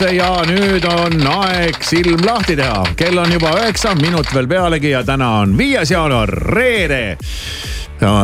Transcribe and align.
ülesse 0.00 0.16
ja 0.16 0.28
nüüd 0.48 0.84
on 0.88 1.26
aeg 1.28 1.76
silm 1.84 2.22
lahti 2.24 2.54
teha. 2.56 2.84
kell 2.96 3.18
on 3.20 3.32
juba 3.32 3.50
üheksa, 3.58 3.92
minut 4.00 4.30
veel 4.32 4.46
pealegi 4.48 4.94
ja 4.94 5.02
täna 5.04 5.42
on 5.42 5.52
viies 5.58 5.90
jaanuar, 5.92 6.30
reede 6.54 7.18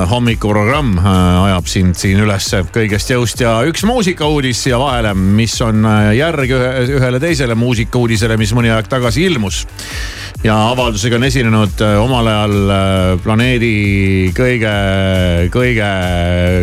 hommikuprogramm 0.08 0.96
äh, 0.96 1.08
ajab 1.44 1.66
sind 1.68 1.98
siin 2.00 2.22
ülesse 2.24 2.62
kõigest 2.72 3.12
jõust 3.12 3.42
ja 3.44 3.58
üks 3.68 3.84
muusikauudis 3.84 4.62
siia 4.64 4.78
vahele, 4.80 5.12
mis 5.12 5.58
on 5.60 5.84
äh, 5.84 6.14
järg 6.16 6.54
ühe, 6.56 6.70
ühele 6.96 7.20
teisele 7.20 7.58
muusikauudisele, 7.58 8.38
mis 8.40 8.54
mõni 8.56 8.72
aeg 8.72 8.88
tagasi 8.88 9.26
ilmus 9.28 9.66
ja 10.46 10.54
avaldusega 10.70 11.18
on 11.18 11.26
esinenud 11.26 11.80
äh, 11.82 11.96
omal 11.98 12.28
ajal 12.30 12.54
äh, 12.70 13.08
planeedi 13.22 13.70
kõige, 14.36 14.72
kõige 15.54 15.88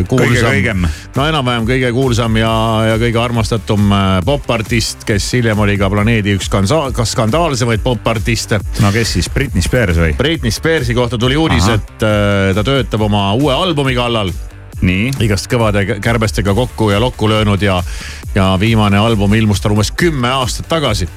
kuulsam. 0.08 0.86
no 1.16 1.26
enam-vähem 1.28 1.68
kõige 1.68 1.92
kuulsam 1.96 2.38
ja, 2.40 2.54
ja 2.94 2.96
kõige 3.02 3.20
armastatum 3.20 3.92
äh, 3.92 4.06
popartist, 4.26 5.04
kes 5.08 5.28
hiljem 5.36 5.60
oli 5.66 5.76
ka 5.82 5.90
planeedi 5.92 6.38
üks 6.38 6.48
skandaalsemaid 7.12 7.84
popartiste. 7.84 8.62
no 8.84 8.92
kes 8.96 9.16
siis, 9.18 9.30
Britney 9.34 9.66
Spears 9.66 10.00
või? 10.00 10.14
Britney 10.18 10.54
Spearsi 10.54 10.96
kohta 10.96 11.20
tuli 11.20 11.38
uudis, 11.40 11.68
et 11.74 11.98
ta 12.00 12.64
töötab 12.64 13.04
oma 13.10 13.32
uue 13.36 13.52
albumi 13.54 13.96
kallal 13.98 14.32
nii. 14.84 15.12
igast 15.26 15.50
kõvade 15.52 15.84
kärbestega 16.04 16.56
kokku 16.56 16.92
ja 16.94 17.02
lokku 17.04 17.28
löönud 17.32 17.62
ja, 17.64 17.82
ja 18.36 18.54
viimane 18.60 19.02
album 19.02 19.36
ilmus 19.36 19.64
tal 19.64 19.76
umbes 19.76 19.92
kümme 19.98 20.32
aastat 20.32 20.72
tagasi 20.72 21.10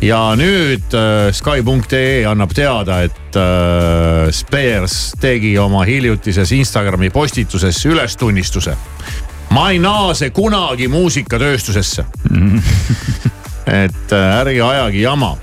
ja 0.00 0.20
nüüd 0.38 0.94
äh, 0.94 1.32
Sky.ee 1.34 2.26
annab 2.26 2.52
teada, 2.54 3.02
et 3.02 3.36
äh, 3.36 4.30
Spears 4.34 5.12
tegi 5.20 5.56
oma 5.58 5.84
hiljutises 5.88 6.52
Instagrami 6.52 7.10
postituses 7.10 7.84
ülestunnistuse. 7.86 8.76
ma 9.50 9.70
ei 9.70 9.78
naase 9.78 10.30
kunagi 10.30 10.88
muusikatööstusesse 10.88 12.04
et 13.82 14.12
äh, 14.12 14.40
ärge 14.40 14.62
ajage 14.62 15.00
jama. 15.00 15.36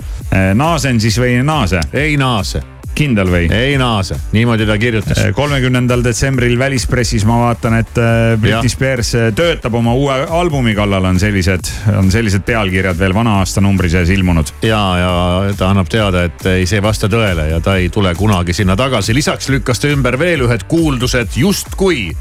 Naasen 0.53 0.99
siis 0.99 1.15
või 1.21 1.37
ei 1.37 1.43
naase? 1.43 1.79
ei 1.93 2.17
naase 2.17 2.61
kindel 2.95 3.29
või? 3.31 3.47
ei 3.53 3.75
naase, 3.79 4.17
niimoodi 4.35 4.67
ta 4.67 4.77
kirjutas. 4.81 5.19
Äh, 5.21 5.31
kolmekümnendal 5.35 6.03
detsembril 6.05 6.57
välispressis 6.59 7.25
ma 7.27 7.41
vaatan, 7.45 7.79
et 7.81 7.99
äh, 8.01 8.35
Britney 8.41 8.71
Spears 8.71 9.13
äh, 9.19 9.29
töötab 9.35 9.75
oma 9.79 9.95
uue 9.97 10.17
albumi 10.39 10.75
kallal, 10.77 11.05
on 11.11 11.19
sellised, 11.21 11.71
on 11.95 12.11
sellised 12.13 12.45
pealkirjad 12.47 12.99
veel 12.99 13.15
vana 13.15 13.39
aasta 13.41 13.63
numbri 13.63 13.91
sees 13.93 14.11
ilmunud. 14.15 14.55
ja, 14.65 14.81
ja 15.01 15.13
ta 15.57 15.71
annab 15.73 15.91
teada, 15.91 16.25
et 16.29 16.45
ei, 16.51 16.65
see 16.69 16.79
ei 16.81 16.85
vasta 16.85 17.09
tõele 17.11 17.49
ja 17.51 17.61
ta 17.63 17.77
ei 17.81 17.89
tule 17.93 18.15
kunagi 18.15 18.55
sinna 18.55 18.77
tagasi. 18.79 19.15
lisaks 19.15 19.49
lükkas 19.53 19.83
ta 19.83 19.91
ümber 19.91 20.19
veel 20.19 20.47
ühed 20.47 20.67
kuuldused 20.71 21.37
justkui 21.39 22.11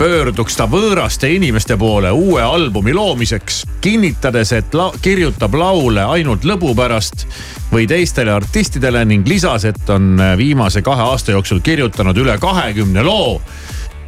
pöörduks 0.00 0.56
ta 0.56 0.64
võõraste 0.64 1.28
inimeste 1.28 1.76
poole 1.76 2.08
uue 2.16 2.40
albumi 2.40 2.94
loomiseks, 2.96 3.66
kinnitades, 3.84 4.52
et 4.56 4.74
la 4.74 4.86
kirjutab 5.02 5.52
laule 5.60 6.06
ainult 6.14 6.46
lõbu 6.48 6.72
pärast 6.78 7.26
või 7.68 7.84
teistele 7.90 8.32
artistidele 8.32 9.04
ning 9.04 9.28
lisas, 9.28 9.66
et 9.68 9.92
on 9.92 10.16
viimase 10.40 10.80
kahe 10.82 11.04
aasta 11.04 11.36
jooksul 11.36 11.60
kirjutanud 11.60 12.16
üle 12.16 12.38
kahekümne 12.40 13.04
loo 13.04 13.36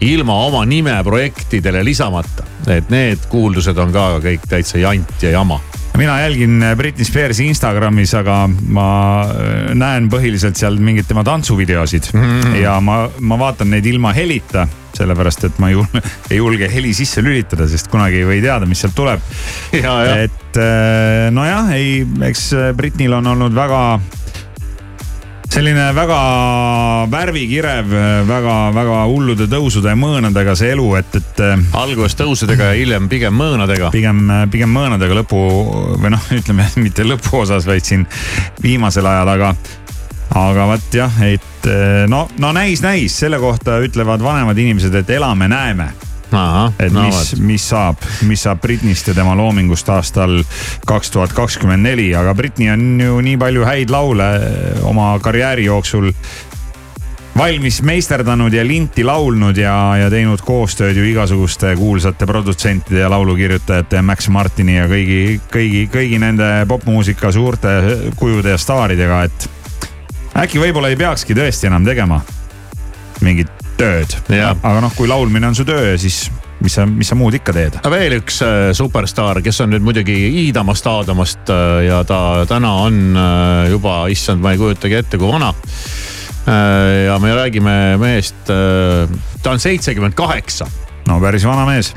ilma 0.00 0.38
oma 0.46 0.64
nime 0.64 0.96
projektidele 1.04 1.84
lisamata. 1.84 2.48
et 2.66 2.90
need 2.90 3.28
kuuldused 3.28 3.78
on 3.78 3.92
ka 3.92 4.08
kõik 4.24 4.48
täitsa 4.48 4.78
jant 4.78 5.22
ja 5.22 5.36
jama 5.36 5.60
mina 5.98 6.20
jälgin 6.20 6.64
Britney 6.76 7.04
Spearsi 7.04 7.46
Instagramis, 7.46 8.14
aga 8.14 8.48
ma 8.48 8.90
äh, 9.28 9.74
näen 9.74 10.08
põhiliselt 10.08 10.56
seal 10.56 10.80
mingeid 10.80 11.04
tema 11.04 11.24
tantsuvideosid 11.24 12.14
mm. 12.14 12.22
-hmm. 12.22 12.62
ja 12.62 12.80
ma, 12.80 13.10
ma 13.20 13.38
vaatan 13.38 13.70
neid 13.70 13.86
ilma 13.86 14.12
helita 14.16 14.68
sellepärast 14.96 15.48
et 15.48 15.60
ma 15.62 15.70
ei 15.70 15.76
julge, 15.78 16.02
ei 16.30 16.40
julge 16.40 16.70
heli 16.72 16.94
sisse 16.96 17.24
lülitada, 17.24 17.68
sest 17.70 17.90
kunagi 17.92 18.22
ei 18.22 18.28
või 18.28 18.40
teada, 18.44 18.68
mis 18.68 18.82
sealt 18.84 18.96
tuleb. 18.98 19.22
et 20.24 20.58
äh, 20.60 21.28
nojah, 21.34 21.72
ei, 21.76 22.02
eks 22.28 22.50
Britnil 22.76 23.20
on 23.20 23.32
olnud 23.34 23.56
väga 23.56 23.82
selline 25.52 25.90
väga 25.92 26.18
värvikirev, 27.12 27.90
väga-väga 28.28 29.02
hullude 29.10 29.46
tõusude 29.52 29.92
ja 29.92 29.98
mõõnadega 29.98 30.54
see 30.56 30.72
elu, 30.72 30.86
et, 30.96 31.18
et. 31.18 31.42
Äh, 31.44 31.64
alguses 31.76 32.16
tõusudega 32.16 32.70
ja 32.70 32.78
hiljem 32.78 33.08
pigem 33.12 33.36
mõõnadega. 33.36 33.90
pigem, 33.92 34.24
pigem 34.52 34.72
mõõnadega 34.72 35.20
lõpu 35.20 35.42
või 36.00 36.14
noh, 36.14 36.28
ütleme 36.38 36.68
mitte 36.84 37.04
lõpuosas, 37.04 37.68
vaid 37.68 37.84
siin 37.88 38.06
viimasel 38.64 39.08
ajal, 39.08 39.32
aga 39.36 39.54
aga 40.40 40.68
vot 40.72 40.94
jah, 40.96 41.20
et 41.28 41.51
eh, 41.70 42.04
no, 42.10 42.26
no 42.38 42.52
näis-näis, 42.56 43.18
selle 43.24 43.38
kohta 43.42 43.78
ütlevad 43.84 44.22
vanemad 44.24 44.58
inimesed, 44.58 44.94
et 45.02 45.10
elame-näeme 45.10 45.90
et 46.80 46.92
no, 46.92 47.04
mis, 47.04 47.34
mis 47.44 47.64
saab, 47.72 48.00
mis 48.28 48.44
saab 48.46 48.62
Britnist 48.62 49.10
ja 49.10 49.14
tema 49.16 49.34
loomingust 49.36 49.88
aastal 49.92 50.38
kaks 50.88 51.12
tuhat 51.12 51.34
kakskümmend 51.36 51.84
neli, 51.84 52.08
aga 52.16 52.34
Britney 52.34 52.70
on 52.72 52.86
ju 53.00 53.20
nii 53.24 53.36
palju 53.40 53.66
häid 53.68 53.92
laule 53.92 54.30
eh, 54.38 54.80
oma 54.88 55.12
karjääri 55.22 55.68
jooksul 55.68 56.10
valmis 57.36 57.80
meisterdanud 57.82 58.52
ja 58.52 58.64
linti 58.66 59.04
laulnud 59.04 59.56
ja, 59.56 59.74
ja 59.96 60.10
teinud 60.12 60.42
koostööd 60.44 60.96
ju 60.96 61.04
igasuguste 61.08 61.72
kuulsate 61.76 62.28
produtsentide 62.28 63.00
ja 63.00 63.10
laulukirjutajate 63.12 64.00
ja 64.00 64.04
Max 64.04 64.28
Martini 64.28 64.76
ja 64.76 64.84
kõigi, 64.90 65.40
kõigi, 65.52 65.86
kõigi 65.92 66.20
nende 66.20 66.50
popmuusika 66.68 67.32
suurte 67.32 67.78
kujude 68.20 68.52
ja 68.52 68.60
staaridega, 68.60 69.22
et 69.28 69.48
äkki 70.38 70.60
võib-olla 70.62 70.92
ei 70.92 70.96
peakski 70.96 71.36
tõesti 71.36 71.68
enam 71.68 71.84
tegema 71.84 72.20
mingit 73.22 73.50
tööd. 73.78 74.14
aga 74.30 74.78
noh, 74.80 74.94
kui 74.96 75.08
laulmine 75.10 75.50
on 75.50 75.56
su 75.58 75.66
töö, 75.68 75.96
siis 76.00 76.26
mis 76.62 76.76
sa, 76.76 76.86
mis 76.86 77.10
sa 77.10 77.18
muud 77.18 77.34
ikka 77.36 77.54
teed? 77.56 77.78
veel 77.92 78.16
üks 78.20 78.40
äh, 78.46 78.70
superstaar, 78.76 79.42
kes 79.44 79.62
on 79.64 79.72
nüüd 79.74 79.84
muidugi 79.84 80.14
iidamast 80.44 80.86
aadamast 80.90 81.52
äh, 81.52 81.82
ja 81.88 82.02
ta 82.08 82.44
täna 82.48 82.72
on 82.86 83.00
äh, 83.16 83.72
juba, 83.72 84.02
issand, 84.12 84.42
ma 84.44 84.54
ei 84.54 84.60
kujutagi 84.60 85.00
ette, 85.02 85.20
kui 85.20 85.30
vana. 85.32 85.52
ja 86.42 87.18
me 87.22 87.34
räägime 87.38 87.72
mehest, 88.02 88.48
ta 88.48 89.50
on 89.52 89.60
seitsekümmend 89.62 90.16
kaheksa. 90.18 90.66
no 91.06 91.20
päris 91.22 91.46
vana 91.46 91.66
mees. 91.68 91.92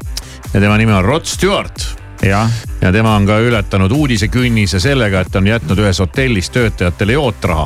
ja 0.53 0.59
tema 0.59 0.78
nimi 0.78 0.94
on 0.94 1.06
Rod 1.06 1.25
Stewart 1.25 1.88
ja, 2.22 2.44
ja 2.81 2.91
tema 2.94 3.16
on 3.16 3.25
ka 3.25 3.40
ületanud 3.41 3.91
uudisekünnise 3.91 4.79
sellega, 4.79 5.25
et 5.25 5.35
on 5.35 5.50
jätnud 5.50 5.81
ühes 5.81 6.00
hotellis 6.03 6.53
töötajatele 6.53 7.17
jootraha 7.17 7.66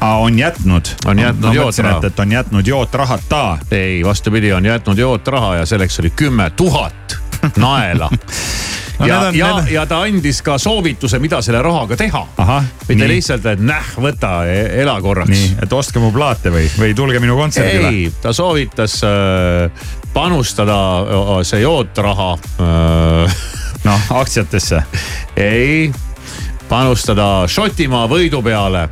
on 0.00 0.38
jätnud. 0.38 0.84
on 1.04 1.18
jätnud 1.18 1.54
jootraha. 1.54 2.00
et 2.06 2.20
on 2.20 2.32
jätnud 2.32 2.66
jootrahata. 2.66 3.58
ei, 3.70 4.04
vastupidi, 4.04 4.52
on 4.52 4.66
jätnud 4.66 4.98
jootraha 4.98 5.54
ja 5.56 5.66
selleks 5.66 6.00
oli 6.00 6.10
kümme 6.10 6.50
tuhat 6.50 7.18
naela 7.56 8.10
no, 9.00 9.06
ja, 9.06 9.20
on, 9.20 9.36
ja, 9.36 9.62
ja 9.70 9.86
ta 9.86 10.00
andis 10.02 10.42
ka 10.42 10.58
soovituse, 10.58 11.18
mida 11.18 11.40
selle 11.42 11.62
rahaga 11.62 11.96
teha. 11.96 12.26
mitte 12.88 13.08
lihtsalt, 13.08 13.46
et 13.46 13.62
näh, 13.64 13.94
võta, 14.00 14.32
e-, 14.48 14.82
ela 14.82 14.98
korraks. 15.00 15.30
nii, 15.30 15.54
et 15.62 15.72
ostke 15.72 16.02
mu 16.02 16.12
plaate 16.12 16.52
või, 16.52 16.68
või 16.78 16.94
tulge 16.96 17.20
minu 17.22 17.36
kontserdile. 17.38 17.88
ei, 17.88 18.12
ta 18.22 18.32
soovitas 18.36 19.00
äh, 19.06 19.88
panustada 20.12 20.78
see 21.48 21.62
jootraha 21.64 22.30
äh, 22.36 23.40
noh, 23.84 24.12
aktsiatesse. 24.20 24.82
ei, 25.50 25.92
panustada 26.68 27.46
Šotimaa 27.48 28.06
võidu 28.10 28.42
peale 28.44 28.88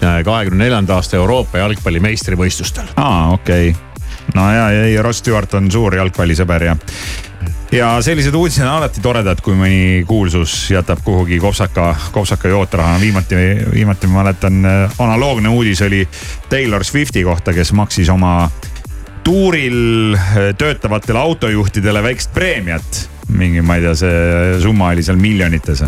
kahekümne 0.00 0.64
neljanda 0.64 0.98
aasta 0.98 1.16
Euroopa 1.16 1.58
jalgpalli 1.58 2.00
meistrivõistlustel. 2.00 2.92
aa, 2.96 3.30
okei 3.32 3.70
okay. 3.70 4.04
no 4.34 4.50
ja, 4.52 4.70
ei, 4.70 4.96
Rod 5.02 5.16
Stewart 5.16 5.54
on 5.54 5.70
suur 5.72 5.96
jalgpallisõber 5.98 6.68
ja 6.70 6.76
ja 7.72 7.90
sellised 8.02 8.34
uudised 8.34 8.64
on 8.64 8.78
alati 8.78 9.02
toredad, 9.04 9.40
kui 9.44 9.56
mõni 9.56 10.04
kuulsus 10.08 10.70
jätab 10.72 11.02
kuhugi 11.04 11.38
kopsaka, 11.40 11.90
kopsaka 12.12 12.48
jootraha. 12.48 12.96
viimati, 13.00 13.36
viimati 13.74 14.06
ma 14.06 14.22
mäletan, 14.22 14.62
analoogne 14.98 15.48
uudis 15.48 15.82
oli 15.82 16.08
Taylor 16.48 16.84
Swifti 16.84 17.24
kohta, 17.24 17.52
kes 17.52 17.72
maksis 17.72 18.08
oma 18.08 18.50
tuuril 19.24 20.16
töötavatele 20.58 21.18
autojuhtidele 21.18 22.02
väikest 22.02 22.34
preemiat. 22.34 23.08
mingi, 23.28 23.60
ma 23.62 23.76
ei 23.76 23.82
tea, 23.84 23.94
see 23.94 24.60
summa 24.62 24.88
oli 24.88 25.02
seal 25.04 25.18
miljonites 25.20 25.84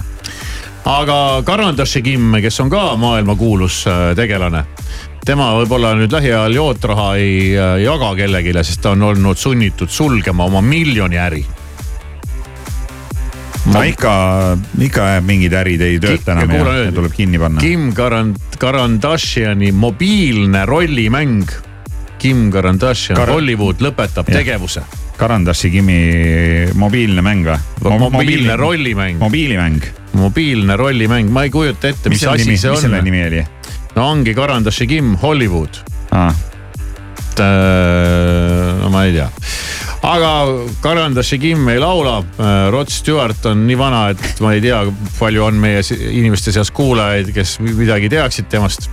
aga 0.85 1.43
Karandashi 1.45 2.03
Kim, 2.03 2.33
kes 2.43 2.61
on 2.61 2.71
ka 2.71 2.97
maailmakuulus 2.97 3.87
äh, 3.87 4.03
tegelane 4.17 4.65
tema 5.27 5.53
võib-olla 5.59 5.93
nüüd 5.99 6.13
lähiajal 6.15 6.55
jootraha 6.57 7.15
ei 7.21 7.55
äh, 7.55 7.77
jaga 7.85 8.13
kellelegi, 8.19 8.55
sest 8.65 8.83
ta 8.85 8.95
on 8.97 9.05
olnud 9.11 9.39
sunnitud 9.39 9.93
sulgema 9.93 10.47
oma 10.49 10.63
miljoniäri. 10.65 11.45
no 13.71 13.83
ikka, 13.85 14.13
ikka 14.81 15.09
mingid 15.23 15.53
ärid 15.55 15.83
ei 15.85 15.99
tööta 16.03 16.33
enam 16.33 16.55
ja, 16.57 16.77
ja 16.87 16.93
tuleb 16.97 17.13
kinni 17.15 17.39
panna. 17.39 17.61
Kim 17.61 17.91
Karand-, 17.95 18.57
Karandashiani 18.59 19.73
mobiilne 19.73 20.65
rollimäng. 20.67 21.45
Kim 22.21 22.51
Karandashian 22.53 23.19
Kar, 23.19 23.33
Hollywood 23.33 23.81
lõpetab 23.85 24.29
ja. 24.29 24.41
tegevuse. 24.41 24.85
Karandashi 25.21 25.71
Kimi 25.73 26.01
mobiilne 26.81 27.25
mäng 27.25 27.49
või 27.49 27.97
Mo? 27.99 28.11
mobiilne 28.13 28.57
rollimäng. 28.61 29.19
mobiilimäng 29.21 29.89
mobiilne 30.13 30.77
rollimäng, 30.77 31.31
ma 31.33 31.45
ei 31.47 31.51
kujuta 31.51 31.89
ette, 31.89 32.11
mis, 32.11 32.21
mis 32.21 32.29
asi 32.29 32.45
nimi, 32.49 32.59
see 32.59 32.71
on. 32.71 32.79
mis 32.79 32.87
selle 32.89 33.03
nimi 33.07 33.25
oli? 33.27 33.45
no 33.97 34.09
ongi 34.11 34.35
Karandashi 34.35 34.89
Kim 34.91 35.17
Hollywood 35.23 35.83
ah.. 36.11 36.33
Äh, 37.41 38.81
no 38.83 38.91
ma 38.93 39.07
ei 39.07 39.15
tea 39.15 39.31
aga 40.05 40.31
Karanda 40.81 41.23
Shigim 41.25 41.69
ei 41.73 41.79
laula. 41.81 42.19
Äh, 42.21 42.71
Rod 42.73 42.89
Stewart 42.93 43.47
on 43.49 43.67
nii 43.69 43.77
vana, 43.79 44.03
et 44.15 44.41
ma 44.45 44.55
ei 44.57 44.63
tea, 44.65 44.81
palju 45.19 45.45
on 45.45 45.61
meie 45.61 45.83
inimeste 46.09 46.53
seas 46.53 46.73
kuulajaid, 46.75 47.33
kes 47.37 47.59
midagi 47.65 48.11
teaksid 48.13 48.51
temast. 48.53 48.91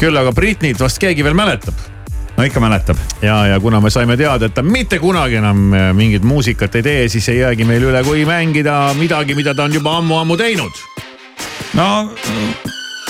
küll 0.00 0.16
aga 0.16 0.32
Britney't 0.34 0.80
vast 0.80 0.98
keegi 1.02 1.24
veel 1.24 1.36
mäletab 1.38 1.93
no 2.36 2.44
ikka 2.44 2.60
mäletab. 2.60 2.96
ja, 3.22 3.46
ja 3.46 3.60
kuna 3.60 3.80
me 3.80 3.90
saime 3.90 4.16
teada, 4.16 4.46
et 4.46 4.54
ta 4.54 4.62
mitte 4.62 4.98
kunagi 4.98 5.36
enam 5.40 5.72
äh, 5.72 5.90
mingit 5.94 6.22
muusikat 6.22 6.74
ei 6.74 6.82
tee, 6.82 7.08
siis 7.08 7.28
ei 7.28 7.38
jäägi 7.38 7.64
meil 7.64 7.82
üle, 7.82 8.04
kui 8.04 8.24
mängida 8.28 8.94
midagi, 8.98 9.34
mida 9.34 9.54
ta 9.54 9.64
on 9.64 9.74
juba 9.74 9.98
ammu-ammu 9.98 10.36
teinud. 10.36 10.82
no 11.74 12.08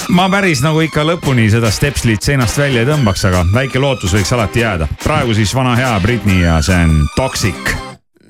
ma 0.09 0.29
päris 0.29 0.63
nagu 0.65 0.81
ikka 0.85 1.05
lõpuni 1.07 1.49
seda 1.53 1.71
stepslit 1.73 2.23
seinast 2.23 2.59
välja 2.59 2.85
ei 2.85 2.89
tõmbaks, 2.89 3.27
aga 3.29 3.45
väike 3.55 3.81
lootus 3.81 4.15
võiks 4.15 4.33
alati 4.37 4.65
jääda. 4.65 4.89
praegu 5.05 5.35
siis 5.35 5.55
vana 5.55 5.77
hea 5.77 5.95
Britney 6.01 6.45
ja 6.45 6.61
see 6.63 6.77
on 6.85 7.07
Toxic. 7.17 7.77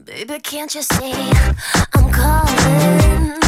Baby, 0.04 0.38
can't 0.40 0.74
you 0.74 0.82
see 0.82 1.14
I'm 1.96 2.10
calling? 2.10 3.43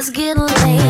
It's 0.00 0.08
getting 0.08 0.46
late. 0.46 0.89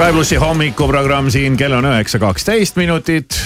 Sky 0.00 0.14
plussi 0.16 0.36
hommikuprogramm 0.40 1.26
siin, 1.28 1.58
kell 1.60 1.74
on 1.76 1.84
üheksa 1.84 2.16
kaksteist 2.18 2.78
minutit. 2.80 3.36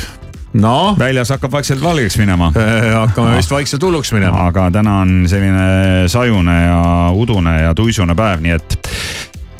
noh, 0.54 0.94
väljas 0.98 1.32
hakkab 1.34 1.50
vaikselt 1.50 1.80
valgeks 1.82 2.14
minema. 2.20 2.52
hakkame 2.94 3.32
vist 3.40 3.50
vaikselt 3.50 3.82
hulluks 3.82 4.12
minema. 4.14 4.44
aga 4.52 4.68
täna 4.70 5.00
on 5.02 5.24
selline 5.26 6.06
sajune 6.06 6.54
ja 6.60 7.10
udune 7.10 7.56
ja 7.58 7.74
tuisune 7.74 8.14
päev, 8.14 8.38
nii 8.46 8.54
et 8.54 8.78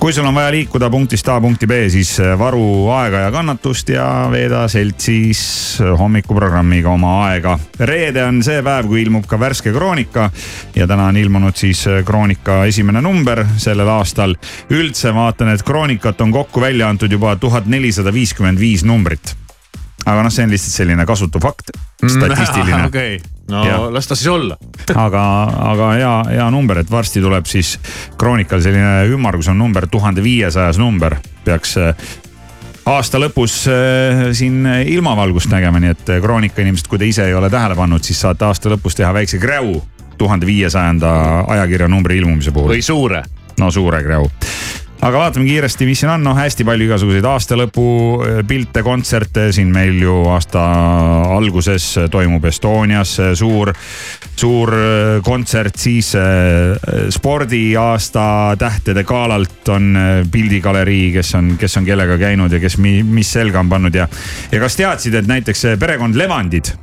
kui 0.05 0.13
sul 0.13 0.27
on 0.29 0.35
vaja 0.37 0.51
liikuda 0.53 0.91
punktist 0.93 1.29
A 1.33 1.39
punkti 1.41 1.65
B, 1.67 1.87
siis 1.89 2.11
varu 2.39 2.91
aega 2.93 3.23
ja 3.23 3.31
kannatust 3.33 3.89
ja 3.89 4.05
veeda 4.29 4.67
seltsis 4.69 5.79
hommikuprogrammiga 5.81 6.91
oma 6.93 7.13
aega. 7.31 7.55
reede 7.81 8.21
on 8.25 8.43
see 8.45 8.61
päev, 8.63 8.85
kui 8.91 9.01
ilmub 9.01 9.25
ka 9.25 9.39
värske 9.41 9.73
Kroonika 9.73 10.27
ja 10.77 10.87
täna 10.87 11.07
on 11.09 11.17
ilmunud 11.17 11.57
siis 11.57 11.87
Kroonika 12.05 12.67
esimene 12.69 13.01
number 13.01 13.47
sellel 13.57 13.89
aastal. 13.89 14.37
üldse 14.69 15.15
vaatan, 15.15 15.55
et 15.55 15.65
Kroonikat 15.65 16.21
on 16.21 16.37
kokku 16.37 16.61
välja 16.61 16.89
antud 16.89 17.13
juba 17.13 17.37
tuhat 17.37 17.65
nelisada 17.65 18.13
viiskümmend 18.13 18.61
viis 18.61 18.85
numbrit 18.85 19.33
aga 20.05 20.21
noh, 20.21 20.33
see 20.33 20.45
on 20.45 20.53
lihtsalt 20.53 20.75
selline 20.83 21.07
kasutu 21.09 21.41
fakt, 21.41 21.73
statistiline. 22.17 22.85
okei 22.87 23.17
okay., 23.17 23.31
no 23.51 23.65
ja. 23.67 23.79
las 23.93 24.09
ta 24.09 24.17
siis 24.19 24.29
olla 24.33 24.57
aga, 25.07 25.25
aga 25.73 25.93
hea, 25.99 26.13
hea 26.37 26.51
number, 26.51 26.83
et 26.83 26.91
varsti 26.91 27.23
tuleb 27.25 27.49
siis 27.51 27.79
Kroonikal 28.19 28.63
selline 28.65 29.09
ümmargus 29.13 29.49
on 29.53 29.59
number, 29.59 29.87
tuhande 29.91 30.23
viiesajas 30.25 30.79
number 30.81 31.17
peaks 31.45 31.77
äh, 31.81 31.95
aasta 32.87 33.21
lõpus 33.21 33.65
äh, 33.71 34.29
siin 34.37 34.65
ilmavalgust 34.67 35.53
nägema, 35.53 35.81
nii 35.81 35.95
et 35.95 36.15
äh, 36.17 36.23
Kroonika 36.25 36.63
inimesed, 36.65 36.89
kui 36.91 37.01
te 37.01 37.09
ise 37.09 37.29
ei 37.29 37.35
ole 37.35 37.51
tähele 37.53 37.77
pannud, 37.79 38.05
siis 38.05 38.21
saate 38.25 38.49
aasta 38.49 38.73
lõpus 38.73 38.97
teha 38.99 39.13
väikse 39.17 39.41
kräu 39.43 39.81
tuhande 40.19 40.47
viiesajanda 40.47 41.11
ajakirja 41.57 41.89
numbri 41.91 42.19
ilmumise 42.21 42.53
puhul. 42.55 42.75
või 42.77 42.83
suure. 42.83 43.25
no 43.59 43.71
suure 43.71 44.03
kräu 44.03 44.29
aga 45.01 45.19
vaatame 45.19 45.47
kiiresti, 45.49 45.87
mis 45.89 46.01
siin 46.03 46.13
on, 46.13 46.23
noh 46.25 46.37
hästi 46.39 46.65
palju 46.67 46.87
igasuguseid 46.89 47.27
aastalõpu 47.29 47.87
eh, 48.25 48.39
pilte, 48.49 48.83
kontserte 48.87 49.49
siin 49.55 49.73
meil 49.75 49.99
ju 50.03 50.15
aasta 50.33 50.63
alguses 51.35 51.89
toimub 52.13 52.45
Estonias 52.49 53.17
suur, 53.39 53.73
suur 54.37 54.75
eh, 54.79 55.19
kontsert, 55.27 55.79
siis 55.81 56.15
eh, 56.21 57.11
spordiaasta 57.15 58.27
tähtede 58.61 59.05
galalt 59.09 59.69
on 59.75 59.93
pildigalerii, 60.31 61.11
kes 61.19 61.35
on, 61.41 61.55
kes 61.61 61.81
on 61.81 61.89
kellega 61.89 62.19
käinud 62.21 62.53
ja 62.53 62.63
kes 62.63 62.79
mi, 62.79 62.99
mis 63.03 63.35
selga 63.35 63.61
on 63.65 63.73
pannud 63.73 63.95
ja, 63.95 64.09
ja 64.53 64.63
kas 64.63 64.79
teadsid, 64.81 65.21
et 65.21 65.31
näiteks 65.31 65.69
perekond 65.81 66.17
Levandid 66.19 66.75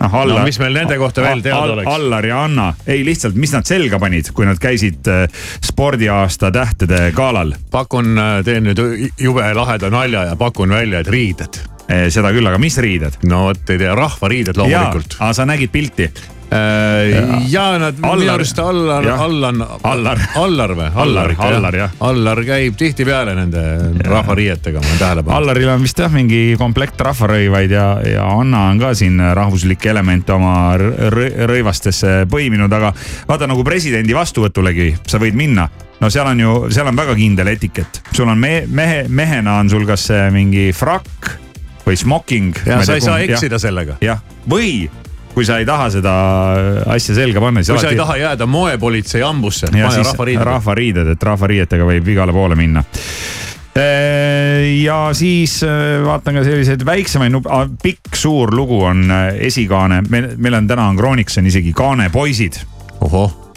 ah,. 0.00 0.14
Allar, 0.20 0.38
no 0.38 0.46
mis 0.46 0.58
meil 0.62 0.76
nende 0.76 0.98
kohta 1.00 1.24
veel 1.24 1.42
teada 1.44 1.62
all, 1.62 1.74
oleks? 1.76 1.90
Allar 1.94 2.28
ja 2.28 2.42
Anna, 2.44 2.68
ei 2.86 3.04
lihtsalt, 3.06 3.38
mis 3.40 3.54
nad 3.54 3.68
selga 3.68 4.00
panid, 4.02 4.30
kui 4.34 4.48
nad 4.48 4.60
käisid 4.62 5.10
äh, 5.10 5.24
spordiaasta 5.64 6.50
tähtede 6.54 7.06
galal? 7.16 7.54
pakun, 7.70 8.14
äh, 8.18 8.38
teen 8.46 8.68
nüüd 8.68 8.82
jube 9.20 9.46
laheda 9.54 9.90
nalja 9.94 10.28
ja 10.30 10.36
pakun 10.40 10.74
välja, 10.74 11.04
et 11.04 11.10
riided 11.12 11.60
eh,. 11.88 12.06
seda 12.14 12.32
küll, 12.34 12.46
aga 12.50 12.60
mis 12.62 12.78
riided? 12.82 13.20
no 13.30 13.46
vot 13.48 13.74
ei 13.74 13.80
tea, 13.80 13.94
rahvariided 13.98 14.60
loomulikult. 14.60 15.18
aga 15.20 15.32
sa 15.36 15.48
nägid 15.48 15.72
pilti? 15.74 16.10
Äh, 16.52 17.48
ja 17.50 17.78
nad 17.78 17.98
minu 17.98 18.28
arust 18.30 18.58
Allar, 18.58 19.06
Allan. 19.08 19.62
Allar. 19.82 20.20
Allar 20.38 20.74
või? 20.76 20.88
Allar, 20.94 21.34
Allar 21.38 21.78
jah. 21.78 21.94
Allar 22.04 22.42
käib 22.46 22.76
tihtipeale 22.78 23.34
nende 23.34 23.62
rahvariietega, 24.04 24.82
ma 24.82 24.90
olen 24.90 25.00
tähele 25.00 25.24
pannud. 25.24 25.36
Allaril 25.38 25.72
on 25.74 25.86
vist 25.86 25.98
jah 25.98 26.12
mingi 26.12 26.42
komplekt 26.60 27.00
rahvarõivaid 27.00 27.74
ja, 27.74 27.86
ja 28.06 28.26
Anna 28.28 28.66
on 28.70 28.82
ka 28.82 28.92
siin 28.98 29.18
rahvuslikke 29.34 29.90
elemente 29.90 30.34
oma 30.36 30.74
rõivastesse 30.78 32.22
põiminud, 32.30 32.72
aga 32.76 32.92
vaata 33.28 33.48
nagu 33.50 33.64
presidendi 33.66 34.14
vastuvõtulegi 34.16 34.92
sa 35.10 35.20
võid 35.22 35.38
minna 35.38 35.68
no 36.00 36.10
seal 36.10 36.28
on 36.28 36.40
ju, 36.40 36.56
seal 36.74 36.90
on 36.90 36.98
väga 36.98 37.14
kindel 37.18 37.48
etikett, 37.54 38.02
sul 38.12 38.28
on 38.28 38.38
me, 38.38 38.64
mehe, 38.68 39.04
mehena 39.08 39.58
on 39.62 39.70
sul 39.72 39.86
kas 39.88 40.10
mingi 40.34 40.68
frakk 40.76 41.32
või 41.84 41.96
smoking. 42.00 42.60
ja 42.66 42.82
sa 42.84 42.98
ei 42.98 43.04
saa 43.04 43.20
eksida 43.24 43.60
sellega. 43.62 43.98
jah, 44.04 44.22
või 44.50 44.88
kui 45.34 45.46
sa 45.46 45.58
ei 45.58 45.66
taha 45.66 45.88
seda 45.90 46.12
asja 46.94 47.16
selga 47.16 47.42
panna, 47.42 47.62
siis. 47.62 47.72
kui 47.72 47.80
alati... 47.80 47.86
sa 47.86 47.94
ei 47.94 48.00
taha 48.00 48.18
jääda 48.22 48.46
moepolitsei 48.50 49.24
hambusse, 49.24 49.70
pane 49.72 50.04
rahvariided. 50.04 50.46
rahvariided, 50.50 51.14
et 51.16 51.26
rahvariietega 51.30 51.88
võib 51.88 52.14
igale 52.14 52.34
poole 52.36 52.58
minna 52.58 52.84
ja 53.74 54.98
siis 55.18 55.58
vaatan 56.06 56.38
ka 56.38 56.44
selliseid 56.46 56.84
väiksemaid, 56.86 57.40
pikk 57.82 58.14
suur 58.16 58.54
lugu 58.54 58.78
on 58.86 59.08
esikaane, 59.34 60.04
meil, 60.10 60.28
meil 60.38 60.60
on 60.60 60.68
täna 60.70 60.86
on 60.92 60.98
Krooniks 61.00 61.40
on 61.42 61.50
isegi 61.50 61.72
kaanepoisid. 61.74 62.60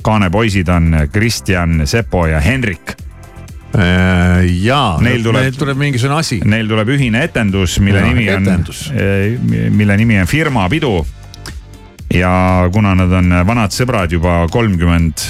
kaanepoisid 0.02 0.70
on 0.70 0.96
Kristjan, 1.14 1.84
Sepo 1.86 2.26
ja 2.28 2.40
Henrik 2.40 2.96
jaa, 4.64 4.98
neil 5.04 5.22
tuleb, 5.22 5.44
neil 5.44 5.58
tuleb 5.60 5.78
mingisugune 5.78 6.18
asi. 6.18 6.40
Neil 6.46 6.70
tuleb 6.72 6.90
ühine 6.96 7.22
etendus, 7.28 7.78
mille 7.84 8.02
ja, 8.02 8.08
nimi 8.08 8.26
on, 8.34 8.66
mille 9.76 9.98
nimi 10.02 10.18
on 10.22 10.30
Firma 10.30 10.66
pidu 10.72 10.96
ja 12.14 12.70
kuna 12.74 12.94
nad 12.96 13.12
on 13.12 13.34
vanad 13.48 13.74
sõbrad 13.76 14.12
juba 14.12 14.46
kolmkümmend 14.52 15.24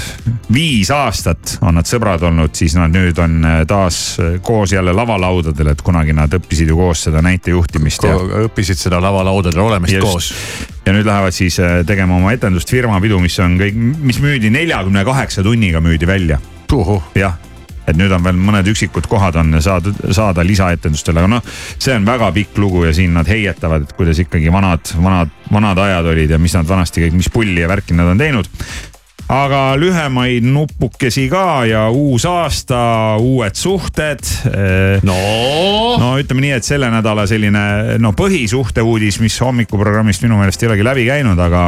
viis 0.54 0.92
aastat 0.94 1.58
on 1.66 1.78
nad 1.80 1.90
sõbrad 1.90 2.22
olnud, 2.30 2.54
siis 2.56 2.76
nad 2.78 2.94
nüüd 2.94 3.18
on 3.22 3.42
taas 3.68 4.18
koos 4.46 4.74
jälle 4.76 4.94
lavalaudadel, 4.96 5.72
et 5.74 5.82
kunagi 5.82 6.14
nad 6.16 6.34
õppisid 6.38 6.70
ju 6.70 6.78
koos 6.78 7.08
seda 7.08 7.24
näitejuhtimist 7.26 8.06
ja. 8.08 8.14
õppisid 8.46 8.80
seda 8.80 9.02
lavalaudadel 9.04 9.64
olemist 9.66 9.98
Just. 9.98 10.06
koos. 10.06 10.30
ja 10.86 10.94
nüüd 10.94 11.10
lähevad 11.10 11.36
siis 11.36 11.60
äh, 11.64 11.82
tegema 11.88 12.20
oma 12.20 12.36
etendust 12.38 12.70
firmapidu, 12.72 13.20
mis 13.24 13.40
on 13.44 13.58
kõik, 13.60 13.82
mis 14.12 14.22
müüdi 14.24 14.54
neljakümne 14.54 15.04
kaheksa 15.08 15.44
tunniga 15.44 15.82
müüdi 15.82 16.08
välja. 16.08 16.40
jah, 17.18 17.36
et 17.88 17.98
nüüd 17.98 18.12
on 18.12 18.26
veel 18.26 18.40
mõned 18.40 18.68
üksikud 18.74 19.08
kohad 19.10 19.40
on 19.40 19.56
saada, 19.64 19.94
saada 20.12 20.46
lisaetendustel, 20.46 21.18
aga 21.22 21.32
noh, 21.38 21.56
see 21.80 21.96
on 21.96 22.08
väga 22.08 22.32
pikk 22.36 22.60
lugu 22.62 22.84
ja 22.88 22.94
siin 22.96 23.16
nad 23.18 23.30
heietavad, 23.30 23.88
et 23.88 23.96
kuidas 23.98 24.20
ikkagi 24.24 24.52
vanad, 24.54 24.94
vanad, 25.04 25.32
vanad 25.54 25.82
ajad 25.88 26.12
olid 26.14 26.36
ja 26.36 26.42
mis 26.42 26.58
nad 26.58 26.68
vanasti 26.68 27.06
kõik, 27.06 27.18
mis 27.22 27.32
pulli 27.34 27.64
ja 27.64 27.72
värki 27.72 27.98
nad 27.98 28.12
on 28.12 28.22
teinud 28.22 28.52
aga 29.28 29.76
lühemaid 29.76 30.46
nupukesi 30.48 31.26
ka 31.32 31.66
ja 31.68 31.88
uus 31.92 32.24
aasta, 32.30 32.80
uued 33.20 33.60
suhted. 33.60 34.24
no, 35.04 35.18
no 36.00 36.14
ütleme 36.20 36.46
nii, 36.46 36.54
et 36.58 36.68
selle 36.68 36.90
nädala 36.92 37.28
selline 37.28 37.98
no 38.04 38.14
põhisuhte 38.16 38.86
uudis, 38.88 39.20
mis 39.24 39.36
hommikuprogrammist 39.44 40.24
minu 40.24 40.40
meelest 40.40 40.64
ei 40.64 40.72
olegi 40.72 40.88
läbi 40.88 41.08
käinud, 41.10 41.40
aga 41.44 41.68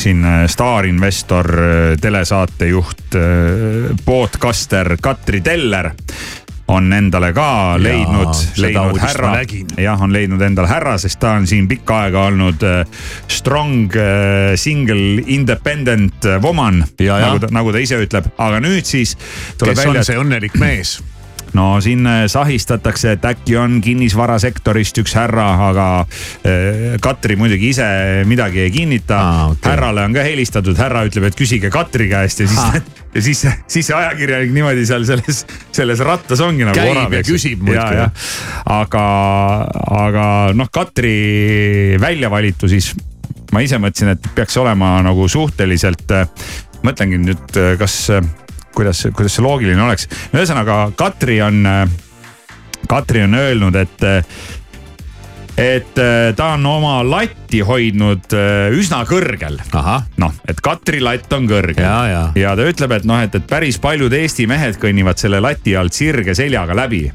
siin 0.00 0.24
äh, 0.24 0.46
staarinvestor, 0.48 1.50
äh, 1.58 1.96
telesaatejuht, 2.00 3.14
äh, 3.14 3.96
podcaster 4.04 4.96
Katri 5.00 5.40
Teller 5.40 5.90
on 6.68 6.92
endale 6.92 7.30
ka 7.32 7.76
leidnud, 7.78 8.34
leidnud 8.58 8.98
härra, 8.98 9.36
jah, 9.78 10.00
on 10.02 10.12
leidnud 10.12 10.42
endale 10.42 10.66
härra, 10.66 10.96
sest 10.98 11.20
ta 11.22 11.36
on 11.38 11.46
siin 11.46 11.68
pikka 11.70 12.00
aega 12.08 12.24
olnud 12.26 12.64
strong 13.30 13.94
single 14.58 15.22
independent 15.26 16.26
woman, 16.42 16.82
nagu 16.98 17.38
ta, 17.38 17.52
nagu 17.54 17.70
ta 17.70 17.78
ise 17.78 18.00
ütleb, 18.02 18.32
aga 18.34 18.58
nüüd 18.64 18.82
siis. 18.82 19.14
kes 19.62 19.78
välja, 19.78 20.00
on 20.00 20.08
see 20.10 20.18
õnnelik 20.18 20.58
mees 20.58 20.98
no 21.56 21.80
siin 21.80 22.06
äh, 22.06 22.24
sahistatakse, 22.30 23.16
et 23.16 23.24
äkki 23.24 23.56
on 23.60 23.80
kinnisvarasektorist 23.84 25.00
üks 25.02 25.16
härra, 25.16 25.46
aga 25.70 25.86
äh, 26.02 26.96
Katri 27.02 27.38
muidugi 27.40 27.72
ise 27.74 27.88
midagi 28.28 28.66
ei 28.66 28.74
kinnita 28.74 29.16
ah,. 29.16 29.42
Okay. 29.56 29.72
härrale 29.72 30.04
on 30.06 30.16
ka 30.16 30.24
helistatud, 30.26 30.76
härra 30.80 31.06
ütleb, 31.08 31.28
et 31.30 31.38
küsige 31.38 31.70
Katri 31.72 32.10
käest 32.12 32.44
ja 32.44 32.48
siis 32.50 32.62
ah. 32.62 32.78
ja 33.16 33.24
siis, 33.24 33.42
siis 33.66 33.88
see 33.88 33.96
ajakirjanik 33.96 34.54
niimoodi 34.54 34.86
seal 34.88 35.06
selles, 35.08 35.44
selles 35.74 36.04
rattas 36.04 36.42
ongi 36.44 36.66
nagu 36.68 36.80
orav. 36.82 37.08
käib 37.08 37.18
ja 37.18 37.26
küsib 37.26 37.64
muudkui. 37.64 38.06
aga, 38.76 39.04
aga 40.04 40.30
noh, 40.56 40.72
Katri 40.72 41.16
välja 42.02 42.30
valitu 42.32 42.70
siis 42.70 42.92
ma 43.54 43.62
ise 43.62 43.78
mõtlesin, 43.80 44.16
et 44.16 44.32
peaks 44.36 44.56
olema 44.60 44.96
nagu 45.06 45.28
suhteliselt, 45.30 46.10
äh, 46.12 46.50
mõtlengi 46.84 47.22
nüüd, 47.22 47.62
kas 47.80 48.10
kuidas, 48.76 49.06
kuidas 49.16 49.38
see 49.38 49.44
loogiline 49.44 49.82
oleks. 49.82 50.08
ühesõnaga 50.34 50.90
Katri 50.96 51.40
on, 51.44 51.64
Katri 52.88 53.24
on 53.24 53.34
öelnud, 53.34 53.76
et, 53.80 54.04
et 55.56 56.00
äh, 56.02 56.30
ta 56.36 56.52
on 56.54 56.66
oma 56.70 57.00
latti 57.06 57.62
hoidnud 57.64 58.36
äh, 58.36 58.68
üsna 58.76 59.02
kõrgel. 59.08 59.58
noh, 60.22 60.34
et 60.48 60.60
Katri 60.60 61.00
latt 61.04 61.32
on 61.32 61.48
kõrgel 61.50 61.84
ja, 61.84 62.00
ja. 62.10 62.24
ja 62.36 62.56
ta 62.56 62.66
ütleb, 62.68 62.98
et 62.98 63.08
noh, 63.08 63.22
et, 63.24 63.34
et 63.34 63.48
päris 63.48 63.80
paljud 63.82 64.12
Eesti 64.12 64.48
mehed 64.50 64.80
kõnnivad 64.82 65.20
selle 65.20 65.40
lati 65.40 65.76
alt 65.76 65.96
sirge 65.96 66.36
seljaga 66.36 66.76
läbi 66.76 67.06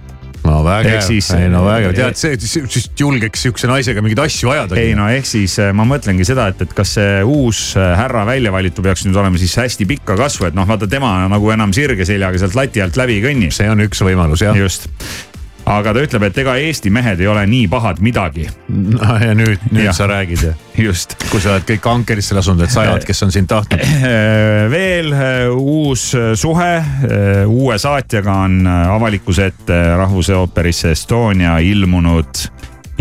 no 0.46 0.62
vägev, 0.66 1.02
ei 1.38 1.50
no 1.52 1.64
vägev, 1.66 1.92
eh, 1.92 1.98
tead 1.98 2.20
see, 2.20 2.38
siis 2.42 2.90
julgeks 3.00 3.46
sihukese 3.46 3.70
naisega 3.70 4.04
mingeid 4.04 4.24
asju 4.26 4.54
ajada. 4.54 4.78
ei 4.82 4.94
no 4.98 5.08
ehk 5.12 5.28
siis 5.30 5.58
eh, 5.62 5.72
ma 5.78 5.86
mõtlengi 5.88 6.26
seda, 6.28 6.48
et, 6.54 6.64
et 6.66 6.76
kas 6.78 6.96
see 6.98 7.20
uus 7.28 7.64
eh, 7.80 7.92
härra 8.00 8.26
välja 8.30 8.54
valitu 8.54 8.86
peaks 8.86 9.06
nüüd 9.08 9.20
olema 9.22 9.42
siis 9.42 9.56
hästi 9.62 9.88
pikka 9.90 10.18
kasvu, 10.20 10.50
et 10.50 10.58
noh, 10.58 10.68
vaata 10.70 10.90
tema 10.92 11.14
nagu 11.32 11.54
enam 11.54 11.76
sirge 11.76 12.08
seljaga 12.08 12.42
sealt 12.42 12.58
lati 12.58 12.84
alt 12.84 12.98
läbi 13.00 13.20
ei 13.20 13.26
kõnni. 13.26 13.52
see 13.54 13.70
on 13.70 13.86
üks 13.86 14.02
võimalus 14.06 14.46
jah. 14.46 14.58
just 14.58 14.90
aga 15.66 15.94
ta 15.94 16.04
ütleb, 16.04 16.26
et 16.28 16.38
ega 16.44 16.56
Eesti 16.62 16.92
mehed 16.94 17.22
ei 17.22 17.28
ole 17.30 17.44
nii 17.50 17.68
pahad 17.72 18.02
midagi. 18.04 18.48
no 18.68 19.18
ja 19.22 19.34
nüüd, 19.38 19.62
nüüd 19.72 19.86
ja. 19.86 19.94
sa 19.94 20.08
räägid 20.10 20.46
ja. 20.48 20.54
just. 20.78 21.16
kui 21.30 21.42
sa 21.42 21.56
oled 21.56 21.68
kõik 21.68 21.88
ankerisse 21.92 22.38
lasknud, 22.38 22.64
et 22.66 22.74
sajad, 22.74 23.06
kes 23.08 23.24
on 23.28 23.34
sind 23.34 23.50
tahtnud. 23.52 23.84
veel 24.76 25.14
äh, 25.14 25.50
uus 25.52 26.12
suhe 26.36 26.72
uue 27.48 27.78
saatjaga 27.82 28.40
on 28.48 28.66
avalikkuse 28.68 29.52
ette 29.52 29.82
Rahvusooperisse 29.98 30.96
Estonia 30.96 31.58
ilmunud 31.64 32.46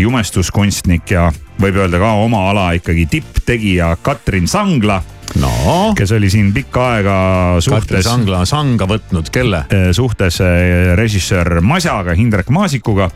jumestuskunstnik 0.01 1.11
ja 1.13 1.29
võib 1.61 1.77
öelda 1.77 1.99
ka 2.01 2.13
oma 2.23 2.47
ala 2.51 2.71
ikkagi 2.77 3.05
tipptegija 3.11 3.95
Katrin 4.01 4.47
Sangla 4.49 5.01
no. 5.39 5.93
kes 5.97 6.11
oli 6.17 6.29
siin 6.33 6.51
pikka 6.53 6.87
aega 6.95 7.15
suhtes. 7.63 8.05
Sangla 8.05 8.43
sanga 8.49 8.87
võtnud, 8.89 9.31
kelle? 9.33 9.65
Eh, 9.69 9.89
suhtes 9.95 10.41
eh, 10.43 10.91
režissöör 10.99 11.61
Masjaga, 11.65 12.15
Hindrek 12.17 12.49
Maasikuga 12.49 13.11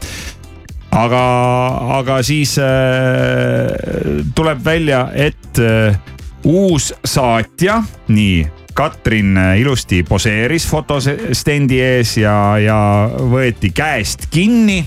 aga, 0.96 1.24
aga 2.00 2.20
siis 2.24 2.58
äh, 2.62 4.26
tuleb 4.36 4.64
välja, 4.66 5.10
et 5.14 5.60
äh, 5.60 5.98
uus 6.46 6.94
saatja, 7.04 7.82
nii 8.08 8.46
Katrin 8.76 9.38
ilusti 9.56 10.02
poseeris 10.04 10.66
fotostendi 10.68 11.78
ees 11.80 12.18
ja, 12.20 12.36
ja 12.60 12.80
võeti 13.32 13.72
käest 13.72 14.28
kinni. 14.34 14.82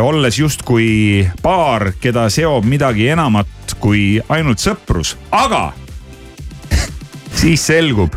Olles 0.00 0.38
justkui 0.38 1.24
paar, 1.42 1.92
keda 2.00 2.26
seob 2.30 2.66
midagi 2.68 3.08
enamat 3.14 3.76
kui 3.80 4.20
ainult 4.28 4.60
sõprus, 4.60 5.14
aga 5.32 5.72
siis 7.40 7.64
selgub, 7.64 8.12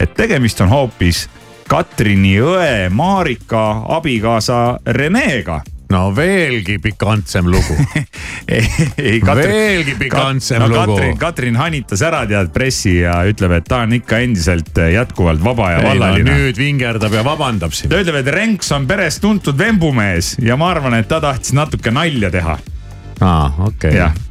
et 0.00 0.12
tegemist 0.18 0.60
on 0.60 0.72
hoopis 0.72 1.26
Katrini 1.72 2.34
õe 2.44 2.90
Marika 2.92 3.64
abikaasa 3.96 4.82
Renega 4.84 5.62
no 5.92 6.08
veelgi 6.16 6.78
pikantsem 6.82 7.48
lugu 7.52 7.76
ei, 8.48 9.20
Katrin, 9.20 9.52
veelgi 9.52 9.96
pikantsem 10.00 10.64
no, 10.64 10.70
lugu. 10.72 10.96
Katrin, 10.96 11.20
Katrin 11.20 11.60
hanitas 11.60 12.02
ära 12.06 12.24
tead 12.28 12.52
pressi 12.54 12.98
ja 13.02 13.20
ütleb, 13.28 13.56
et 13.58 13.68
ta 13.68 13.82
on 13.86 13.94
ikka 13.98 14.22
endiselt 14.24 14.82
jätkuvalt 14.94 15.44
vaba 15.44 15.72
ja 15.76 15.84
vallaline 15.84 16.28
no,. 16.30 16.40
nüüd 16.42 16.60
vingerdab 16.60 17.14
ja 17.18 17.24
vabandab 17.26 17.76
siin. 17.76 17.92
ta 17.92 18.02
ütleb, 18.02 18.22
et 18.22 18.34
Renks 18.34 18.72
on 18.76 18.88
peres 18.90 19.20
tuntud 19.22 19.58
vembumees 19.58 20.36
ja 20.42 20.58
ma 20.60 20.72
arvan, 20.72 20.98
et 20.98 21.08
ta 21.10 21.20
tahtis 21.22 21.54
natuke 21.56 21.94
nalja 21.94 22.32
teha. 22.32 22.58
aa, 23.20 23.48
okei 23.68 23.96
okay 23.96 24.30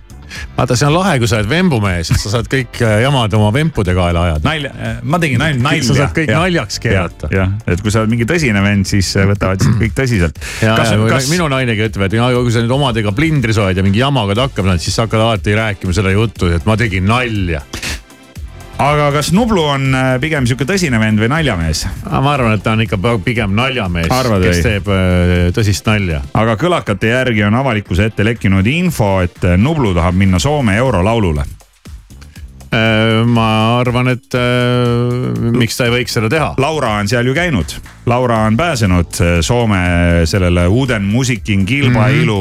vaata, 0.57 0.77
see 0.79 0.87
on 0.87 0.95
lahe, 0.95 1.17
kui 1.21 1.29
sa 1.29 1.39
oled 1.39 1.49
vembumees, 1.51 2.11
sa 2.21 2.33
saad 2.35 2.49
kõik 2.51 2.81
äh, 2.85 2.97
jamad 3.05 3.33
oma 3.37 3.51
vempude 3.55 3.95
kaela 3.97 4.25
ajada. 4.29 4.43
nalja, 4.47 4.73
äh, 4.75 4.99
ma 5.03 5.19
tegin 5.21 5.45
ainult 5.45 5.65
nalja. 5.65 5.87
sa 5.87 5.97
saad 6.01 6.15
kõik 6.17 6.31
ja. 6.31 6.41
naljaks 6.43 6.81
keerata. 6.83 7.31
jah, 7.33 7.55
et 7.67 7.83
kui 7.83 7.93
sa 7.93 8.03
oled 8.03 8.13
mingi 8.13 8.27
tõsine 8.29 8.63
vend, 8.65 8.89
siis 8.89 9.13
äh, 9.17 9.27
võtavad 9.29 9.63
sind 9.63 9.79
kõik 9.81 9.95
tõsiselt. 9.97 10.41
ja 10.65 10.77
kas... 10.77 11.29
minu 11.31 11.49
nainegi 11.51 11.87
ütleb, 11.89 12.07
et 12.07 12.17
kui 12.17 12.53
sa 12.53 12.63
nüüd 12.63 12.75
omadega 12.77 13.15
plindris 13.15 13.61
oled 13.61 13.77
ja 13.77 13.85
mingi 13.85 14.03
jamaga 14.03 14.37
saad, 14.43 14.83
siis 14.83 14.97
sa 14.97 15.07
hakkad 15.07 15.25
alati 15.25 15.57
rääkima 15.57 15.95
seda 15.95 16.13
juttu, 16.13 16.51
et 16.55 16.67
ma 16.69 16.77
tegin 16.79 17.07
nalja 17.09 17.63
aga 18.81 19.11
kas 19.13 19.31
Nublu 19.35 19.61
on 19.75 19.93
äh, 19.93 20.15
pigem 20.21 20.47
sihuke 20.49 20.65
tõsine 20.69 20.99
vend 21.01 21.21
või 21.21 21.29
naljamees? 21.31 21.85
ma 22.07 22.33
arvan, 22.33 22.57
et 22.57 22.65
ta 22.65 22.73
on 22.75 22.83
ikka 22.85 22.99
pigem 23.23 23.53
naljamees, 23.57 24.09
kes 24.09 24.57
või? 24.57 24.65
teeb 24.65 24.91
äh, 24.91 25.47
tõsist 25.55 25.87
nalja. 25.89 26.23
aga 26.33 26.57
kõlakate 26.61 27.13
järgi 27.13 27.45
on 27.47 27.61
avalikkuse 27.61 28.09
ette 28.11 28.25
lekkinud 28.25 28.67
info, 28.73 29.19
et 29.25 29.51
Nublu 29.61 29.93
tahab 29.97 30.17
minna 30.17 30.41
Soome 30.41 30.77
eurolaulule 30.81 31.45
Äh, 31.45 31.60
ma 32.71 33.79
arvan, 33.81 34.07
et 34.13 34.35
äh, 34.37 35.51
miks 35.51 35.75
ta 35.75 35.89
ei 35.89 35.95
võiks 35.97 36.13
seda 36.15 36.29
teha. 36.31 36.53
Laura 36.61 36.93
on 37.01 37.09
seal 37.11 37.27
ju 37.27 37.33
käinud, 37.35 37.73
Laura 38.07 38.45
on 38.47 38.55
pääsenud 38.57 39.19
äh, 39.19 39.33
Soome 39.43 39.81
sellele 40.25 40.67
Uden 40.67 41.03
Musikin 41.03 41.65
kilpailu 41.65 42.37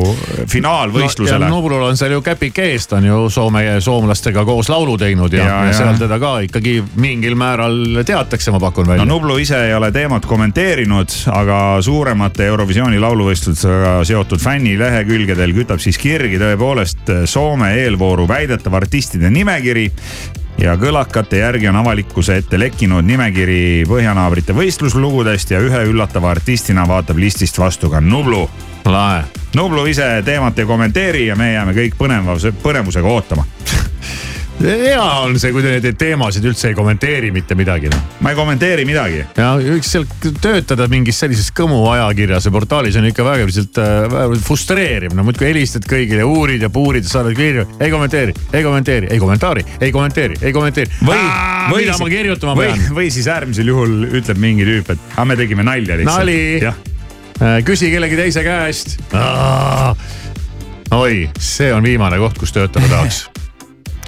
mm 0.00 0.10
-hmm. 0.10 0.48
finaalvõistlusele 0.48 1.44
no,. 1.44 1.56
Nublul 1.56 1.82
on 1.82 1.96
seal 1.96 2.16
ju 2.16 2.22
käpik 2.22 2.58
ees, 2.58 2.86
ta 2.86 2.96
on 2.96 3.04
ju 3.04 3.30
Soome, 3.30 3.80
soomlastega 3.80 4.44
koos 4.44 4.68
laulu 4.68 4.96
teinud 4.98 5.32
ja, 5.32 5.44
ja, 5.44 5.64
ja 5.64 5.72
seal 5.72 5.98
teda 5.98 6.18
ka 6.18 6.38
ikkagi 6.48 6.82
mingil 6.96 7.34
määral 7.34 8.02
teatakse, 8.06 8.50
ma 8.50 8.60
pakun 8.60 8.88
välja. 8.88 9.04
no 9.04 9.14
Nublu 9.14 9.36
ise 9.36 9.66
ei 9.66 9.74
ole 9.74 9.92
teemat 9.92 10.26
kommenteerinud, 10.26 11.08
aga 11.32 11.76
suuremate 11.80 12.46
Eurovisiooni 12.46 12.98
lauluvõistlustega 12.98 14.04
seotud 14.04 14.40
fännilehekülgedel 14.40 15.52
kütab 15.52 15.78
siis 15.78 15.98
kirgi 15.98 16.40
tõepoolest 16.40 17.12
Soome 17.24 17.74
eelvooru 17.84 18.28
väidetav 18.28 18.74
artistide 18.74 19.30
nimekiri 19.30 19.73
nimekiri 19.74 19.92
ja 20.58 20.76
kõlakate 20.78 21.40
järgi 21.40 21.68
on 21.68 21.76
avalikkuse 21.76 22.36
ette 22.38 22.58
lekkinud 22.58 23.04
nimekiri 23.04 23.84
põhjanaabrite 23.88 24.54
võistluslugudest 24.54 25.50
ja 25.50 25.60
ühe 25.60 25.82
üllatava 25.90 26.30
artistina 26.30 26.86
vaatab 26.88 27.18
listist 27.18 27.58
vastu 27.58 27.90
ka 27.90 28.00
Nublu. 28.00 28.48
lahe. 28.84 29.24
Nublu 29.54 29.86
ise 29.86 30.22
teemat 30.24 30.58
ei 30.58 30.66
kommenteeri 30.66 31.26
ja 31.26 31.36
me 31.36 31.52
jääme 31.52 31.72
kõik 31.72 31.98
põnevuse, 31.98 32.52
põnevusega 32.62 33.08
ootama 33.08 33.44
hea 34.62 35.02
on 35.24 35.34
see, 35.40 35.50
kui 35.54 35.62
te 35.64 35.72
neid 35.74 35.96
teemasid 35.98 36.44
üldse 36.46 36.70
ei 36.70 36.76
kommenteeri 36.76 37.30
mitte 37.34 37.56
midagi 37.58 37.90
noh. 37.90 38.02
ma 38.24 38.32
ei 38.32 38.38
kommenteeri 38.38 38.84
midagi. 38.86 39.24
ja 39.36 39.50
võiks 39.58 39.90
seal 39.90 40.06
töötada 40.42 40.86
mingis 40.90 41.18
sellises 41.22 41.50
Kõmu 41.54 41.80
ajakirjas 41.92 42.48
ja 42.48 42.52
portaalis 42.54 42.96
on 42.98 43.08
ikka 43.08 43.26
väga 43.26 43.48
lihtsalt 43.48 43.80
äh, 43.82 44.36
frustreeriv, 44.46 45.14
no 45.16 45.26
muudkui 45.26 45.48
helistad 45.50 45.86
kõigile, 45.90 46.24
uurid 46.26 46.64
ja 46.64 46.70
puurid, 46.72 47.06
saadad 47.08 47.36
kirju, 47.38 47.66
ei 47.78 47.92
kommenteeri, 47.92 48.34
ei 48.52 48.64
kommenteeri, 48.66 49.10
ei 49.10 49.22
kommentaari, 49.22 49.66
ei 49.80 49.92
kommenteeri, 49.94 50.40
ei 50.40 50.56
kommenteeri. 50.56 50.98
või, 51.02 51.20
või 51.72 51.84
mida 51.84 51.98
ma 52.00 52.10
kirjutama 52.14 52.56
või, 52.58 52.72
pean? 52.72 52.88
või 52.98 53.12
siis 53.14 53.28
äärmisel 53.30 53.70
juhul 53.74 54.08
ütleb 54.20 54.40
mingi 54.42 54.66
tüüp, 54.68 54.94
et 54.94 55.14
aga 55.14 55.28
me 55.30 55.38
tegime 55.40 55.66
nalja 55.66 56.00
lihtsalt. 56.00 56.24
nali, 56.24 56.40
äh, 56.64 57.60
küsi 57.66 57.92
kellegi 57.94 58.18
teise 58.22 58.46
käest. 58.46 58.98
oi, 60.94 61.24
see 61.38 61.72
on 61.74 61.86
viimane 61.86 62.22
koht, 62.22 62.38
kus 62.38 62.54
töötada 62.54 62.90
tahaks 62.90 63.24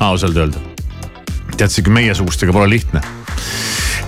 ausalt 0.05 0.37
öelda. 0.37 0.59
tead, 1.57 1.71
sihuke 1.73 1.91
meiesugustega 1.91 2.53
pole 2.53 2.69
lihtne 2.71 3.01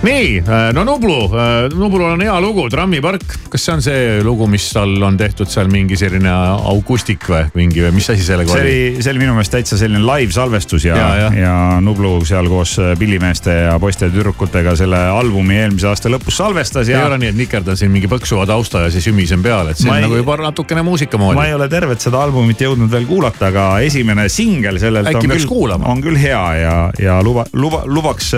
nii, 0.01 0.37
äh, 0.37 0.73
no 0.73 0.83
Nublu, 0.83 1.25
äh, 1.25 1.75
Nublul 1.75 2.13
on 2.13 2.21
hea 2.21 2.41
lugu, 2.41 2.69
Trammipark. 2.69 3.23
kas 3.49 3.65
see 3.65 3.73
on 3.73 3.81
see 3.83 4.03
lugu, 4.23 4.45
mis 4.47 4.69
tal 4.71 4.93
on 5.03 5.17
tehtud 5.19 5.49
seal 5.51 5.67
mingi 5.71 5.97
selline 5.99 6.31
akustik 6.71 7.25
või 7.27 7.41
mingi 7.57 7.83
või 7.83 7.97
mis 7.97 8.07
asi 8.13 8.23
sellega 8.23 8.53
see 8.53 8.61
oli? 8.61 9.03
see 9.03 9.11
oli 9.11 9.23
minu 9.23 9.33
meelest 9.35 9.51
täitsa 9.57 9.79
selline 9.79 9.99
live 10.05 10.31
salvestus 10.31 10.85
ja, 10.87 10.95
ja, 10.95 11.09
ja. 11.19 11.31
ja 11.35 11.55
Nublu 11.83 12.13
seal 12.29 12.47
koos 12.51 12.77
äh, 12.79 12.93
pillimeeste 12.99 13.55
ja 13.65 13.73
poiste 13.81 14.07
ja 14.07 14.13
tüdrukutega 14.13 14.75
selle 14.79 15.01
albumi 15.11 15.57
eelmise 15.59 15.89
aasta 15.91 16.11
lõpus 16.13 16.39
salvestas 16.39 16.87
ja. 16.87 17.01
ei 17.01 17.09
ole 17.09 17.19
nii, 17.25 17.33
et 17.33 17.39
nikerdan 17.41 17.79
siin 17.79 17.91
mingi 17.91 18.07
põksuva 18.11 18.47
tausta 18.47 18.85
ja 18.85 18.93
siis 18.93 19.09
ümisen 19.11 19.43
peale, 19.43 19.73
et 19.73 19.81
see 19.81 19.89
ma 19.89 19.97
on 19.97 20.03
ei, 20.03 20.07
nagu 20.07 20.21
juba 20.21 20.39
natukene 20.45 20.85
muusika 20.87 21.19
moodi. 21.19 21.41
ma 21.41 21.49
ei 21.49 21.57
ole 21.57 21.67
tervet 21.71 22.07
seda 22.07 22.23
albumit 22.23 22.63
jõudnud 22.63 22.91
veel 22.93 23.09
kuulata, 23.09 23.49
aga 23.51 23.67
esimene 23.83 24.29
singel 24.31 24.79
sellelt 24.79 25.11
Äkki 25.11 25.27
on 25.27 25.35
küll, 25.35 25.75
on 25.81 26.07
küll 26.07 26.23
hea 26.23 26.45
ja, 26.61 26.77
ja 27.01 27.19
luba, 27.25 27.49
luba, 27.51 27.83
lubaks 27.89 28.31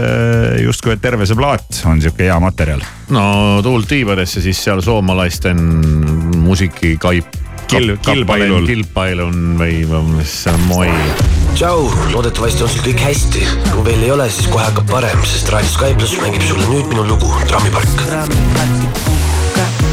justkui, 0.64 0.96
et 0.98 1.06
terve 1.06 1.30
see 1.30 1.38
plaat 1.38 1.51
plaat 1.52 1.82
on 1.86 2.02
sihuke 2.02 2.24
hea 2.24 2.40
materjal. 2.40 2.82
no 3.12 3.60
tuult 3.64 3.88
tiibadesse, 3.90 4.42
siis 4.42 4.64
seal 4.64 4.82
soomalaisten 4.82 5.60
muusikikaip. 6.38 7.40
Kil-, 7.72 7.96
kilpailul. 8.04 8.66
kilpailun 8.68 9.56
või, 9.60 9.86
mis 10.12 10.32
see 10.44 10.52
on, 10.52 10.64
moi. 10.68 10.90
tšau, 11.56 11.86
loodetavasti 12.12 12.66
on 12.66 12.72
sul 12.72 12.84
kõik 12.88 13.04
hästi. 13.08 13.46
kui 13.70 13.86
veel 13.88 14.08
ei 14.08 14.12
ole, 14.16 14.30
siis 14.32 14.52
kohe 14.52 14.68
hakkab 14.68 14.92
parem, 14.92 15.24
sest 15.28 15.52
Raadio 15.52 15.72
Sky 15.76 15.96
pluss 16.00 16.20
mängib 16.24 16.44
sulle 16.48 16.68
nüüd 16.72 16.92
minu 16.92 17.08
lugu 17.14 17.32
Trammipark. 17.48 18.06
ma 18.56 19.91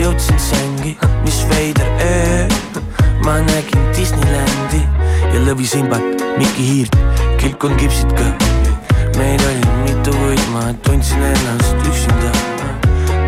jõudsin 0.00 0.38
sängi, 0.38 0.96
mis 1.24 1.46
veider 1.48 1.88
öö. 2.00 2.46
ma 3.24 3.38
nägin 3.44 3.82
Disneylandi 3.96 4.80
ja 5.34 5.40
lõvisimbat, 5.44 6.22
Mikki 6.38 6.64
Hiirt, 6.68 6.96
kilpkond 7.38 7.76
kipsid 7.80 8.12
ka. 8.16 8.28
meid 9.18 9.42
oli 9.44 9.66
mitu, 9.84 10.14
kuid 10.16 10.46
ma 10.52 10.62
tundsin 10.82 11.22
ennast 11.22 11.86
üksinda. 11.88 12.30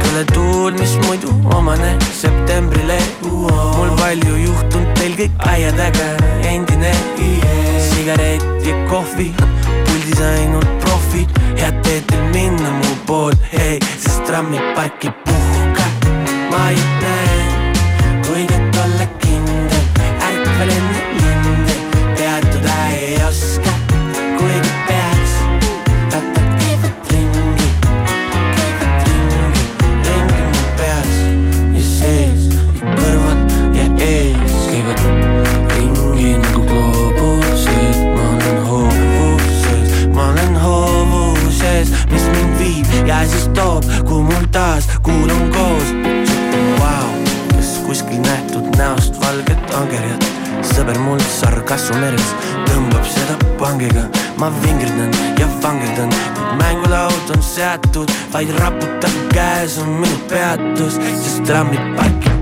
pole 0.01 0.25
tuul, 0.33 0.73
mis 0.79 0.97
muidu 1.07 1.35
omane 1.55 1.97
septembrile. 2.21 2.99
mul 3.77 3.93
palju 4.01 4.37
juhtunud, 4.37 4.95
teil 4.95 5.17
kõik 5.17 5.45
aiadäge, 5.53 6.09
endine 6.49 6.95
sigaret 7.91 8.43
ja 8.65 8.79
kohvi, 8.89 9.35
puldis 9.85 10.21
ainult 10.21 10.81
profid, 10.81 11.29
head 11.61 11.83
teed 11.83 12.09
teil 12.09 12.25
minna 12.33 12.71
mu 12.71 12.97
pool, 13.07 13.37
hei, 13.53 13.79
sest 13.99 14.25
trammipark 14.25 15.05
ei 15.05 15.11
puhka. 15.11 15.32
Ma 16.53 16.73
ütlen, 16.73 17.73
kuid 18.27 18.51
et 18.53 18.77
olla 18.85 19.07
kindel, 19.23 19.85
ärkvel 20.27 20.73
enne 20.75 21.05
linde, 21.17 21.77
peatuda 22.19 22.75
ei 22.97 23.17
oska, 23.29 23.73
kuigi 24.37 24.73
peaks. 24.89 25.33
rattad 26.13 26.51
käivad 26.61 27.09
ringi, 27.13 27.69
käivad 28.59 28.93
ringi, 29.09 29.65
ringi 30.09 30.45
mu 30.51 30.67
peas 30.77 31.15
ja 31.79 31.85
sees 31.89 32.45
ja 32.53 32.97
kõrval 33.01 33.41
ja 33.79 33.89
ees 34.11 34.59
käivad 34.69 35.05
ringi 35.73 36.35
nagu 36.45 36.67
gloobused. 36.69 38.03
ma 38.13 38.29
olen 38.37 38.61
hoovuses, 38.69 39.97
ma 40.13 40.29
olen 40.35 40.61
hoovuses, 40.67 41.97
mis 42.13 42.29
mind 42.37 42.59
viib 42.61 43.09
ja 43.09 43.25
siis 43.25 43.49
toob, 43.57 43.89
kuhu 44.05 44.27
mul 44.29 44.51
taas 44.53 44.92
sargassu 51.73 51.95
meres 52.01 52.33
tõmbab 52.69 53.07
seda 53.09 53.37
pangiga. 53.61 54.05
ma 54.37 54.51
vingerdan 54.61 55.13
ja 55.39 55.47
vangerdan, 55.63 56.11
kuid 56.35 56.53
mängulaud 56.59 57.31
on 57.37 57.43
seatud, 57.43 58.13
vaid 58.33 58.51
raputab 58.59 59.17
käes 59.33 59.79
on 59.79 59.89
minu 60.03 60.19
peatus, 60.29 60.99
sest 61.23 61.45
trammipark 61.47 62.27
ei 62.27 62.42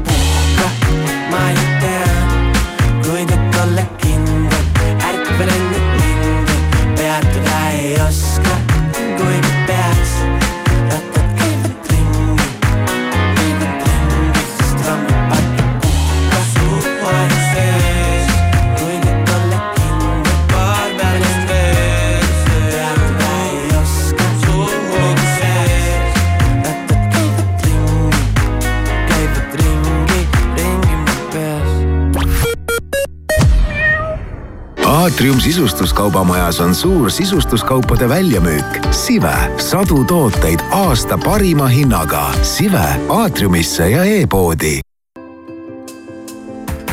aatrium 35.21 35.41
sisustuskaubamajas 35.41 36.61
on 36.61 36.75
suur 36.75 37.11
sisustuskaupade 37.11 38.09
väljamüük. 38.09 38.87
Sive, 38.91 39.35
sadu 39.59 40.05
tooteid 40.05 40.61
aasta 40.71 41.19
parima 41.19 41.67
hinnaga. 41.67 42.33
Sive 42.43 42.85
aatriumisse 43.09 43.91
ja 43.91 44.05
e-poodi. 44.05 44.81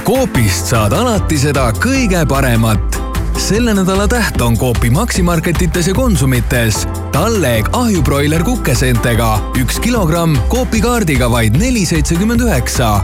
Coopist 0.05 0.67
saad 0.67 0.91
alati 0.91 1.37
seda 1.39 1.71
kõige 1.71 2.25
paremat. 2.27 2.99
selle 3.37 3.73
nädala 3.73 4.07
täht 4.07 4.41
on 4.41 4.57
Coopi 4.57 4.89
Maximarketites 4.89 5.87
ja 5.87 5.93
Konsumites. 5.93 6.87
talleg 7.11 7.69
ahjubroiler 7.71 8.43
kukeseentega 8.43 9.39
üks 9.55 9.79
kilogramm 9.79 10.35
Coopi 10.49 10.81
kaardiga 10.81 11.31
vaid 11.31 11.55
neli 11.55 11.85
seitsekümmend 11.85 12.41
üheksa. 12.41 13.03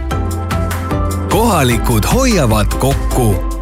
kohalikud 1.30 2.04
hoiavad 2.14 2.68
kokku 2.80 3.53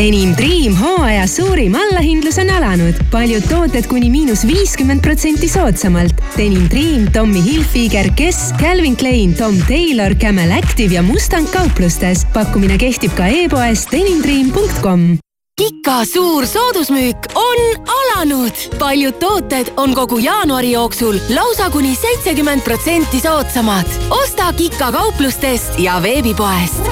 Denim 0.00 0.30
Dream 0.36 0.72
hooaja 0.80 1.26
suurim 1.28 1.74
allahindlus 1.76 2.38
on 2.40 2.48
alanud. 2.48 2.94
paljud 3.12 3.44
tooted 3.50 3.84
kuni 3.86 4.08
miinus 4.10 4.46
viiskümmend 4.48 5.02
protsenti 5.04 5.48
soodsamalt. 5.48 6.22
Denim 6.36 6.64
Dream, 6.72 7.04
Tommy 7.12 7.42
Hilfiger, 7.44 8.08
Guess, 8.16 8.54
Calvin 8.56 8.96
Klein, 8.96 9.34
Tom 9.36 9.58
Taylor, 9.68 10.14
Camel 10.16 10.56
Active 10.56 10.94
ja 10.94 11.02
Mustang 11.02 11.50
kauplustes. 11.52 12.24
pakkumine 12.32 12.78
kehtib 12.80 13.12
ka 13.14 13.28
e-poes 13.28 13.84
denimdream.com 13.92 15.18
Kika 15.60 16.04
suur 16.08 16.46
soodusmüük 16.46 17.28
on 17.34 17.84
alanud. 18.00 18.56
paljud 18.78 19.20
tooted 19.20 19.72
on 19.76 19.94
kogu 19.94 20.18
jaanuari 20.18 20.72
jooksul 20.72 21.20
lausa 21.28 21.70
kuni 21.70 21.94
seitsekümmend 21.94 22.60
protsenti 22.64 23.20
soodsamad. 23.20 23.86
osta 24.10 24.52
Kika 24.52 24.92
kauplustest 24.92 25.78
ja 25.78 26.02
veebipoest. 26.02 26.88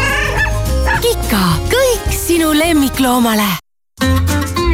Kika, 1.00 1.44
kõik 1.70 2.12
sinu 2.14 2.52
lemmikloomale 2.56 3.48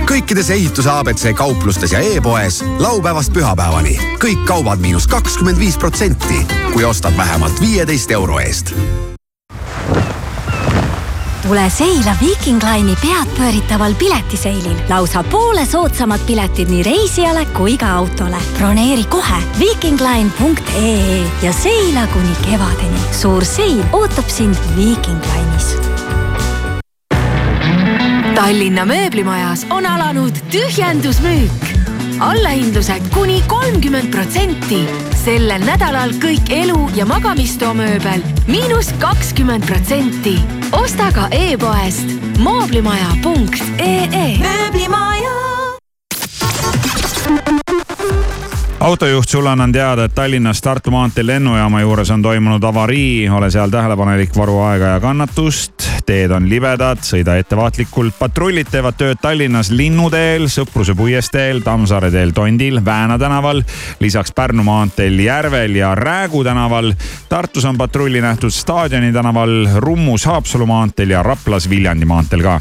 kõikides 0.04 0.50
ehituse 0.54 0.90
abc 0.92 1.32
kauplustes 1.34 1.92
ja 1.92 1.98
e-poes 1.98 2.60
laupäevast 2.78 3.32
pühapäevani 3.34 3.96
kõik 4.22 4.44
kaubad 4.46 4.82
miinus 4.82 5.08
kakskümmend 5.10 5.58
viis 5.58 5.78
protsenti, 5.80 6.44
kui 6.72 6.84
ostad 6.84 7.16
vähemalt 7.16 7.58
viieteist 7.60 8.12
euro 8.14 8.38
eest 8.38 8.74
tule 11.44 11.70
seila 11.70 12.14
Viking 12.20 12.62
Line'i 12.62 12.96
peadpööritaval 13.02 13.94
piletiseilil. 13.94 14.76
lausa 14.88 15.24
poole 15.24 15.66
soodsamad 15.66 16.20
piletid 16.26 16.68
nii 16.68 16.82
reisijale 16.82 17.46
kui 17.46 17.76
ka 17.78 17.90
autole. 17.96 18.36
broneeri 18.58 19.04
kohe 19.04 19.42
vikingline.ee 19.58 21.26
ja 21.42 21.52
seila 21.52 22.06
kuni 22.06 22.36
kevadeni. 22.50 23.00
suur 23.20 23.44
seil 23.44 23.84
ootab 23.92 24.28
sind 24.28 24.56
Viking 24.76 25.20
Line'is 25.20 25.93
Tallinna 28.34 28.84
mööblimajas 28.84 29.66
on 29.70 29.84
alanud 29.84 30.32
tühjendusmüük. 30.50 31.50
allahindlused 32.20 33.02
kuni 33.14 33.42
kolmkümmend 33.48 34.12
protsenti. 34.12 34.88
sellel 35.24 35.64
nädalal 35.64 36.10
kõik 36.10 36.50
elu- 36.50 36.90
ja 36.94 37.06
magamistoa 37.06 37.74
mööbel 37.74 38.20
miinus 38.46 38.88
kakskümmend 38.98 39.66
protsenti. 39.66 40.38
osta 40.72 41.12
ka 41.12 41.28
e-poest 41.30 42.06
mooblimaja.ee. 42.38 44.38
mööblimaja. 44.38 45.43
Autojuht, 48.84 49.28
sulle 49.28 49.50
annan 49.50 49.72
teada, 49.72 50.04
et 50.04 50.14
Tallinnas 50.14 50.60
Tartu 50.62 50.90
maantee 50.90 51.26
lennujaama 51.26 51.80
juures 51.80 52.10
on 52.10 52.22
toimunud 52.22 52.64
avarii, 52.64 53.28
ole 53.28 53.48
seal 53.50 53.70
tähelepanelik, 53.72 54.36
varu 54.36 54.58
aega 54.60 54.84
ja 54.84 55.00
kannatust. 55.00 55.72
teed 56.06 56.30
on 56.36 56.48
libedad, 56.48 57.00
sõida 57.00 57.38
ettevaatlikult. 57.40 58.18
patrullid 58.18 58.68
teevad 58.70 58.98
tööd 59.00 59.22
Tallinnas 59.22 59.70
Linnuteel, 59.70 60.50
Sõpruse 60.52 60.94
puiesteel, 60.94 61.62
Tammsaare 61.64 62.10
teel 62.10 62.36
Tondil, 62.36 62.84
Vääna 62.84 63.18
tänaval, 63.18 63.62
lisaks 64.00 64.32
Pärnu 64.32 64.62
maanteel 64.62 65.18
Järvel 65.18 65.80
ja 65.80 65.94
Räägu 65.94 66.44
tänaval. 66.44 66.92
Tartus 67.28 67.64
on 67.64 67.78
patrulli 67.78 68.20
nähtud 68.20 68.50
Staadioni 68.50 69.12
tänaval, 69.12 69.68
Rummus 69.76 70.24
Haapsalu 70.24 70.66
maanteel 70.66 71.10
ja 71.10 71.22
Raplas 71.22 71.70
Viljandi 71.70 72.04
maanteel 72.04 72.42
ka. 72.42 72.60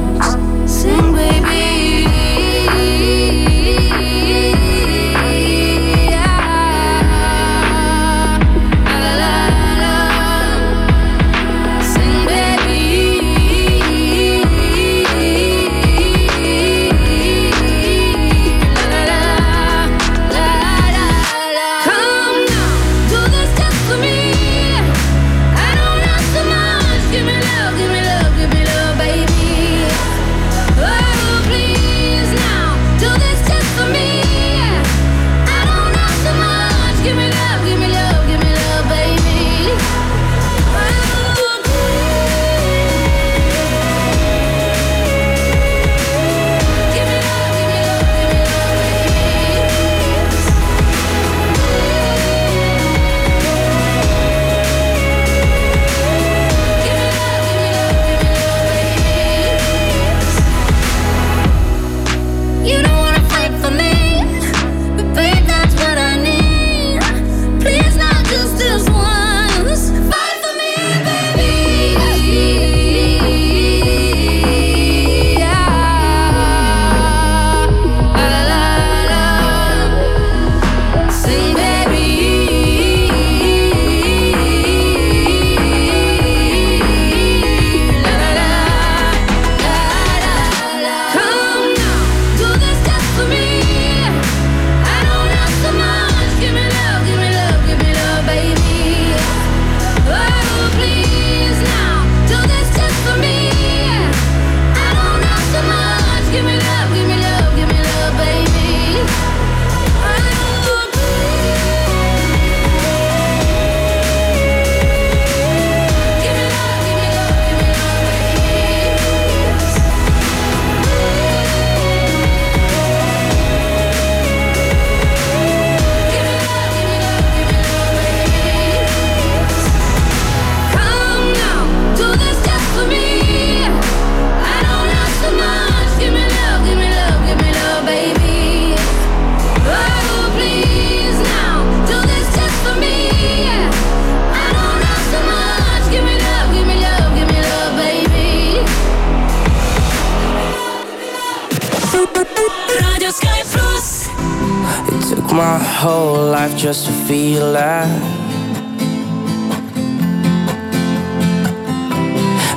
My 155.41 155.57
whole 155.57 156.23
life 156.37 156.55
just 156.55 156.85
to 156.85 156.91
feel 157.07 157.53
that. 157.53 157.89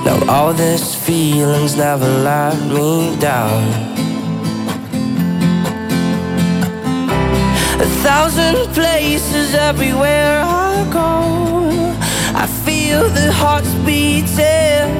Now 0.05 0.19
all 0.35 0.53
these 0.53 0.95
feelings 1.07 1.77
never 1.77 2.11
let 2.31 2.57
me 2.77 3.17
down. 3.31 3.63
A 7.87 7.89
thousand 8.07 8.57
places 8.79 9.55
everywhere 9.55 10.43
I 10.45 10.73
go. 11.01 11.13
I 12.43 12.47
feel 12.67 13.03
the 13.21 13.33
hearts 13.33 13.73
beating, 13.87 14.91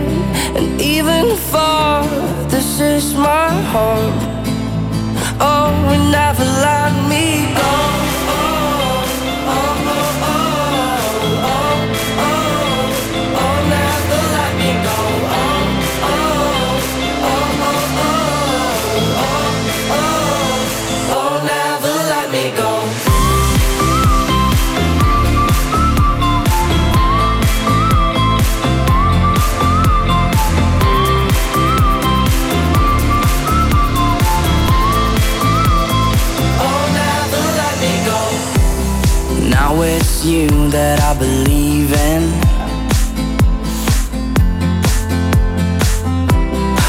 and 0.59 0.69
even 0.81 1.37
far, 1.53 2.07
this 2.49 2.81
is 2.81 3.15
my 3.15 3.51
home. 3.75 4.24
Oh, 5.41 5.73
and 5.89 6.13
never 6.13 6.45
let 6.45 6.93
me 7.09 7.53
go. 7.55 8.04
That 40.75 40.99
I 41.03 41.15
believe 41.17 41.93
in. 42.11 42.23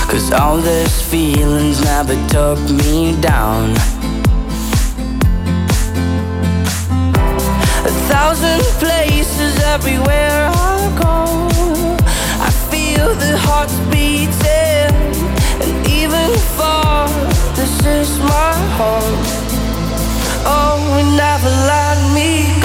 Cause 0.10 0.32
all 0.32 0.58
these 0.58 1.02
feelings 1.04 1.84
never 1.84 2.16
took 2.28 2.60
me 2.82 3.16
down. 3.22 3.70
A 7.86 7.94
thousand 8.10 8.64
places 8.82 9.54
everywhere 9.76 10.50
I 10.50 10.82
go. 11.04 11.16
I 12.42 12.50
feel 12.72 13.14
the 13.14 13.38
hearts 13.38 13.78
beating, 13.94 14.96
and 15.62 15.74
even 15.88 16.30
far, 16.58 17.08
this 17.54 17.86
is 17.86 18.10
my 18.34 18.54
home. 18.80 19.16
Oh, 20.58 20.80
never 21.24 21.52
let 21.70 21.98
me 22.16 22.50
go. 22.62 22.65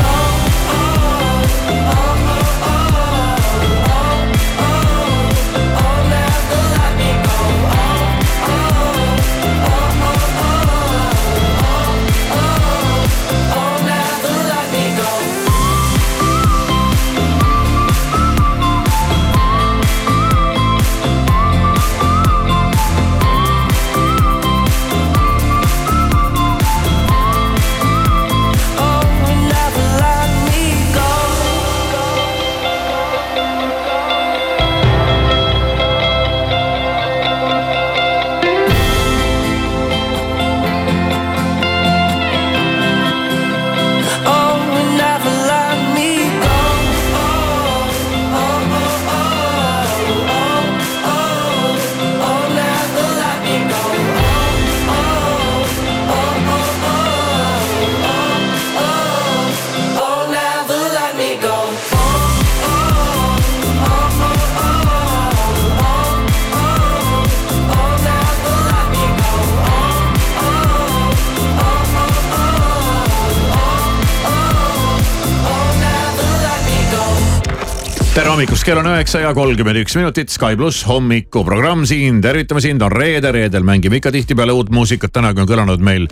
Hommikust, 78.61 78.67
kell 78.67 78.81
on 78.81 78.93
üheksa 78.93 79.21
ja 79.23 79.31
kolmkümmend 79.35 79.79
üks 79.81 79.95
minutit, 79.97 80.29
Sky 80.29 80.57
pluss 80.57 80.85
hommikuprogramm 80.85 81.87
siin, 81.89 82.21
tervitame 82.21 82.61
sind, 82.61 82.83
on 82.83 82.93
reede, 82.93 83.33
reedel 83.33 83.65
mängime 83.65 83.97
ikka 83.97 84.13
tihtipeale 84.13 84.53
uut 84.53 84.69
muusikat, 84.71 85.13
tänagi 85.13 85.41
on 85.41 85.49
kõlanud 85.49 85.81
meil 85.81 86.05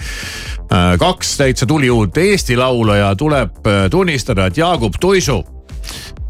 äh, 0.72 0.94
kaks 0.98 1.36
täitsa 1.36 1.66
tuliuut 1.68 2.16
Eesti 2.16 2.56
laulu 2.56 2.94
ja 2.96 3.12
tuleb 3.16 3.66
äh, 3.66 3.90
tunnistada, 3.90 4.46
et 4.48 4.56
Jaagup 4.56 4.96
Tuisu 5.00 5.42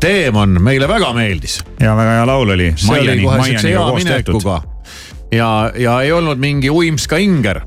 teemon 0.01 0.59
meile 0.63 0.89
väga 0.89 1.13
meeldis. 1.15 1.61
ja 1.79 1.95
väga 1.95 2.19
hea 2.19 2.27
laul 2.27 2.55
oli. 2.57 2.73
ja, 5.33 5.71
ja 5.77 6.01
ei 6.03 6.13
olnud 6.13 6.39
mingi 6.43 6.71
uimska 6.71 7.17
Inger 7.23 7.63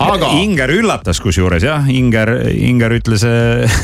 aga. 0.00 0.30
Inger 0.40 0.72
üllatas 0.74 1.20
kusjuures 1.22 1.64
jah, 1.64 1.88
Inger, 1.92 2.32
Inger 2.50 2.94
ütles 2.96 3.24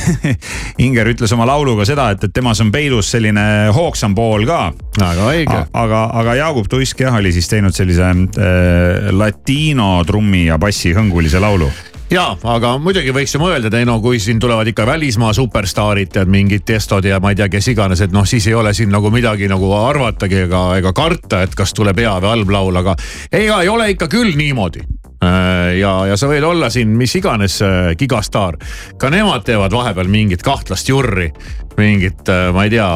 Inger 0.86 1.12
ütles 1.12 1.34
oma 1.36 1.48
lauluga 1.48 1.86
seda, 1.88 2.10
et, 2.14 2.28
et 2.28 2.36
temas 2.36 2.60
on 2.64 2.72
peidus 2.74 3.10
selline 3.14 3.72
hoogsam 3.76 4.16
pool 4.16 4.46
ka. 4.48 4.60
väga 4.98 5.32
õige. 5.32 5.58
aga, 5.72 6.06
aga 6.22 6.38
Jaagup 6.40 6.70
Tuisk 6.72 7.04
jah, 7.04 7.18
oli 7.20 7.34
siis 7.36 7.50
teinud 7.52 7.76
sellise 7.76 8.06
äh, 8.06 9.12
latino 9.12 10.00
trummi 10.06 10.46
ja 10.46 10.58
bassi 10.62 10.94
hõngulise 10.96 11.42
laulu 11.42 11.70
ja, 12.10 12.26
aga 12.46 12.76
muidugi 12.82 13.14
võiks 13.14 13.34
ju 13.34 13.40
mõelda, 13.42 13.70
et 13.70 13.78
ei 13.80 13.86
no 13.88 13.98
kui 14.04 14.20
siin 14.22 14.40
tulevad 14.42 14.68
ikka 14.70 14.86
välismaa 14.86 15.32
superstaarid, 15.36 16.12
tead 16.14 16.30
mingid 16.30 16.66
Testod 16.66 17.06
ja 17.06 17.18
ma 17.22 17.32
ei 17.32 17.40
tea, 17.40 17.48
kes 17.52 17.72
iganes, 17.72 18.02
et 18.04 18.14
noh, 18.14 18.26
siis 18.28 18.46
ei 18.46 18.54
ole 18.54 18.72
siin 18.76 18.92
nagu 18.94 19.10
midagi 19.14 19.50
nagu 19.50 19.72
arvatagi 19.78 20.44
ega, 20.46 20.62
ega 20.80 20.94
karta, 20.96 21.42
et 21.46 21.58
kas 21.58 21.74
tuleb 21.76 21.98
hea 22.04 22.14
või 22.22 22.32
halb 22.32 22.54
laul, 22.58 22.82
aga 22.82 22.96
ega 23.32 23.60
ei 23.64 23.72
ole 23.72 23.90
ikka 23.94 24.10
küll 24.12 24.38
niimoodi 24.38 24.84
ja, 25.20 25.92
ja 26.10 26.16
sa 26.18 26.28
võid 26.30 26.44
olla 26.44 26.68
siin 26.72 26.92
mis 26.98 27.14
iganes 27.18 27.60
äh, 27.64 27.92
gigastaar, 27.98 28.58
ka 29.00 29.10
nemad 29.12 29.46
teevad 29.46 29.72
vahepeal 29.72 30.10
mingit 30.12 30.44
kahtlast 30.44 30.88
jurri, 30.88 31.30
mingit, 31.78 32.24
äh, 32.28 32.50
ma 32.54 32.66
ei 32.66 32.74
tea, 32.74 32.88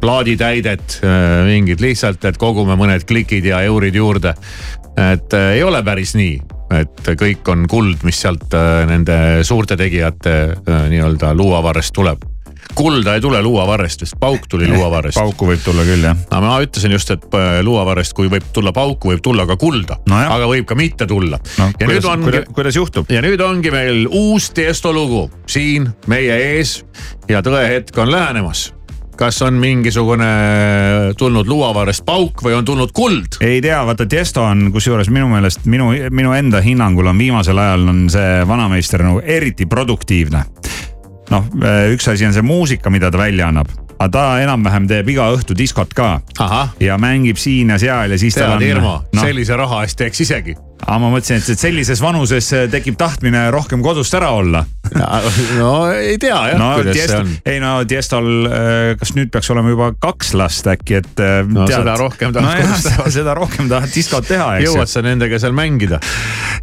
plaaditäidet, 0.00 1.00
mingid 1.48 1.82
lihtsalt, 1.82 2.24
et 2.28 2.40
kogume 2.40 2.76
mõned 2.78 3.06
klikid 3.08 3.46
ja 3.46 3.62
eurid 3.66 3.94
juurde. 3.94 4.34
et 4.96 5.34
äh, 5.34 5.52
ei 5.56 5.62
ole 5.62 5.82
päris 5.82 6.14
nii, 6.18 6.40
et 6.80 7.08
kõik 7.18 7.48
on 7.48 7.66
kuld, 7.70 8.02
mis 8.04 8.20
sealt 8.20 8.52
äh, 8.54 8.82
nende 8.88 9.16
suurte 9.46 9.76
tegijate 9.76 10.36
äh, 10.52 10.84
nii-öelda 10.92 11.34
luuavarrest 11.34 11.94
tuleb 11.94 12.28
kulda 12.74 13.16
ei 13.16 13.20
tule 13.20 13.42
luuavarrest, 13.42 14.04
sest 14.04 14.18
pauk 14.20 14.46
tuli 14.48 14.68
luuavarrest. 14.70 15.18
pauku 15.18 15.48
võib 15.50 15.62
tulla 15.64 15.86
küll 15.88 16.04
jah. 16.06 16.18
no 16.30 16.42
ma 16.44 16.58
ütlesin 16.64 16.94
just, 16.96 17.10
et 17.14 17.38
luuavarrest, 17.62 18.14
kui 18.16 18.30
võib 18.32 18.50
tulla 18.52 18.72
pauku, 18.76 19.12
võib 19.12 19.24
tulla 19.24 19.46
ka 19.48 19.56
kulda 19.60 19.98
no. 20.08 20.20
aga 20.36 20.50
võib 20.50 20.68
ka 20.68 20.78
mitte 20.78 21.06
tulla 21.10 21.40
no,. 21.58 21.70
ja 21.72 21.86
kuidas, 21.86 22.04
nüüd 22.04 22.12
ongi, 22.12 22.28
kuidas, 22.30 22.52
kuidas 22.58 22.78
juhtub? 22.80 23.10
ja 23.12 23.24
nüüd 23.24 23.40
ongi 23.44 23.74
meil 23.74 24.06
uus 24.08 24.50
Tiesto 24.52 24.92
lugu 24.92 25.26
siin 25.48 25.90
meie 26.10 26.38
ees 26.52 26.80
ja 27.30 27.42
tõehetk 27.44 27.98
on 28.02 28.12
lähenemas 28.12 28.70
kas 29.16 29.42
on 29.42 29.54
mingisugune 29.54 30.24
tulnud 31.18 31.46
luuavarrest 31.46 32.04
pauk 32.06 32.42
või 32.44 32.56
on 32.56 32.64
tulnud 32.64 32.92
kuld? 32.96 33.38
ei 33.44 33.60
tea, 33.62 33.82
vaata 33.86 34.06
Tiesto 34.06 34.42
on 34.42 34.70
kusjuures 34.74 35.10
minu 35.12 35.28
meelest 35.30 35.66
minu, 35.70 35.92
minu 36.10 36.32
enda 36.36 36.62
hinnangul 36.64 37.06
on 37.12 37.20
viimasel 37.20 37.58
ajal 37.58 37.86
on 37.92 38.06
see 38.12 38.40
vanameister 38.48 39.04
nagu 39.04 39.20
eriti 39.22 39.66
produktiivne. 39.66 40.44
Noh, 41.30 41.46
üks 41.92 42.08
asi 42.10 42.26
on 42.26 42.34
see 42.34 42.42
muusika, 42.42 42.90
mida 42.90 43.10
ta 43.10 43.20
välja 43.20 43.48
annab, 43.52 43.70
aga 43.98 44.10
ta 44.10 44.24
enam-vähem 44.42 44.88
teeb 44.90 45.08
iga 45.14 45.30
õhtu 45.36 45.56
diskot 45.58 45.94
ka. 45.94 46.20
ja 46.80 46.98
mängib 46.98 47.38
siin 47.40 47.70
ja 47.70 47.78
seal 47.78 48.10
ja 48.10 48.18
siis 48.18 48.34
tead 48.34 48.62
Irmo 48.66 48.98
no., 49.12 49.20
sellise 49.20 49.56
raha 49.56 49.84
eest 49.86 49.98
teeks 49.98 50.20
isegi 50.26 50.56
aga 50.82 50.98
ma 50.98 51.10
mõtlesin, 51.12 51.40
et 51.40 51.60
sellises 51.60 52.00
vanuses 52.02 52.48
tekib 52.72 52.96
tahtmine 53.00 53.44
rohkem 53.54 53.82
kodust 53.84 54.14
ära 54.18 54.32
olla. 54.34 54.64
no 55.58 55.70
ei 55.94 56.18
tea 56.20 56.38
jah 56.52 56.58
no, 56.58 56.72
kuidas 56.80 56.96
Tiesto, 56.96 57.12
see 57.12 57.20
on. 57.22 57.30
ei 57.54 57.60
no 57.62 57.70
Tiestol, 57.88 58.28
kas 59.00 59.14
nüüd 59.16 59.30
peaks 59.32 59.50
olema 59.54 59.72
juba 59.72 59.92
kaks 60.02 60.34
last 60.38 60.68
äkki, 60.72 60.98
et. 61.00 61.22
No 61.52 61.66
seda 61.70 61.94
rohkem 62.00 62.34
tahaks 62.34 62.48
nojah, 62.48 62.74
kodus 62.74 62.88
teha. 62.88 63.06
seda 63.18 63.36
rohkem 63.38 63.70
tahad 63.70 63.94
diskot 63.94 64.28
teha, 64.28 64.50
eks 64.58 64.66
ju 64.66 64.74
jõuad 64.74 64.92
sa 64.92 65.04
nendega 65.06 65.40
seal 65.42 65.56
mängida? 65.56 66.02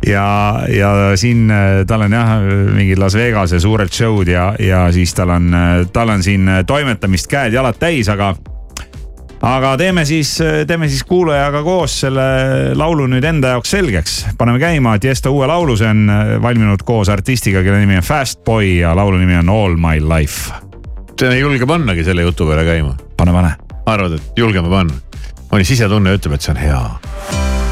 ja, 0.05 0.27
ja 0.71 0.93
siin 1.19 1.49
äh, 1.53 1.81
tal 1.89 2.05
on 2.05 2.15
jah 2.19 2.35
mingid 2.75 3.01
Las 3.01 3.17
Vegase 3.17 3.59
suured 3.63 3.91
show'd 3.93 4.31
ja, 4.31 4.51
ja 4.59 4.85
siis 4.95 5.15
tal 5.17 5.33
on, 5.35 5.51
tal 5.93 6.13
on 6.13 6.23
siin 6.25 6.47
toimetamist 6.67 7.31
käed-jalad 7.31 7.79
täis, 7.81 8.11
aga 8.11 8.33
aga 9.41 9.73
teeme 9.77 10.05
siis, 10.05 10.37
teeme 10.67 10.89
siis 10.89 11.03
kuulajaga 11.07 11.61
koos 11.63 11.99
selle 12.03 12.25
laulu 12.77 13.07
nüüd 13.07 13.23
enda 13.23 13.55
jaoks 13.55 13.71
selgeks. 13.75 14.15
paneme 14.37 14.59
käima 14.59 14.97
Tiesto 14.99 15.31
uue 15.31 15.47
laulu, 15.47 15.77
see 15.77 15.89
on 15.89 16.07
valminud 16.41 16.83
koos 16.85 17.09
artistiga, 17.09 17.63
kelle 17.63 17.79
nimi 17.79 17.99
on 17.99 18.05
Fast 18.05 18.43
Boy 18.45 18.79
ja 18.79 18.95
laulu 18.95 19.17
nimi 19.17 19.37
on 19.39 19.49
All 19.49 19.77
My 19.77 20.01
Life. 20.03 20.51
ei 21.29 21.39
julge 21.39 21.65
pannagi 21.65 22.03
selle 22.03 22.21
jutu 22.21 22.47
peale 22.47 22.65
käima. 22.65 22.95
pane, 23.17 23.31
pane. 23.31 23.55
arvad, 23.85 24.19
et 24.19 24.37
julgeme 24.37 24.69
panna? 24.69 24.93
mõni 25.51 25.65
sisetunne 25.65 26.13
ütleb, 26.17 26.37
et 26.37 26.45
see 26.45 26.53
on 26.53 26.61
hea. 26.61 26.83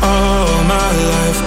All 0.01 0.63
my 0.65 1.03
life, 1.03 1.46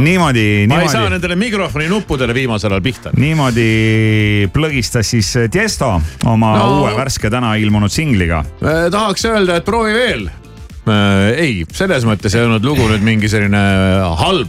noh, 0.00 0.06
niimoodi, 0.08 0.46
ma 0.70 0.80
ei 0.82 0.88
saa 0.88 1.04
niimoodi, 1.04 1.14
nendele 1.18 1.36
mikrofoni 1.40 1.88
nuppudele 1.92 2.34
viimasel 2.36 2.72
ajal 2.74 2.82
pihta. 2.84 3.12
niimoodi 3.20 3.68
plõgistas 4.54 5.12
siis 5.14 5.30
Tiesto 5.52 5.92
oma 6.26 6.54
No. 6.58 6.66
uue 6.80 6.94
värske 6.96 7.30
täna 7.30 7.54
ilmunud 7.60 7.92
singliga. 7.92 8.42
Äh, 8.64 8.88
tahaks 8.92 9.24
öelda, 9.28 9.56
et 9.60 9.64
proovi 9.68 9.92
veel. 9.94 10.28
ei, 11.36 11.64
selles 11.76 12.02
mõttes 12.08 12.34
ei 12.34 12.42
olnud 12.42 12.64
lugu 12.66 12.88
nüüd 12.90 13.04
mingi 13.06 13.28
selline 13.30 13.60
halb. 14.18 14.48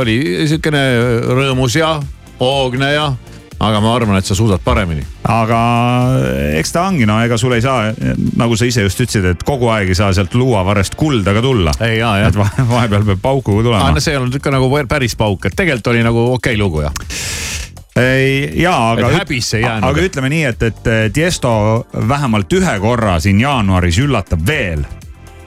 oli 0.00 0.16
siukene 0.50 0.80
rõõmus 1.38 1.76
ja 1.78 1.94
hoogne 2.40 2.88
ja, 2.92 3.12
aga 3.62 3.80
ma 3.82 3.94
arvan, 3.94 4.18
et 4.18 4.26
sa 4.26 4.34
suudad 4.36 4.62
paremini. 4.64 5.04
aga 5.28 5.60
eks 6.58 6.74
ta 6.74 6.86
ongi, 6.88 7.06
no 7.08 7.18
ega 7.22 7.38
sul 7.40 7.54
ei 7.56 7.62
saa, 7.64 7.92
nagu 8.38 8.58
sa 8.58 8.68
ise 8.68 8.86
just 8.86 9.00
ütlesid, 9.04 9.28
et 9.34 9.44
kogu 9.46 9.70
aeg 9.72 9.92
ei 9.92 9.98
saa 9.98 10.12
sealt 10.16 10.34
luuavarrest 10.38 10.96
kulda 10.98 11.34
ka 11.36 11.44
tulla. 11.44 11.74
ei 11.86 12.00
ja, 12.00 12.14
et 12.26 12.38
vahepeal 12.38 13.06
peab 13.12 13.22
pauku 13.22 13.60
tulema 13.62 13.92
no 13.92 14.02
see 14.02 14.16
ei 14.16 14.20
olnud 14.20 14.40
ikka 14.40 14.54
nagu 14.54 14.70
päris 14.88 15.16
pauk, 15.18 15.46
et 15.46 15.58
tegelikult 15.58 15.92
oli 15.94 16.02
nagu 16.06 16.26
okei 16.32 16.56
okay 16.56 16.58
lugu 16.58 16.82
jah. 16.84 17.04
ei, 18.00 18.50
jaa, 18.62 18.92
aga. 18.96 19.12
Häbisse 19.20 19.60
ei 19.60 19.66
jäänud. 19.66 19.90
aga 19.90 20.08
ütleme 20.08 20.32
nii, 20.32 20.44
et, 20.50 20.66
et 20.70 20.90
Tiesto 21.14 21.52
vähemalt 22.08 22.58
ühe 22.58 22.74
korra 22.82 23.18
siin 23.20 23.40
jaanuaris 23.40 24.02
üllatab 24.02 24.46
veel. 24.46 24.84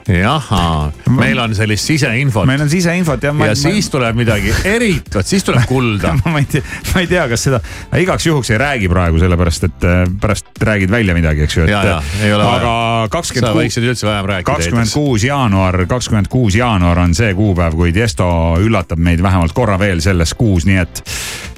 Jahhaa, 0.08 0.92
meil 1.10 1.38
on 1.38 1.54
sellist 1.54 1.88
siseinfot. 1.88 2.46
meil 2.46 2.60
on 2.62 2.70
siseinfot 2.70 3.22
ja. 3.22 3.34
ja 3.46 3.54
siis 3.58 3.90
tuleb 3.90 4.16
midagi 4.16 4.52
erit, 4.64 5.08
vot 5.14 5.26
siis 5.26 5.44
tuleb 5.48 5.66
kulda. 5.68 6.14
ma 6.24 6.38
ei 6.38 6.48
tea, 6.50 6.62
ma 6.92 7.02
ei 7.02 7.10
tea, 7.10 7.26
kas 7.30 7.46
seda, 7.48 7.60
igaks 7.98 8.26
juhuks 8.26 8.50
ei 8.54 8.60
räägi 8.62 8.90
praegu, 8.92 9.18
sellepärast 9.22 9.66
et 9.68 9.86
äh, 9.86 10.04
pärast 10.20 10.62
räägid 10.62 10.90
välja 10.90 11.16
midagi, 11.16 11.46
eks 11.46 11.56
ju. 11.56 11.66
ja, 11.70 11.82
ja 11.84 11.96
ei 12.22 12.34
ole 12.34 12.46
aga 12.46 12.74
vaja. 12.74 13.08
kakskümmend 13.16 13.48
sa 13.48 13.54
kuus, 13.54 13.62
võiksid 13.64 13.88
üldse 13.90 14.10
vähem 14.10 14.30
rääkida. 14.32 14.52
kakskümmend 14.52 14.94
kuus 14.94 15.26
jaanuar, 15.26 15.80
kakskümmend 15.90 16.30
kuus 16.32 16.58
jaanuar 16.58 17.02
on 17.02 17.16
see 17.18 17.34
kuupäev, 17.34 17.74
kui 17.78 17.94
Tiesto 17.96 18.28
üllatab 18.62 19.02
meid 19.02 19.22
vähemalt 19.22 19.56
korra 19.56 19.78
veel 19.80 20.04
selles 20.04 20.36
kuus, 20.38 20.68
nii 20.68 20.78
et 20.84 21.02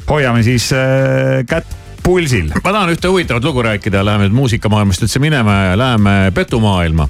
hoiame 0.08 0.42
siis 0.46 0.70
äh, 0.72 1.44
kätt 1.48 1.76
pulsil. 2.02 2.48
ma 2.64 2.72
tahan 2.72 2.96
ühte 2.96 3.12
huvitavat 3.12 3.44
lugu 3.44 3.62
rääkida, 3.66 4.04
läheme 4.04 4.28
nüüd 4.28 4.40
muusikamaailmast 4.40 5.04
üldse 5.04 5.20
minema 5.20 5.62
ja 5.68 5.78
läheme 5.78 6.18
petumaailma 6.34 7.08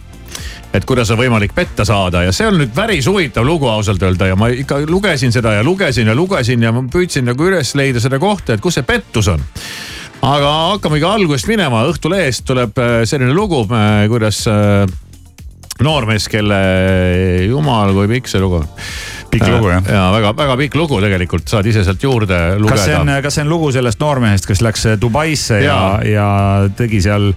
et 0.75 0.85
kuidas 0.85 1.11
on 1.13 1.19
võimalik 1.21 1.55
petta 1.57 1.85
saada 1.89 2.23
ja 2.27 2.33
see 2.35 2.49
on 2.49 2.59
nüüd 2.61 2.73
päris 2.77 3.09
huvitav 3.09 3.47
lugu 3.47 3.69
ausalt 3.71 4.03
öelda 4.05 4.31
ja 4.31 4.37
ma 4.39 4.51
ikka 4.53 4.83
lugesin 4.89 5.33
seda 5.33 5.57
ja 5.59 5.65
lugesin 5.65 6.11
ja 6.11 6.17
lugesin 6.17 6.63
ja 6.63 6.73
ma 6.75 6.85
püüdsin 6.93 7.29
nagu 7.29 7.49
üles 7.49 7.75
leida 7.79 8.03
seda 8.05 8.21
kohta, 8.21 8.55
et 8.55 8.65
kus 8.65 8.79
see 8.79 8.87
pettus 8.89 9.31
on. 9.33 9.45
aga 10.23 10.55
hakkamegi 10.75 11.07
algusest 11.09 11.49
minema, 11.49 11.85
Õhtulehest 11.89 12.45
tuleb 12.49 12.81
äh, 12.83 12.97
selline 13.09 13.33
lugu, 13.33 13.65
kuidas 14.11 14.43
äh, 14.51 14.85
noormees, 15.85 16.27
kelle, 16.29 16.59
jumal 17.47 17.95
kui 17.97 18.11
pikk 18.17 18.29
see 18.29 18.43
lugu 18.43 18.61
on 18.61 18.69
pikk 19.31 19.49
lugu 19.53 19.73
jah? 19.73 19.89
ja 19.89 20.05
väga-väga 20.13 20.57
pikk 20.63 20.77
lugu 20.79 21.01
tegelikult, 21.05 21.49
saad 21.49 21.67
ise 21.69 21.85
sealt 21.87 22.03
juurde 22.03 22.39
lugeda. 22.59 22.77
kas 22.77 22.87
see 22.89 22.99
on, 22.99 23.15
kas 23.25 23.39
see 23.39 23.47
on 23.47 23.53
lugu 23.53 23.73
sellest 23.75 24.01
noormehest, 24.03 24.49
kes 24.49 24.63
läks 24.65 24.87
Dubaisse 25.01 25.63
ja, 25.63 25.81
ja, 26.03 26.13
ja 26.13 26.71
tegi 26.77 27.03
seal 27.05 27.33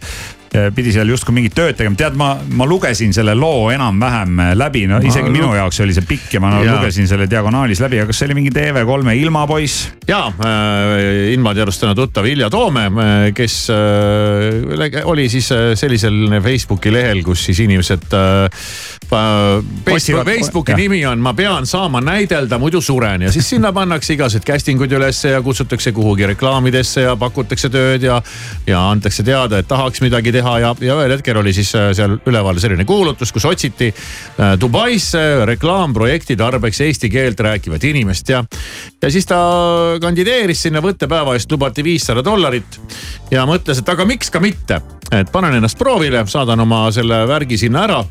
pidi 0.76 0.91
seal 0.91 1.08
justkui 1.08 1.32
mingit 1.38 1.54
tööd 1.56 1.78
tegema, 1.80 1.95
tead, 1.95 2.18
ma, 2.20 2.34
ma 2.60 2.66
lugesin 2.68 3.14
selle 3.16 3.32
loo 3.39 3.70
enam-vähem 3.72 4.41
läbi, 4.60 4.82
no 4.89 4.97
isegi 4.99 5.30
Ma- 5.30 5.36
minu 5.38 5.52
jaoks 5.56 5.80
oli 5.86 5.93
see 5.95 6.04
pikk 6.10 6.34
ja 6.36 6.41
ma 6.43 6.49
Jaa. 6.60 6.76
lugesin 6.76 7.08
selle 7.08 7.28
diagonaalis 7.32 7.80
läbi, 7.80 8.02
aga 8.02 8.12
kas 8.12 8.20
see 8.20 8.28
oli 8.28 8.36
mingi 8.41 8.52
TV3 8.56 9.16
ilmapoiss? 9.22 9.86
ja 10.10 10.26
äh, 10.28 11.32
Invateadust 11.32 11.80
täna 11.86 11.95
tuttav 11.95 12.28
Ilja 12.28 12.49
Toome, 12.52 12.84
kes 13.38 13.56
äh, 13.72 14.99
oli 15.08 15.30
siis 15.32 15.47
sellisel 15.80 16.41
Facebooki 16.43 16.91
lehel, 16.91 17.24
kus 17.24 17.45
siis 17.47 17.64
inimesed 17.64 18.12
äh, 18.12 18.68
Otsivad- 19.91 20.26
Facebooki 20.26 20.72
jah. 20.72 20.78
nimi 20.80 21.06
on 21.06 21.20
Ma 21.20 21.34
pean 21.34 21.66
saama 21.68 22.02
näidelda, 22.02 22.58
muidu 22.60 22.82
suren 22.82 23.22
ja 23.22 23.32
siis 23.32 23.49
sinna 23.49 23.72
pannakse 23.78 24.14
igasugused 24.18 24.47
casting 24.47 24.82
uid 24.82 24.91
ülesse 24.99 25.32
ja 25.32 25.41
kutsutakse 25.41 25.91
kuhugi 25.95 26.28
reklaamidesse 26.32 27.02
ja 27.08 27.16
pakutakse 27.16 27.70
tööd 27.72 28.04
ja. 28.04 28.22
ja 28.68 28.84
antakse 28.89 29.24
teada, 29.24 29.60
et 29.62 29.68
tahaks 29.68 30.02
midagi 30.02 30.32
teha 30.32 30.40
ja, 30.41 30.73
ja 30.81 30.97
ühel 30.99 31.15
hetkel 31.15 31.37
oli 31.41 31.53
siis 31.55 31.71
äh, 31.77 31.91
seal 31.97 32.17
üleval 32.27 32.59
selline 32.61 32.85
kuulutus, 32.87 33.31
kus 33.33 33.45
otsiti 33.49 33.91
äh, 33.91 34.53
Dubaisse 34.61 35.45
reklaamprojekti 35.49 36.37
tarbeks 36.39 36.81
eesti 36.87 37.09
keelt 37.09 37.39
rääkivat 37.39 37.83
inimest 37.89 38.29
ja. 38.29 38.43
ja 39.01 39.11
siis 39.11 39.27
ta 39.29 39.41
kandideeris 40.01 40.67
sinna 40.67 40.83
võttepäeva 40.83 41.35
eest 41.37 41.51
lubati 41.51 41.83
viissada 41.85 42.23
dollarit 42.25 42.79
ja 43.31 43.45
mõtles, 43.49 43.81
et 43.81 43.93
aga 43.93 44.05
miks 44.07 44.31
ka 44.31 44.41
mitte, 44.43 44.81
et 45.11 45.31
panen 45.31 45.59
ennast 45.59 45.79
proovile, 45.79 46.25
saadan 46.27 46.65
oma 46.65 46.87
selle 46.95 47.23
värgi 47.29 47.59
sinna 47.61 47.85
ära 47.87 48.01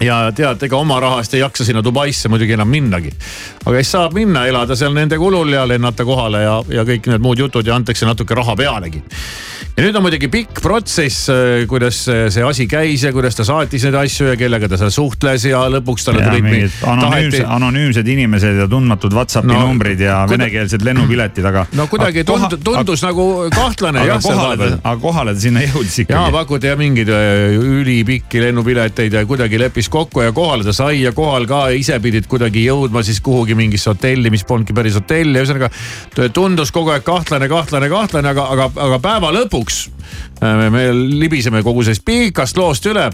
ja 0.00 0.18
tead, 0.32 0.62
ega 0.64 0.76
oma 0.80 0.96
raha 1.02 1.20
eest 1.20 1.34
ei 1.36 1.42
jaksa 1.42 1.64
sinna 1.68 1.82
Dubaisse 1.84 2.28
muidugi 2.32 2.54
enam 2.56 2.68
minnagi. 2.72 3.10
aga 3.66 3.76
siis 3.80 3.90
saab 3.96 4.14
minna, 4.16 4.46
elada 4.48 4.76
seal 4.76 4.94
nende 4.96 5.18
kulul 5.20 5.52
ja 5.52 5.66
lennata 5.68 6.04
kohale 6.08 6.42
ja, 6.46 6.58
ja 6.80 6.84
kõik 6.88 7.10
need 7.12 7.20
muud 7.24 7.38
jutud 7.38 7.66
ja 7.66 7.74
antakse 7.76 8.06
natuke 8.08 8.34
raha 8.34 8.54
pealegi. 8.56 9.02
ja 9.76 9.84
nüüd 9.84 9.96
on 9.96 10.02
muidugi 10.06 10.28
pikk 10.32 10.60
protsess, 10.64 11.28
kuidas 11.68 11.98
see 12.08 12.42
asi 12.44 12.66
käis 12.70 13.04
ja 13.04 13.12
kuidas 13.12 13.36
ta 13.36 13.44
saatis 13.44 13.84
neid 13.86 13.98
asju 14.00 14.30
ja 14.32 14.36
kellega 14.40 14.68
ta 14.72 14.78
seal 14.80 14.90
suhtles 14.94 15.44
ja 15.50 15.60
lõpuks 15.76 16.04
talle 16.08 16.24
ja 16.24 16.30
tulid 16.32 16.44
mingid 16.48 16.80
anonüümsed, 16.94 17.44
anonüümsed 17.58 18.08
inimesed 18.14 18.58
ja 18.64 18.68
tundmatud 18.72 19.12
Whatsappi 19.16 19.50
No, 19.52 19.60
numbrid 19.68 20.00
ja 20.00 20.22
kuida- 20.24 20.38
venekeelsed 20.38 20.84
lennupiletid, 20.86 21.44
aga. 21.44 21.66
no 21.76 21.86
kuidagi 21.92 22.24
Aga 22.24 22.28
tund, 22.32 22.58
tundus 22.64 23.02
nagu 23.04 23.26
kahtlane 23.54 24.00
aga 24.06 24.18
kohale 24.24 24.56
ta, 24.60 24.80
aga 24.82 24.96
kohale 25.02 25.34
ta 25.36 25.40
sinna 25.44 25.60
jõudis 25.64 25.98
ja 26.00 26.04
ikkagi. 26.06 26.32
pakuti 26.38 26.66
ja 26.72 26.76
mingeid 26.80 27.08
öö, 27.08 27.60
ülipikki 27.80 28.40
lennupileteid 28.46 29.12
ja 29.20 29.24
kuidagi 29.28 29.58
leppis 29.60 29.88
kokku 29.90 30.24
ja 30.24 30.32
kohale 30.32 30.64
ta 30.64 30.74
sai 30.76 31.02
ja 31.02 31.12
kohal 31.16 31.46
ka 31.50 31.66
ise 31.76 31.98
pidid 32.02 32.28
kuidagi 32.30 32.64
jõudma 32.64 33.02
siis 33.06 33.20
kuhugi 33.24 33.56
mingisse 33.58 33.90
hotelli, 33.92 34.30
mis 34.32 34.44
polnudki 34.48 34.76
päris 34.76 34.98
hotell 34.98 35.34
ja 35.34 35.44
ühesõnaga. 35.44 35.70
tundus 36.32 36.72
kogu 36.72 36.94
aeg 36.94 37.04
kahtlane, 37.06 37.48
kahtlane, 37.48 37.88
kahtlane, 37.92 38.34
aga, 38.34 38.46
aga, 38.54 38.70
aga 38.88 38.98
päeva 39.02 39.32
lõpuks 39.34 39.88
me, 40.40 40.70
me 40.70 40.84
libiseme 40.94 41.62
kogu 41.62 41.84
sellest 41.84 42.04
pikast 42.06 42.56
loost 42.56 42.86
üle. 42.90 43.10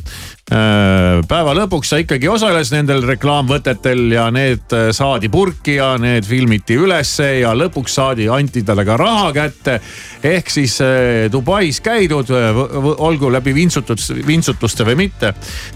päeva 0.47 1.55
lõpuks 1.59 1.91
ta 1.91 1.99
ikkagi 1.99 2.29
osales 2.31 2.71
nendel 2.71 3.03
reklaamvõtetel 3.03 4.13
ja 4.13 4.27
need 4.35 4.73
äh, 4.77 4.91
saadi 4.95 5.31
purki 5.33 5.79
ja 5.79 5.95
need 6.01 6.27
filmiti 6.29 6.77
ülesse 6.79 7.29
ja 7.41 7.55
lõpuks 7.57 7.97
saadi, 7.99 8.29
anti 8.31 8.63
talle 8.67 8.85
ka 8.87 8.97
raha 9.01 9.33
kätte. 9.35 9.79
ehk 10.23 10.51
siis 10.51 10.77
äh, 10.85 11.27
Dubais 11.33 11.81
käidud, 11.81 12.31
olgu 12.31 13.31
läbi 13.33 13.55
vintsutud, 13.57 14.01
vintsutluste 14.27 14.87
või 14.87 14.97
mitte. 15.07 15.33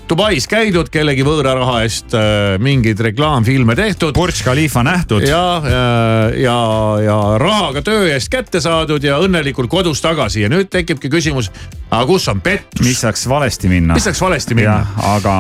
Dubais 0.09 0.47
käidud 0.51 0.91
kellegi 0.93 1.25
võõra 1.27 1.55
raha 1.59 1.81
eest 1.87 2.15
äh, 2.15 2.57
mingeid 2.63 3.01
reklaamfilme 3.01 3.77
tehtud. 3.79 4.15
Burj 4.15 4.45
Khalifa 4.45 4.85
nähtud. 4.87 5.27
ja, 5.27 5.43
ja, 5.65 5.85
ja, 6.37 6.61
ja 7.05 7.19
rahaga 7.43 7.83
töö 7.83 8.07
eest 8.13 8.31
kätte 8.33 8.61
saadud 8.63 9.05
ja 9.05 9.19
õnnelikult 9.23 9.71
kodus 9.71 10.03
tagasi 10.05 10.45
ja 10.45 10.53
nüüd 10.53 10.71
tekibki 10.71 11.10
küsimus, 11.13 11.51
aga 11.91 12.05
kus 12.09 12.29
on 12.33 12.41
pettus? 12.45 12.85
mis 12.87 13.01
saaks 13.03 13.27
valesti 13.31 13.71
minna? 13.73 13.97
mis 13.99 14.07
saaks 14.09 14.23
valesti 14.23 14.59
minna? 14.59 14.79
aga 15.15 15.35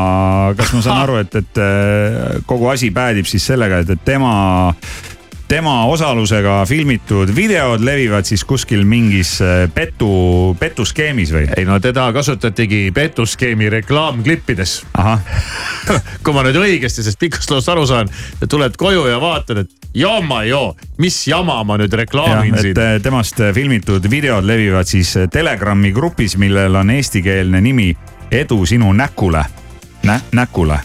kas 0.58 0.74
ma 0.76 0.82
saan 0.86 1.04
aru, 1.04 1.20
et, 1.24 1.38
et 1.42 1.62
äh, 1.62 2.42
kogu 2.50 2.70
asi 2.72 2.92
päädib 2.94 3.28
siis 3.30 3.46
sellega, 3.52 3.84
et, 3.84 3.96
et 3.96 4.04
tema 4.04 4.34
tema 5.50 5.84
osalusega 5.90 6.60
filmitud 6.68 7.32
videod 7.34 7.82
levivad 7.82 8.28
siis 8.28 8.44
kuskil 8.46 8.84
mingis 8.86 9.32
äh, 9.42 9.64
petu, 9.74 10.10
petuskeemis 10.60 11.32
või? 11.34 11.48
ei 11.58 11.66
no 11.66 11.80
teda 11.82 12.06
kasutatigi 12.14 12.92
petuskeemi 12.94 13.70
reklaamklippides. 13.74 14.76
kui 16.22 16.36
ma 16.36 16.44
nüüd 16.46 16.60
õigesti 16.60 17.02
sellest 17.02 17.18
pikast 17.18 17.50
loost 17.50 17.72
aru 17.72 17.86
saan, 17.90 18.10
tuled 18.46 18.78
koju 18.78 19.08
ja 19.10 19.18
vaatad, 19.22 19.64
et 19.64 19.80
jama 19.95 20.45
joo, 20.45 20.74
mis 20.99 21.26
jama 21.28 21.64
ma 21.64 21.76
nüüd 21.80 21.93
reklaamin 21.93 22.55
et 22.55 22.61
siin. 22.61 22.78
äh, 22.78 23.01
temast 23.03 23.41
filmitud 23.55 24.07
videod 24.11 24.45
levivad 24.47 24.86
siis 24.86 25.16
äh, 25.16 25.28
Telegrami 25.32 25.93
grupis, 25.93 26.36
millel 26.36 26.74
on 26.74 26.91
eestikeelne 26.91 27.61
nimi 27.61 27.97
Edu 28.30 28.66
sinu 28.66 28.93
näkule 28.93 29.45
Nä,, 30.03 30.20
näkule. 30.32 30.78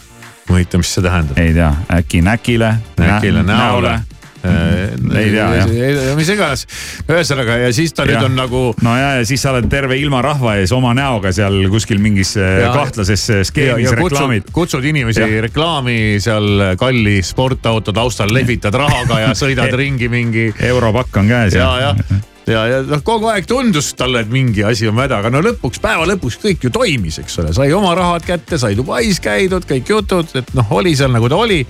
huvitav, 0.49 0.79
mis 0.81 0.93
see 0.93 1.03
tähendab? 1.03 1.37
ei 1.37 1.53
tea, 1.53 1.73
äkki 1.93 2.21
näkile. 2.21 2.73
näkile, 2.97 3.43
näole 3.43 3.99
ei 4.45 5.31
tea 5.33 5.47
jah. 5.59 5.71
mis 6.17 6.31
iganes, 6.33 6.65
ühesõnaga 7.07 7.57
ja 7.63 7.71
siis 7.75 7.95
ta 7.95 8.05
ja. 8.05 8.15
nüüd 8.15 8.29
on 8.29 8.37
nagu. 8.39 8.63
no 8.85 8.95
ja, 8.97 9.15
ja 9.19 9.25
siis 9.27 9.43
sa 9.45 9.53
oled 9.55 9.69
terve 9.71 9.97
ilma 10.01 10.21
rahva 10.25 10.57
ees 10.61 10.73
oma 10.75 10.93
näoga 10.97 11.33
seal 11.35 11.57
kuskil 11.73 12.01
mingis 12.03 12.35
äh, 12.39 12.61
ja, 12.65 12.73
kahtlases 12.75 13.25
skeemis 13.49 13.89
ja, 13.89 13.95
ja 13.95 13.97
reklaamid. 13.99 14.51
kutsud, 14.55 14.85
inimesi 14.85 15.23
ja. 15.23 15.31
reklaami 15.47 15.97
seal 16.23 16.77
kalli 16.79 17.17
sportauto 17.25 17.95
taustal, 17.95 18.33
lehvitad 18.33 18.75
rahaga 18.75 19.23
ja 19.27 19.33
sõidad 19.37 19.73
ringi 19.81 20.09
mingi. 20.11 20.47
europakk 20.69 21.21
on 21.23 21.29
käes. 21.31 21.59
ja, 21.59 21.73
ja 21.81 22.23
ja, 22.49 22.65
ja 22.69 22.81
noh, 22.85 23.01
kogu 23.05 23.29
aeg 23.31 23.47
tundus 23.49 23.91
talle, 23.97 24.23
et 24.25 24.31
mingi 24.31 24.63
asi 24.65 24.89
on 24.89 24.97
mäda, 24.97 25.19
aga 25.21 25.31
no 25.33 25.41
lõpuks, 25.45 25.81
päeva 25.83 26.05
lõpuks 26.09 26.37
kõik 26.43 26.67
ju 26.67 26.73
toimis, 26.73 27.19
eks 27.23 27.39
ole, 27.41 27.53
sai 27.57 27.71
oma 27.75 27.95
rahad 27.97 28.25
kätte, 28.27 28.59
sai 28.61 28.77
Dubais 28.77 29.19
käidud, 29.23 29.65
kõik 29.69 29.89
jutud, 29.95 30.29
et 30.37 30.53
noh, 30.57 30.75
oli 30.77 30.95
seal 30.97 31.13
nagu 31.15 31.29
ta 31.31 31.41
oli. 31.41 31.63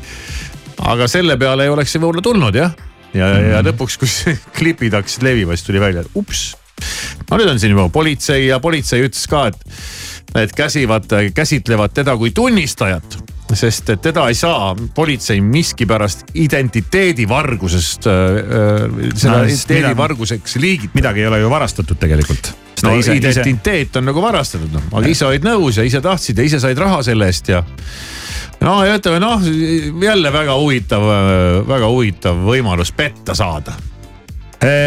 Aga 0.83 1.07
selle 1.11 1.37
peale 1.39 1.67
ei 1.67 1.73
oleks 1.73 1.95
see 1.95 2.01
võib-olla 2.03 2.25
tulnud 2.25 2.59
jah. 2.59 2.75
ja, 3.13 3.29
ja, 3.31 3.43
ja 3.55 3.61
lõpuks, 3.65 3.99
kus 4.01 4.17
klipid 4.57 4.95
hakkasid 4.97 5.25
levima, 5.25 5.55
siis 5.55 5.67
tuli 5.67 5.83
välja, 5.83 6.05
et 6.05 6.19
ups. 6.19 6.47
no 7.29 7.39
nüüd 7.39 7.53
on 7.53 7.61
siin 7.61 7.75
juba 7.75 7.87
politsei 7.93 8.49
ja 8.49 8.59
politsei 8.63 9.05
ütles 9.05 9.23
ka, 9.31 9.47
et, 9.51 9.79
et 10.45 10.55
käsivad, 10.55 11.07
käsitlevad 11.35 11.95
teda 11.95 12.17
kui 12.19 12.33
tunnistajat 12.35 13.19
sest 13.55 13.91
teda 14.01 14.27
ei 14.31 14.35
saa 14.37 14.75
politsei 14.95 15.41
miskipärast 15.41 16.31
identiteedivargusest 16.33 18.07
äh,, 18.07 18.19
seda 19.15 19.39
no, 19.39 19.43
identiteedivarguseks 19.43 20.59
liigitada. 20.61 20.99
midagi 20.99 21.25
ei 21.25 21.27
ole 21.31 21.39
ju 21.39 21.49
varastatud 21.49 21.99
tegelikult. 21.99 22.51
no 22.83 22.95
ise, 22.99 23.15
identiteet 23.15 23.89
ise... 23.89 23.99
on 23.99 24.09
nagu 24.11 24.21
varastatud 24.21 24.71
noh, 24.75 24.91
aga 24.91 25.11
ise 25.11 25.27
olid 25.27 25.47
nõus 25.47 25.79
ja 25.79 25.87
ise 25.87 26.01
tahtsid 26.03 26.39
ja 26.39 26.47
ise 26.47 26.61
said 26.63 26.79
raha 26.79 27.01
selle 27.05 27.31
eest 27.31 27.49
ja. 27.53 27.63
no 28.61 28.77
ja 28.85 28.99
ütleme 28.99 29.19
noh, 29.23 29.43
jälle 30.03 30.33
väga 30.33 30.59
huvitav, 30.59 31.09
väga 31.67 31.91
huvitav 31.91 32.45
võimalus 32.47 32.93
petta 32.95 33.35
saada 33.37 33.75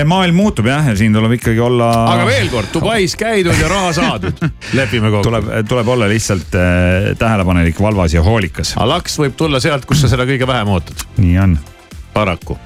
maailm 0.09 0.37
muutub 0.39 0.67
jah, 0.67 0.87
ja 0.91 0.97
siin 0.97 1.15
tuleb 1.15 1.37
ikkagi 1.39 1.61
olla. 1.61 1.91
aga 2.15 2.27
veel 2.29 2.49
kord, 2.53 2.71
Dubais 2.75 3.15
käidud 3.19 3.59
ja 3.61 3.69
raha 3.71 3.93
saadud, 3.97 4.41
lepime 4.79 5.11
kokku. 5.13 5.27
tuleb, 5.29 5.51
tuleb 5.69 5.93
olla 5.95 6.09
lihtsalt 6.11 6.57
äh, 6.59 7.11
tähelepanelik, 7.19 7.81
valvas 7.83 8.15
ja 8.17 8.23
hoolikas. 8.25 8.75
aga 8.77 8.89
laks 8.95 9.19
võib 9.21 9.37
tulla 9.39 9.61
sealt, 9.63 9.87
kus 9.89 10.03
sa 10.05 10.11
seda 10.11 10.27
kõige 10.29 10.49
vähem 10.49 10.73
ootad. 10.75 11.07
nii 11.21 11.39
on. 11.45 11.59
paraku, 12.15 12.59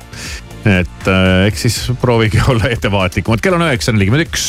et 0.65 1.11
äh, 1.11 1.47
eks 1.51 1.67
siis 1.67 1.81
proovige 2.01 2.43
olla 2.53 2.71
ettevaatlikumad, 2.73 3.45
kell 3.45 3.59
on 3.59 3.67
üheksa 3.69 3.95
nelikümmend 3.97 4.29
üks. 4.29 4.47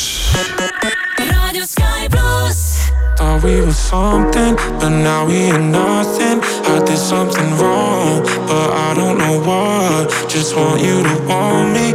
raadio 1.24 1.66
Sky 1.66 2.08
pluss. 2.10 2.74
Thought 3.16 3.44
we 3.44 3.60
were 3.60 3.72
something, 3.72 4.56
but 4.80 4.90
now 4.90 5.24
we 5.24 5.36
ain't 5.46 5.70
nothing. 5.70 6.42
I 6.66 6.82
did 6.84 6.98
something 6.98 7.56
wrong, 7.58 8.22
but 8.48 8.70
I 8.74 8.92
don't 8.94 9.18
know 9.18 9.38
what. 9.38 10.10
Just 10.28 10.56
want 10.56 10.82
you 10.82 11.00
to 11.02 11.14
want 11.28 11.72
me, 11.72 11.94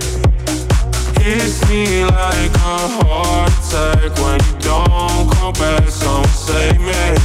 Hits 1.21 1.61
me 1.69 2.03
like 2.03 2.51
a 2.55 2.79
heart 2.97 3.53
attack 3.53 4.09
when 4.23 4.39
you 4.41 4.55
don't 4.59 5.29
come 5.35 5.53
back. 5.53 5.87
Some 5.87 6.25
say, 6.25 6.75
me. 6.79 7.15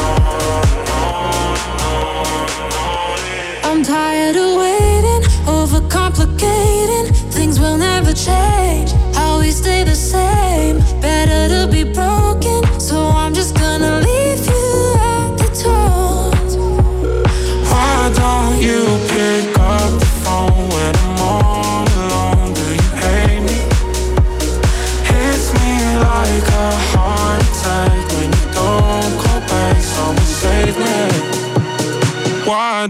on. 1.80 3.72
I'm 3.72 3.82
tired 3.84 4.36
of 4.36 4.58
waiting, 4.60 5.24
overcomplicating. 5.48 7.06
Things 7.32 7.58
will 7.58 7.78
never 7.78 8.12
change. 8.12 8.92
How 9.16 9.40
we 9.40 9.52
stay 9.52 9.86
the 9.86 9.96
same 9.96 10.33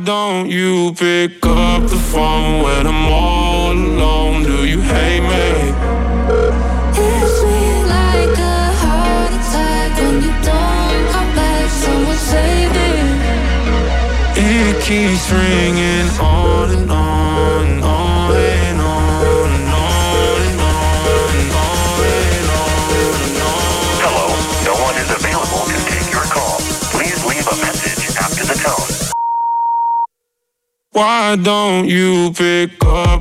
don't 0.06 0.50
you 0.50 0.94
pick 0.94 1.46
up 1.46 1.84
the 1.84 1.96
phone 2.12 2.64
when 2.64 2.88
I'm 2.88 3.06
all 3.08 3.72
alone? 3.72 4.44
Do 4.44 4.66
you 4.66 4.82
hate 4.82 5.22
me? 5.22 5.74
Hits 6.94 7.44
me 7.44 7.74
don't 31.36 31.88
you 31.88 32.32
pick 32.34 32.84
up 32.86 33.13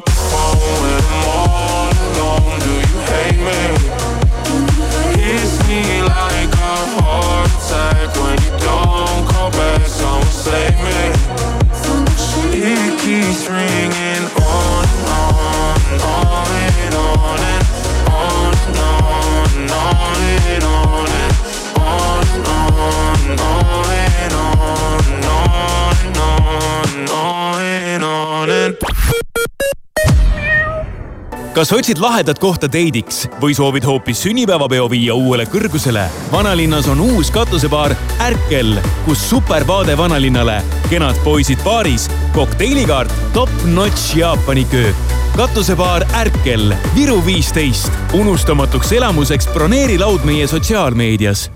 kas 31.55 31.73
otsid 31.73 32.01
lahedat 32.01 32.39
kohta 32.41 32.69
deidiks 32.73 33.27
või 33.41 33.55
soovid 33.55 33.85
hoopis 33.85 34.23
sünnipäevapeo 34.25 34.87
viia 34.91 35.15
uuele 35.15 35.45
kõrgusele? 35.51 36.07
vanalinnas 36.33 36.89
on 36.89 37.01
uus 37.01 37.31
katusebaar 37.31 37.95
Ärkel, 38.25 38.79
kus 39.05 39.25
supervaade 39.31 39.97
vanalinnale, 39.99 40.63
kenad 40.91 41.19
poisid 41.25 41.61
baaris, 41.65 42.09
kokteinikaart, 42.33 43.13
top-notch 43.33 44.17
Jaapani 44.17 44.65
köök. 44.65 44.97
katusebaar 45.37 46.07
Ärkel, 46.15 46.75
Viru 46.95 47.21
viisteist. 47.27 47.93
unustamatuks 48.13 48.93
elamuseks 48.93 49.49
broneeri 49.53 49.99
laud 49.99 50.25
meie 50.25 50.47
sotsiaalmeedias 50.47 51.51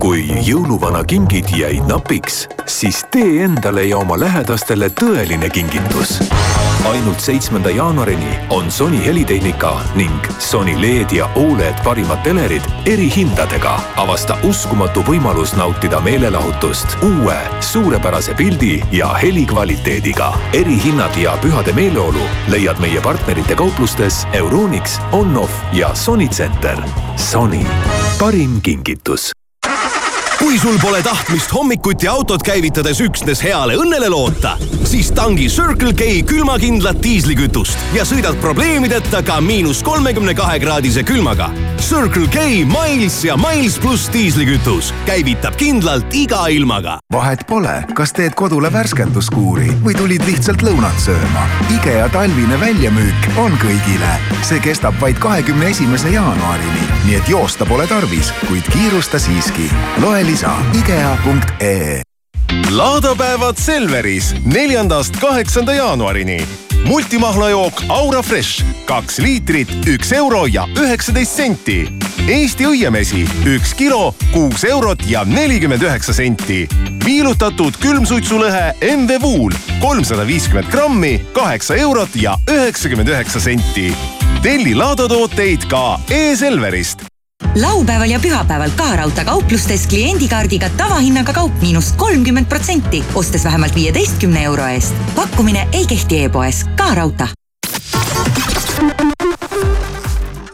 kui 0.00 0.28
jõuluvana 0.46 1.02
kingid 1.04 1.50
jäid 1.56 1.88
napiks, 1.88 2.46
siis 2.66 3.02
tee 3.10 3.42
endale 3.44 3.84
ja 3.84 3.98
oma 3.98 4.20
lähedastele 4.20 4.90
tõeline 5.00 5.50
kingitus. 5.50 6.20
Ainult 6.86 7.20
seitsmenda 7.20 7.70
jaanuarini 7.70 8.38
on 8.50 8.70
Sony 8.72 9.04
helitehnika 9.06 9.80
ning 9.94 10.26
Sony 10.38 10.80
LED 10.80 11.16
ja 11.16 11.30
Oled 11.34 11.74
parimad 11.84 12.22
telerid 12.22 12.62
erihindadega. 12.86 13.80
avasta 13.96 14.38
uskumatu 14.42 15.00
võimalus 15.00 15.56
nautida 15.56 16.00
meelelahutust 16.00 16.98
uue 17.02 17.38
suurepärase 17.60 18.34
pildi 18.34 18.82
ja 18.92 19.14
helikvaliteediga. 19.14 20.32
erihinnad 20.52 21.16
ja 21.16 21.38
pühade 21.42 21.72
meeleolu 21.72 22.22
leiad 22.48 22.78
meie 22.80 23.00
partnerite 23.00 23.54
kauplustes 23.54 24.26
Euronix, 24.32 25.00
Onoff 25.12 25.52
ja 25.72 25.94
Sony 25.94 26.28
Center. 26.28 26.78
Sony, 27.16 27.66
parim 28.18 28.60
kingitus 28.62 29.36
kui 30.38 30.58
sul 30.58 30.76
pole 30.82 31.02
tahtmist 31.02 31.52
hommikuti 31.54 32.08
autot 32.08 32.42
käivitades 32.44 33.00
üksnes 33.00 33.40
heale 33.44 33.76
õnnele 33.80 34.08
loota, 34.12 34.56
siis 34.84 35.08
tangi 35.16 35.48
Circle 35.48 35.94
K 35.96 36.20
külmakindlat 36.28 37.00
diislikütust 37.02 37.80
ja 37.96 38.04
sõidad 38.04 38.36
probleemideta 38.42 39.22
ka 39.26 39.38
miinus 39.40 39.80
kolmekümne 39.86 40.34
kahe 40.36 40.58
kraadise 40.60 41.04
külmaga. 41.08 41.48
Circle 41.80 42.28
K 42.32 42.44
Miles 42.68 43.20
ja 43.24 43.36
Miles 43.40 43.78
pluss 43.80 44.10
diislikütus 44.12 44.92
käivitab 45.06 45.56
kindlalt 45.56 46.12
iga 46.14 46.46
ilmaga. 46.52 46.98
vahet 47.12 47.46
pole, 47.48 47.84
kas 47.94 48.12
teed 48.12 48.34
kodule 48.36 48.72
värskenduskuuri 48.72 49.70
või 49.84 49.96
tulid 49.96 50.24
lihtsalt 50.28 50.62
lõunat 50.66 51.00
sööma. 51.00 51.46
IKEA 51.78 52.08
talvine 52.12 52.60
väljamüük 52.60 53.30
on 53.40 53.56
kõigile. 53.62 54.12
see 54.42 54.60
kestab 54.60 55.00
vaid 55.00 55.18
kahekümne 55.18 55.70
esimese 55.70 56.12
jaanuarini, 56.12 56.84
nii 57.06 57.16
et 57.16 57.28
joosta 57.28 57.66
pole 57.66 57.86
tarvis, 57.86 58.32
kuid 58.48 58.68
kiirusta 58.72 59.18
siiski. 59.18 59.70
loe 60.02 60.24
lisa 60.26 60.35
IKEA.ee 60.78 62.02
laadapäevad 62.70 63.56
Selveris 63.56 64.34
neljandast 64.44 65.16
kaheksanda 65.16 65.74
jaanuarini. 65.74 66.48
multimahlajook 66.84 67.82
Aura 67.88 68.22
Fresh, 68.22 68.64
kaks 68.84 69.18
liitrit, 69.18 69.68
üks 69.86 70.12
euro 70.12 70.46
ja 70.46 70.68
üheksateist 70.78 71.32
senti. 71.32 71.88
Eesti 72.28 72.66
õiemesi, 72.66 73.24
üks 73.46 73.74
kilo, 73.74 74.14
kuus 74.32 74.64
eurot 74.64 75.02
ja 75.08 75.24
nelikümmend 75.24 75.82
üheksa 75.82 76.12
senti. 76.12 76.68
viilutatud 77.04 77.80
külmsuitsulõhe 77.80 78.74
MV 78.96 79.20
Wool, 79.22 79.52
kolmsada 79.80 80.26
viiskümmend 80.26 80.68
grammi, 80.70 81.20
kaheksa 81.32 81.74
eurot 81.74 82.12
ja 82.14 82.36
üheksakümmend 82.50 83.08
üheksa 83.08 83.40
senti. 83.40 83.96
telli 84.42 84.74
laadatooteid 84.74 85.64
ka 85.70 86.00
e-Selverist 86.10 87.15
laupäeval 87.56 88.10
ja 88.10 88.20
pühapäeval 88.20 88.70
Ka 88.76 88.96
Raudtee 88.96 89.24
kauplustes 89.24 89.86
kliendikaardiga 89.86 90.68
tavahinnaga 90.76 91.32
kaup 91.32 91.62
miinus 91.62 91.92
kolmkümmend 91.92 92.46
protsenti, 92.46 93.04
ostes 93.14 93.44
vähemalt 93.44 93.74
viieteistkümne 93.74 94.42
euro 94.42 94.66
eest. 94.66 94.94
pakkumine 95.14 95.68
ei 95.72 95.86
kehti 95.86 96.24
e-poes. 96.24 96.64
Ka 96.76 96.94
Raudtee. 96.94 97.26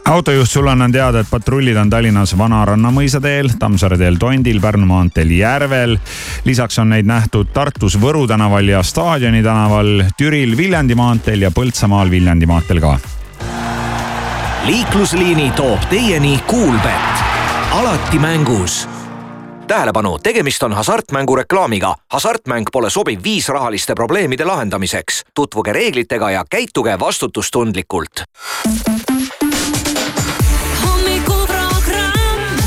autojuht 0.05 0.49
sulle 0.49 0.71
annan 0.71 0.91
teada, 0.91 1.19
et 1.19 1.27
patrullid 1.29 1.77
on 1.77 1.89
Tallinnas 1.89 2.37
Vana-Ranna 2.37 2.91
mõisa 2.91 3.21
teel, 3.21 3.49
Tammsaare 3.59 3.97
teel 3.97 4.15
Tondil, 4.15 4.61
Pärnu 4.61 4.85
maanteel 4.85 5.31
Järvel. 5.31 5.97
lisaks 6.45 6.79
on 6.79 6.89
neid 6.89 7.05
nähtud 7.05 7.47
Tartus 7.53 7.99
Võru 8.01 8.27
tänaval 8.27 8.67
ja 8.67 8.83
Staadioni 8.83 9.43
tänaval, 9.43 10.03
Türil 10.17 10.57
Viljandi 10.57 10.95
maanteel 10.95 11.41
ja 11.41 11.51
Põltsamaal 11.51 12.09
Viljandi 12.09 12.45
maanteel 12.45 12.79
ka 12.79 12.99
liiklusliini 14.65 15.51
toob 15.51 15.79
teieni 15.89 16.39
Kuulbett, 16.47 17.15
alati 17.71 18.19
mängus 18.19 18.87
tähelepanu, 19.67 20.19
tegemist 20.19 20.63
on 20.63 20.73
hasartmängureklaamiga. 20.73 21.95
hasartmäng 22.11 22.65
pole 22.71 22.89
sobiv 22.89 23.19
viis 23.23 23.49
rahaliste 23.49 23.93
probleemide 23.95 24.45
lahendamiseks. 24.45 25.23
tutvuge 25.35 25.73
reeglitega 25.73 26.31
ja 26.31 26.45
käituge 26.49 26.99
vastutustundlikult. 26.99 28.23
hommikuprogramm 30.85 32.57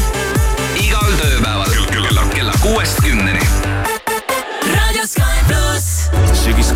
igal 0.76 1.12
tööpäeval 1.20 1.70
kella, 1.90 2.22
kella 2.34 2.52
kuuest 2.62 3.02
kümneni. 3.02 3.55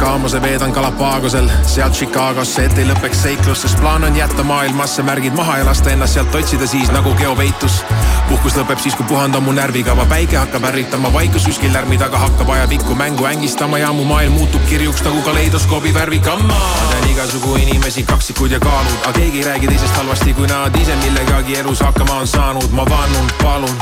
Sügiskaamuse 0.01 0.43
veedan 0.43 0.71
Galapagosel, 0.73 1.49
sealt 1.67 1.93
Chicagosse, 1.93 2.65
et 2.65 2.79
ei 2.81 2.87
lõpeks 2.89 3.19
seiklus, 3.21 3.61
sest 3.67 3.77
plaan 3.83 4.07
on 4.09 4.17
jätta 4.17 4.41
maailmasse 4.49 5.03
märgid 5.05 5.37
maha 5.37 5.59
ja 5.61 5.67
lasta 5.69 5.91
ennast 5.93 6.17
sealt 6.17 6.35
otsida 6.35 6.67
siis 6.67 6.89
nagu 6.95 7.13
geopeitus. 7.19 7.83
puhkus 8.29 8.57
lõpeb 8.57 8.81
siis, 8.81 8.97
kui 8.97 9.05
puhandan 9.05 9.45
mu 9.45 9.53
närvikava, 9.53 10.07
päike 10.09 10.39
hakkab 10.41 10.65
ärritama, 10.71 11.13
vaikus 11.13 11.45
üskil 11.53 11.73
lärmi 11.77 11.99
taga 12.01 12.19
hakkab 12.19 12.49
ajapikku 12.49 12.95
mängu 12.95 13.29
ängistama 13.29 13.79
ja 13.79 13.93
mu 13.93 14.05
maailm 14.09 14.33
muutub 14.41 14.65
kirjuks 14.71 15.05
nagu 15.05 15.21
kaleidoskoobi 15.23 15.95
värvikamma. 15.95 16.55
ma 16.55 16.91
tean 16.91 17.11
igasugu 17.11 17.57
inimesi, 17.57 18.03
kaksikud 18.03 18.51
ja 18.51 18.61
kaalud, 18.61 18.99
aga 19.05 19.19
keegi 19.19 19.39
ei 19.39 19.45
räägi 19.45 19.69
teisest 19.69 19.97
halvasti, 19.97 20.35
kui 20.35 20.47
nad 20.47 20.81
ise 20.81 20.97
millegagi 21.05 21.59
elus 21.61 21.81
hakkama 21.81 22.23
on 22.25 22.27
saanud, 22.27 22.71
ma 22.73 22.89
vannun, 22.89 23.33
palun, 23.43 23.77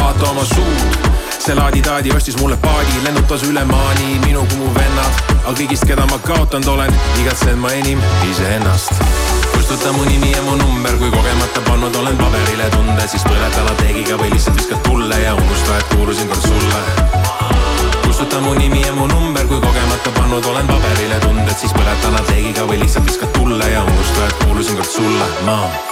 vaata 0.00 0.30
oma 0.30 0.44
suud 0.44 1.12
see 1.42 1.54
laadi-taadi 1.58 2.12
ostis 2.14 2.36
mulle 2.38 2.56
paadi, 2.56 3.00
lennutas 3.02 3.42
üle 3.42 3.64
maani 3.66 4.18
minu 4.22 4.44
kui 4.46 4.58
mu 4.60 4.68
vennad, 4.76 5.22
aga 5.42 5.54
kõigist, 5.58 5.86
keda 5.88 6.04
ma 6.10 6.18
kaotanud 6.22 6.68
olen, 6.74 6.94
igatsen 7.22 7.58
ma 7.58 7.72
enim 7.74 8.00
iseennast. 8.30 8.92
kustuta 9.52 9.92
mu 9.92 10.04
nimi 10.04 10.30
ja 10.32 10.42
mu 10.42 10.56
number, 10.56 10.96
kui 10.98 11.10
kogemata 11.10 11.60
pannud 11.66 11.96
olen 11.96 12.16
paberile 12.16 12.70
tunde, 12.70 13.06
siis 13.08 13.24
põleta 13.26 13.64
lateegiga 13.66 14.18
või 14.20 14.32
lihtsalt 14.34 14.56
viskad 14.60 14.82
tulle 14.86 15.20
ja 15.20 15.34
unusta, 15.34 15.78
et 15.78 15.94
kuulusin 15.94 16.28
kord 16.28 16.46
sulle. 16.46 16.82
kustuta 18.06 18.40
mu 18.40 18.54
nimi 18.54 18.82
ja 18.86 18.92
mu 18.94 19.06
number, 19.06 19.46
kui 19.46 19.60
kogemata 19.60 20.10
pannud 20.18 20.44
olen 20.44 20.66
paberile 20.66 21.20
tunded, 21.26 21.56
siis 21.58 21.74
põleta 21.74 22.12
lateegiga 22.18 22.68
või 22.68 22.82
lihtsalt 22.84 23.08
viskad 23.10 23.32
tulle 23.38 23.70
ja 23.70 23.82
unusta, 23.82 24.28
et 24.28 24.44
kuulusin 24.44 24.78
kord 24.78 24.94
sulle, 24.98 25.32
ma 25.48 25.91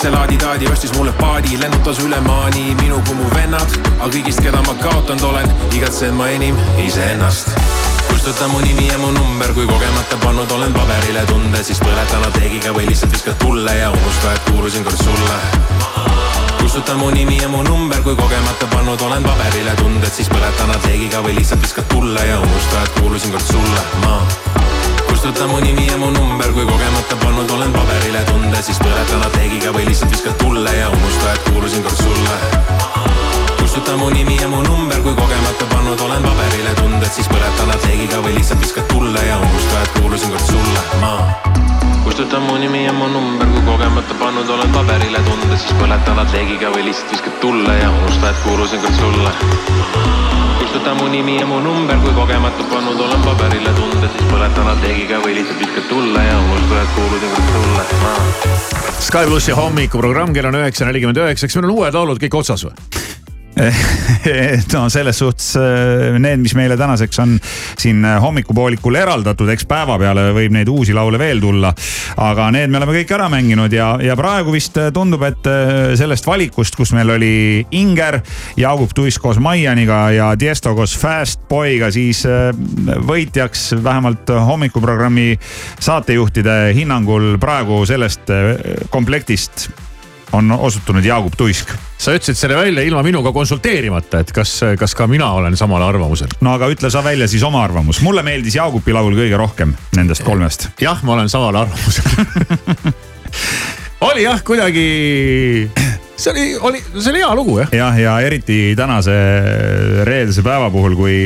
see 0.00 0.10
laadi-taadi 0.10 0.68
ostis 0.72 0.92
mulle 0.96 1.12
paadi, 1.12 1.58
lennutas 1.60 1.98
üle 2.00 2.20
maani 2.24 2.74
minu 2.78 3.00
kui 3.04 3.16
mu 3.18 3.26
vennad, 3.34 3.72
aga 3.98 4.08
kõigist, 4.14 4.40
keda 4.40 4.62
ma 4.64 4.72
kaotanud 4.80 5.24
olen, 5.28 5.50
igatsen 5.76 6.14
ma 6.16 6.28
enim 6.32 6.56
iseennast. 6.80 7.50
kustuta 8.08 8.48
mu 8.48 8.60
nimi 8.64 8.86
ja 8.86 8.96
mu 8.98 9.10
number, 9.12 9.52
kui 9.52 9.66
kogemata 9.66 10.16
pannud 10.24 10.50
olen 10.56 10.72
paberile 10.72 11.24
tunde, 11.28 11.62
siis 11.64 11.82
põleta 11.84 12.20
nad 12.22 12.32
teegiga 12.38 12.72
või 12.76 12.88
lihtsalt 12.88 13.12
viskad 13.12 13.36
tulle 13.44 13.76
ja 13.76 13.90
unusta, 13.90 14.32
et 14.32 14.50
kuulusin 14.50 14.84
kord 14.84 15.02
sulle. 15.04 15.38
kustuta 16.62 16.96
mu 16.96 17.10
nimi 17.10 17.36
ja 17.42 17.48
mu 17.48 17.62
number, 17.62 18.00
kui 18.02 18.16
kogemata 18.16 18.70
pannud 18.72 19.00
olen 19.08 19.22
paberile 19.22 19.74
tunded, 19.82 20.12
siis 20.16 20.32
põleta 20.32 20.70
nad 20.70 20.88
leegiga 20.88 21.20
või 21.26 21.36
lihtsalt 21.36 21.60
viskad 21.62 21.92
tulle 21.92 22.24
ja 22.26 22.40
unusta, 22.40 22.86
et 22.86 23.00
kuulusin 23.00 23.36
kord 23.36 23.52
sulle, 23.52 23.84
ma 24.06 24.16
kustuta 25.20 25.46
mu 25.46 25.60
nimi 25.60 25.86
ja 25.86 25.98
mu 25.98 26.08
number, 26.10 26.48
kui 26.52 26.64
kogemata 26.64 27.16
pannud 27.20 27.50
olen 27.50 27.72
paberile 27.72 28.22
tunde, 28.24 28.62
siis 28.64 28.78
põleta 28.80 29.18
nad 29.20 29.34
leegiga 29.36 29.68
või 29.76 29.84
lihtsalt 29.84 30.14
viskad 30.14 30.38
tulle 30.40 30.72
ja 30.72 30.86
unusta, 30.88 31.34
et 31.34 31.42
kuulusin 31.50 31.82
kord 31.84 31.98
sulle. 32.00 32.36
kustuta 33.60 33.96
mu 34.00 34.08
nimi 34.08 34.38
ja 34.40 34.48
mu 34.48 34.62
number, 34.64 35.02
kui 35.04 35.12
kogemata 35.12 35.66
pannud 35.74 36.00
olen 36.06 36.24
paberile 36.24 36.72
tunded, 36.80 37.12
siis 37.12 37.28
põleta 37.28 37.68
nad 37.68 37.84
leegiga 37.84 38.22
või 38.24 38.32
lihtsalt 38.38 38.64
viskad 38.64 38.88
tulle 38.94 39.26
ja 39.26 39.36
unusta, 39.36 39.82
et 39.84 39.92
kuulusin 39.98 40.32
kord 40.32 40.46
sulle, 40.48 40.86
ma 41.04 41.12
kustuta 42.00 42.40
mu 42.40 42.56
nimi 42.56 42.86
ja 42.86 42.96
mu 42.96 43.12
number, 43.12 43.59
kogemata 43.70 44.14
pannud 44.18 44.48
olen 44.48 44.72
paberile 44.74 45.18
tunded, 45.26 45.58
siis 45.58 45.74
põleta 45.78 46.14
nad 46.16 46.32
leegiga 46.34 46.72
või 46.74 46.88
lihtsalt 46.88 47.12
viskad 47.14 47.36
tulle 47.42 47.76
ja 47.78 47.90
unusta, 47.90 48.30
et 48.30 48.40
kuulusin 48.44 48.82
kord 48.82 48.96
sulle. 48.98 49.30
kustuta 50.58 50.94
mu 50.98 51.06
nimi 51.12 51.36
ja 51.38 51.46
mu 51.46 51.60
number, 51.62 51.98
kui 52.02 52.12
kogemata 52.16 52.66
pannud 52.72 53.00
olen 53.06 53.22
paberile 53.26 53.74
tunded, 53.78 54.08
siis 54.16 54.26
põleta 54.32 54.66
nad 54.66 54.82
leegiga 54.86 55.22
või 55.22 55.36
lihtsalt 55.38 55.62
viskad 55.62 55.86
tulle 55.92 56.24
ja 56.26 56.36
unusta, 56.38 56.82
et 56.82 56.94
kuulusin 56.98 57.34
kord 57.36 57.54
sulle, 57.54 57.86
ma 58.02 58.14
Sky 59.00 59.26
plussi 59.30 59.54
hommikuprogramm, 59.56 60.34
kell 60.34 60.50
on 60.50 60.58
üheksa 60.60 60.90
nelikümmend 60.90 61.22
üheksa, 61.22 61.46
eks 61.46 61.56
meil 61.60 61.70
on 61.70 61.76
uued 61.78 61.94
laulud 62.00 62.22
kõik 62.26 62.40
otsas 62.42 62.66
või? 62.66 62.74
no 64.74 64.86
selles 64.92 65.18
suhtes 65.20 65.52
äh, 65.60 66.18
need, 66.18 66.40
mis 66.42 66.54
meile 66.58 66.76
tänaseks 66.80 67.22
on 67.22 67.36
siin 67.78 68.04
hommikupoolikul 68.22 68.98
eraldatud, 69.00 69.50
eks 69.52 69.66
päevapeale 69.70 70.30
võib 70.36 70.54
neid 70.54 70.70
uusi 70.72 70.94
laule 70.96 71.18
veel 71.20 71.40
tulla. 71.42 71.72
aga 72.16 72.50
need 72.54 72.70
me 72.72 72.80
oleme 72.80 72.96
kõik 73.00 73.14
ära 73.16 73.28
mänginud 73.32 73.72
ja, 73.74 73.92
ja 74.02 74.16
praegu 74.18 74.54
vist 74.54 74.78
tundub, 74.94 75.24
et 75.28 75.50
äh, 75.50 75.92
sellest 75.98 76.26
valikust, 76.26 76.76
kus 76.78 76.94
meil 76.96 77.14
oli 77.16 77.34
Inger, 77.76 78.20
Jaagup 78.60 78.94
Tuisk 78.96 79.22
koos 79.24 79.40
Maianiga 79.42 80.02
ja 80.14 80.30
Tiesto 80.38 80.74
koos 80.78 80.96
Fast 80.98 81.44
Boy'ga, 81.50 81.90
siis 81.94 82.24
äh, 82.28 82.50
võitjaks 83.06 83.70
vähemalt 83.84 84.30
hommikuprogrammi 84.30 85.34
saatejuhtide 85.80 86.58
hinnangul 86.76 87.36
praegu 87.42 87.82
sellest 87.88 88.32
äh, 88.34 88.56
komplektist 88.90 89.70
on 90.32 90.52
osutunud 90.52 91.04
Jaagup 91.04 91.36
Tuisk 91.36 91.74
sa 92.00 92.14
ütlesid 92.16 92.38
selle 92.38 92.56
välja 92.56 92.82
ilma 92.86 93.02
minuga 93.04 93.32
konsulteerimata, 93.32 94.22
et 94.24 94.32
kas, 94.32 94.54
kas 94.78 94.94
ka 94.96 95.06
mina 95.10 95.28
olen 95.36 95.56
samal 95.56 95.82
arvamusel? 95.84 96.32
no 96.40 96.54
aga 96.56 96.70
ütle 96.72 96.90
sa 96.92 97.04
välja 97.04 97.28
siis 97.28 97.44
oma 97.46 97.64
arvamus, 97.64 98.00
mulle 98.04 98.24
meeldis 98.26 98.56
Jaagupi 98.56 98.94
laul 98.96 99.14
kõige 99.18 99.36
rohkem 99.40 99.74
nendest 99.96 100.24
kolmest. 100.26 100.70
jah, 100.80 101.02
ma 101.04 101.18
olen 101.18 101.28
samal 101.32 101.62
arvamusel. 101.64 102.04
oli 104.00 104.22
jah, 104.24 104.40
kuidagi, 104.44 105.70
see 106.20 106.32
oli, 106.32 106.44
oli, 106.56 106.80
see 106.96 107.10
oli 107.12 107.20
hea 107.20 107.30
lugu 107.36 107.58
jah. 107.60 107.72
jah, 107.74 107.98
ja 108.00 108.14
eriti 108.24 108.72
tänase 108.76 109.14
reedese 110.08 110.44
päeva 110.44 110.70
puhul, 110.72 110.96
kui 110.96 111.16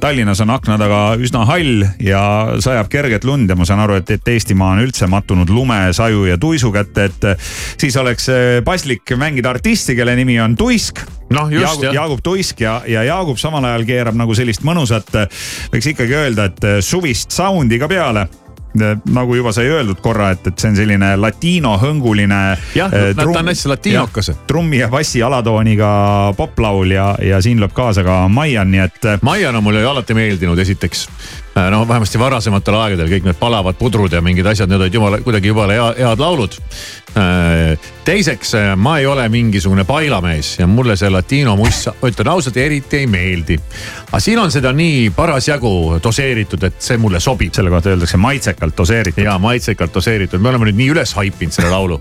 Tallinnas 0.00 0.42
on 0.44 0.52
akna 0.54 0.78
taga 0.80 1.00
üsna 1.18 1.42
hall 1.48 1.84
ja 2.02 2.22
sajab 2.62 2.90
kerget 2.92 3.26
lund 3.26 3.50
ja 3.50 3.56
ma 3.58 3.66
saan 3.66 3.82
aru, 3.82 3.98
et, 3.98 4.12
et 4.14 4.30
Eestimaa 4.34 4.76
on 4.76 4.84
üldse 4.84 5.08
mattunud 5.10 5.50
lume, 5.50 5.80
saju 5.96 6.26
ja 6.28 6.38
tuisu 6.40 6.70
kätte, 6.74 7.08
et 7.10 7.30
siis 7.80 7.96
oleks 7.98 8.30
paslik 8.66 9.16
mängida 9.18 9.50
artisti, 9.50 9.96
kelle 9.98 10.14
nimi 10.18 10.38
on 10.42 10.54
Tuisk 10.58 11.02
noh, 11.34 11.50
just 11.50 11.64
Jaagup, 11.66 11.86
jah. 11.88 11.96
Jaagup 11.98 12.22
Tuisk 12.26 12.62
ja, 12.62 12.76
ja 12.86 13.02
Jaagup 13.06 13.42
samal 13.42 13.66
ajal 13.72 13.88
keerab 13.88 14.18
nagu 14.18 14.36
sellist 14.38 14.62
mõnusat, 14.66 15.10
võiks 15.74 15.90
ikkagi 15.94 16.14
öelda, 16.22 16.50
et 16.50 16.70
suvist 16.86 17.34
sound'i 17.34 17.80
ka 17.82 17.90
peale 17.90 18.28
nagu 19.10 19.34
juba 19.34 19.52
sai 19.52 19.66
öeldud 19.70 19.98
korra, 20.02 20.30
et, 20.34 20.46
et 20.46 20.58
see 20.58 20.70
on 20.70 20.78
selline 20.78 21.10
latiinohõnguline. 21.18 22.40
jah, 22.78 22.92
ta 23.16 23.26
on 23.26 23.50
hästi 23.50 23.72
latiinokas. 23.72 24.32
trummi 24.46 24.78
ja 24.78 24.88
bassi 24.92 25.22
alatooniga 25.22 25.90
poplaul 26.38 26.94
ja, 26.94 27.12
ja 27.22 27.40
siin 27.42 27.60
lööb 27.62 27.74
kaasa 27.74 28.04
ka 28.06 28.22
Maian, 28.28 28.70
nii 28.70 28.84
et. 28.86 29.12
Maian 29.26 29.56
on 29.56 29.66
mulle 29.66 29.84
alati 29.84 30.14
meeldinud, 30.14 30.58
esiteks. 30.58 31.08
No 31.54 31.88
vähemasti 31.88 32.18
varasematel 32.18 32.76
aegadel 32.78 33.08
kõik 33.10 33.26
need 33.26 33.38
palavad 33.40 33.78
pudrud 33.78 34.12
ja 34.12 34.22
mingid 34.22 34.46
asjad, 34.46 34.70
need 34.70 34.80
olid 34.80 34.94
jumala, 34.94 35.18
kuidagi 35.24 35.50
jumala 35.50 35.74
hea, 35.74 35.88
head 36.06 36.22
laulud. 36.22 36.56
teiseks, 38.04 38.52
ma 38.78 38.98
ei 38.98 39.06
ole 39.06 39.24
mingisugune 39.28 39.84
pailamees 39.84 40.52
ja 40.60 40.66
mulle 40.70 40.94
see 40.96 41.10
latiino 41.10 41.56
muss, 41.58 41.88
ütlen 42.06 42.30
ausalt, 42.30 42.56
eriti 42.56 43.00
ei 43.02 43.06
meeldi. 43.10 43.58
aga 44.06 44.20
siin 44.22 44.38
on 44.38 44.52
seda 44.54 44.72
nii 44.72 45.10
parasjagu 45.16 45.98
doseeritud, 46.02 46.68
et 46.70 46.78
see 46.78 46.98
mulle 47.02 47.20
sobib. 47.20 47.52
selle 47.54 47.70
kohta 47.70 47.90
öeldakse 47.90 48.16
maitsekalt 48.16 48.76
doseeritud. 48.78 49.24
ja 49.24 49.38
maitsekalt 49.38 49.94
doseeritud, 49.94 50.40
me 50.40 50.52
oleme 50.54 50.70
nüüd 50.70 50.78
nii 50.82 50.90
üles 50.94 51.14
haipinud 51.18 51.56
selle 51.56 51.70
laulu, 51.70 52.00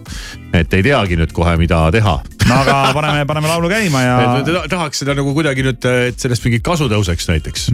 et 0.53 0.73
ei 0.73 0.83
teagi 0.85 1.17
nüüd 1.17 1.33
kohe, 1.33 1.57
mida 1.57 1.87
teha. 1.91 2.19
no 2.47 2.61
aga 2.61 2.81
paneme, 2.93 3.25
paneme 3.25 3.47
laulu 3.47 3.69
käima 3.69 4.05
ja. 4.05 4.19
tahaks 4.69 5.01
seda 5.03 5.17
nagu 5.17 5.33
kuidagi 5.33 5.65
nüüd, 5.65 5.89
et 6.11 6.21
sellest 6.21 6.45
mingit 6.45 6.63
kasu 6.65 6.89
tõuseks 6.91 7.33
näiteks. 7.33 7.71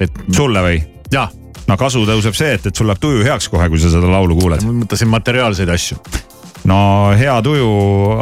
Et 0.00 0.24
sulle 0.34 0.62
või? 0.64 0.80
jah 1.12 1.32
no 1.68 1.76
kasu 1.80 2.04
tõuseb 2.08 2.36
see, 2.36 2.54
et, 2.58 2.70
et 2.70 2.76
sul 2.76 2.88
läheb 2.88 3.00
tuju 3.02 3.24
heaks 3.26 3.50
kohe, 3.52 3.68
kui 3.70 3.80
sa 3.82 3.92
seda 3.92 4.10
laulu 4.10 4.38
kuuled. 4.38 4.64
ma 4.66 4.76
mõtlesin 4.82 5.10
materiaalseid 5.12 5.72
asju. 5.74 5.98
no 6.70 6.78
hea 7.18 7.34
tuju 7.44 7.68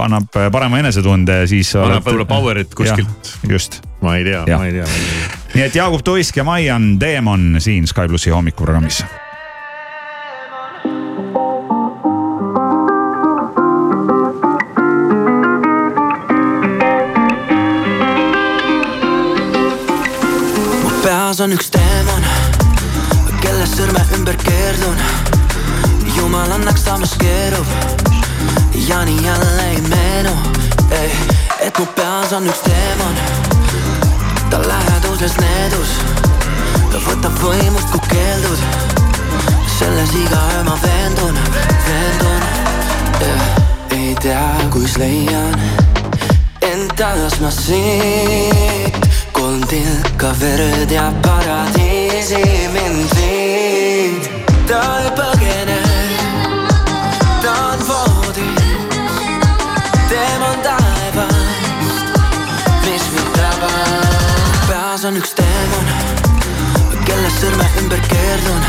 annab 0.05 0.41
parema 0.53 0.81
enesetunde 0.83 1.43
siis. 1.51 1.75
annab 1.81 2.07
võib-olla 2.07 2.31
power'it 2.31 2.75
kuskilt. 2.77 3.37
just. 3.49 3.81
ma 4.05 4.17
ei 4.19 4.27
tea, 4.29 4.43
ma 4.51 4.67
ei 4.67 4.81
tea. 4.81 4.89
nii 5.55 5.69
et 5.69 5.79
Jaagup 5.79 6.05
Tuisk 6.07 6.43
ja 6.43 6.47
Maian 6.47 6.97
Teemon 7.03 7.57
siin 7.63 7.87
Sky 7.91 8.11
plussi 8.11 8.35
hommikuprogrammis 8.35 9.05
peas 21.37 21.45
on 21.45 21.53
üks 21.53 21.67
teemon, 21.69 22.23
kelle 23.43 23.65
sõrme 23.69 24.01
ümber 24.17 24.37
keerdun. 24.41 25.01
jumal 26.17 26.53
annaks 26.55 26.85
samas 26.87 27.13
keerub 27.21 27.67
ja 28.89 29.03
nii 29.05 29.19
jälle 29.25 29.67
ei 29.69 29.81
meenu, 29.91 30.33
et 31.61 31.79
mu 31.79 31.85
peas 31.99 32.33
on 32.33 32.49
üks 32.49 32.63
teemon, 32.65 33.21
ta 34.51 34.63
läheduses 34.65 35.37
needus, 35.43 35.93
ta 36.93 37.03
võtab 37.05 37.37
võimust, 37.43 37.93
kui 37.93 38.01
keeldud. 38.09 38.61
selles 39.79 40.15
iga 40.17 40.41
öö 40.55 40.63
ma 40.65 40.79
veendun, 40.83 41.41
veendun, 41.89 42.43
ei 43.91 44.15
tea, 44.23 44.55
kus 44.73 44.97
leian 44.97 45.61
end 46.63 46.97
taas 46.97 47.41
ma 47.45 47.51
siit 47.51 49.06
kolm 49.37 49.61
tilka 49.67 50.35
verd 50.41 50.91
ja 50.91 51.13
paradiisi 51.23 52.69
mind 52.73 53.11
viid. 53.17 54.29
ta 54.69 54.81
ei 55.03 55.11
põgene, 55.19 55.77
ta 57.43 57.53
on 57.73 57.83
voodis, 57.89 58.63
teemon 60.09 60.57
taevast, 60.65 62.17
mis 62.87 63.05
mind 63.13 63.37
tabab. 63.37 64.17
peas 64.69 65.05
on 65.05 65.21
üks 65.21 65.35
teemon, 65.37 65.93
kelle 67.05 67.35
sõrme 67.37 67.69
ümber 67.83 68.01
keerdun. 68.09 68.65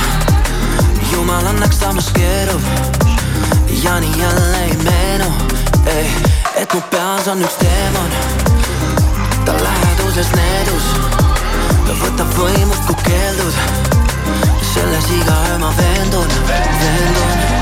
jumal 1.13 1.47
annaks 1.53 1.79
samas 1.79 2.11
keerub 2.17 2.61
ja 3.83 3.99
nii 4.03 4.19
jälle 4.19 4.65
ei 4.65 4.77
meenu, 4.83 5.31
et 6.55 6.73
mu 6.73 6.83
peas 6.91 7.31
on 7.31 7.47
üks 7.47 7.63
teemon 7.63 8.46
ta 9.47 9.53
läheduses 9.63 10.27
needus, 10.35 10.87
ta 11.87 11.93
võtab 12.01 12.33
võimust, 12.35 12.83
kui 12.89 12.99
keeldud. 13.07 13.61
selles 14.73 15.11
iga 15.19 15.37
öö 15.51 15.59
ma 15.63 15.71
veendun, 15.77 16.41
veendun. 16.49 17.56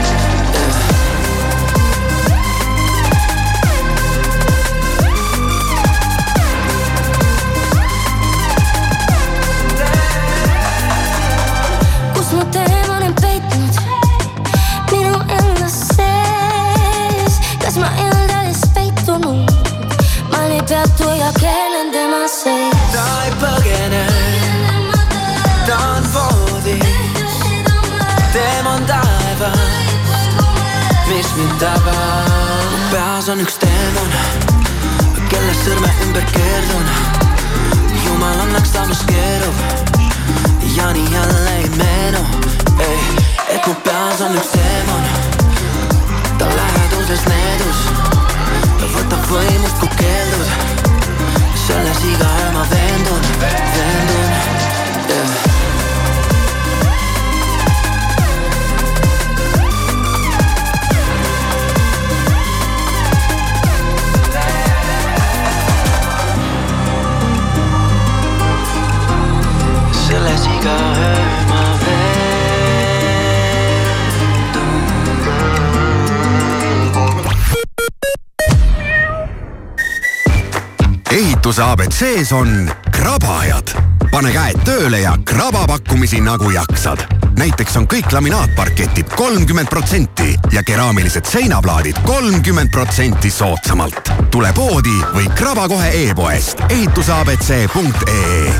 Abc-s 81.95 82.31
on 82.31 82.71
krabajad. 82.91 83.71
pane 84.11 84.31
käed 84.31 84.59
tööle 84.67 84.99
ja 84.99 85.13
kraba 85.23 85.63
pakkumisi 85.67 86.19
nagu 86.19 86.49
jaksad. 86.51 86.99
näiteks 87.39 87.77
on 87.77 87.87
kõik 87.87 88.11
laminaatparketid 88.11 89.15
kolmkümmend 89.15 89.69
protsenti 89.71 90.35
ja 90.51 90.63
keraamilised 90.63 91.25
seinaplaadid 91.25 91.95
kolmkümmend 92.03 92.71
protsenti 92.71 93.31
soodsamalt. 93.31 94.11
tule 94.31 94.51
poodi 94.53 94.97
või 95.13 95.29
kraba 95.35 95.67
kohe 95.67 95.91
e-poest 96.03 96.59
ehituseabc.ee 96.69 98.51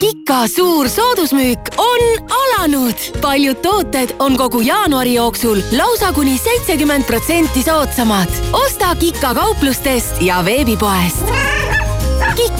Kika 0.00 0.48
suur 0.48 0.88
soodusmüük 0.88 1.58
on 1.76 2.30
alanud. 2.40 3.20
paljud 3.20 3.56
tooted 3.56 4.16
on 4.18 4.36
kogu 4.36 4.60
jaanuari 4.60 5.14
jooksul 5.14 5.60
lausa 5.76 6.12
kuni 6.12 6.38
seitsekümmend 6.38 7.04
protsenti 7.04 7.62
soodsamad. 7.62 8.28
osta 8.52 8.94
Kika 8.96 9.34
kauplustest 9.34 10.22
ja 10.22 10.44
veebipoest. 10.44 11.25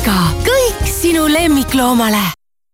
Kika, 0.07 0.27
kõik 0.47 0.87
sinu 0.87 1.25
lemmikloomale 1.27 2.21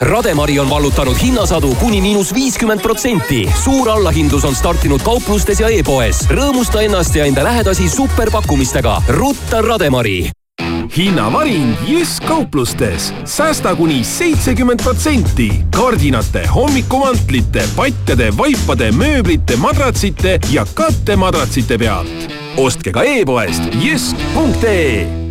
Rademari 0.04 0.58
on 0.60 0.68
vallutanud 0.68 1.16
hinnasadu 1.16 1.70
kuni 1.80 2.02
miinus 2.04 2.34
viiskümmend 2.36 2.82
protsenti. 2.84 3.46
suur 3.56 3.88
allahindlus 3.88 4.44
on 4.44 4.54
startinud 4.54 5.00
kauplustes 5.00 5.60
ja 5.60 5.70
e-poes. 5.72 6.26
rõõmusta 6.28 6.82
ennast 6.84 7.16
ja 7.16 7.24
enda 7.24 7.44
lähedasi 7.44 7.88
superpakkumistega. 7.88 9.02
rutta 9.08 9.62
Rademari 9.62 10.28
hinnavaring 10.96 11.72
Jysk 11.88 12.26
kauplustes. 12.28 13.14
säästa 13.24 13.74
kuni 13.76 14.04
seitsekümmend 14.04 14.82
protsenti. 14.82 15.64
kardinate, 15.76 16.46
hommikumantlite, 16.46 17.64
patjade, 17.76 18.36
vaipade, 18.36 18.92
mööblite, 18.92 19.56
madratsite 19.56 20.38
ja 20.50 20.66
kattemadratsite 20.74 21.78
pealt. 21.78 22.32
ostke 22.56 22.92
ka 22.92 23.02
e-poest 23.02 23.62
jysk.ee 23.80 25.21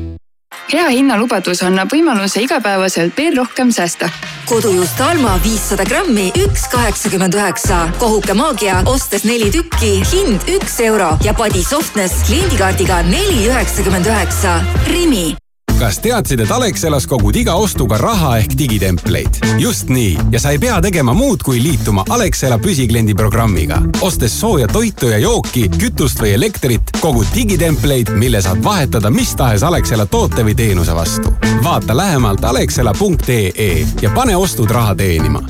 hea 0.72 0.88
hinnalubadus 0.94 1.62
annab 1.68 1.92
võimaluse 1.92 2.44
igapäevaselt 2.46 3.18
veel 3.18 3.36
rohkem 3.38 3.72
säästa. 3.72 4.10
kodujuust 4.50 5.02
Alma 5.02 5.38
viissada 5.44 5.86
grammi, 5.88 6.32
üks 6.46 6.68
kaheksakümmend 6.72 7.36
üheksa. 7.36 7.84
kohuke 8.00 8.34
maagia, 8.34 8.82
ostes 8.86 9.24
neli 9.24 9.52
tükki, 9.52 9.94
hind 10.14 10.48
üks 10.56 10.80
euro 10.80 11.18
ja 11.24 11.34
padi 11.34 11.64
Softness 11.64 12.24
kliendikaardiga 12.28 13.02
neli 13.02 13.48
üheksakümmend 13.48 14.06
üheksa. 14.06 14.60
Rimi 14.88 15.41
kas 15.82 15.98
teadsid, 16.00 16.44
et 16.44 16.52
Alexelas 16.54 17.08
kogud 17.10 17.36
iga 17.36 17.56
ostuga 17.58 17.98
raha 17.98 18.36
ehk 18.38 18.54
digitempleid? 18.58 19.40
just 19.60 19.90
nii 19.90 20.18
ja 20.32 20.40
sa 20.40 20.52
ei 20.54 20.60
pea 20.62 20.78
tegema 20.82 21.14
muud, 21.18 21.42
kui 21.46 21.58
liituma 21.64 22.04
Alexela 22.10 22.60
püsikliendi 22.62 23.16
programmiga. 23.18 23.82
ostes 24.02 24.40
sooja 24.40 24.68
toitu 24.68 25.10
ja 25.10 25.18
jooki, 25.18 25.70
kütust 25.78 26.22
või 26.22 26.36
elektrit, 26.38 26.94
kogud 27.00 27.32
digitempleid, 27.36 28.14
mille 28.14 28.42
saad 28.42 28.62
vahetada 28.64 29.10
mis 29.10 29.34
tahes 29.36 29.64
Alexela 29.64 30.06
toote 30.06 30.46
või 30.46 30.56
teenuse 30.56 30.96
vastu. 30.96 31.34
vaata 31.64 31.98
lähemalt 31.98 32.46
alexela.ee 32.46 33.88
ja 34.02 34.14
pane 34.14 34.36
ostud 34.36 34.70
raha 34.70 34.96
teenima 34.96 35.42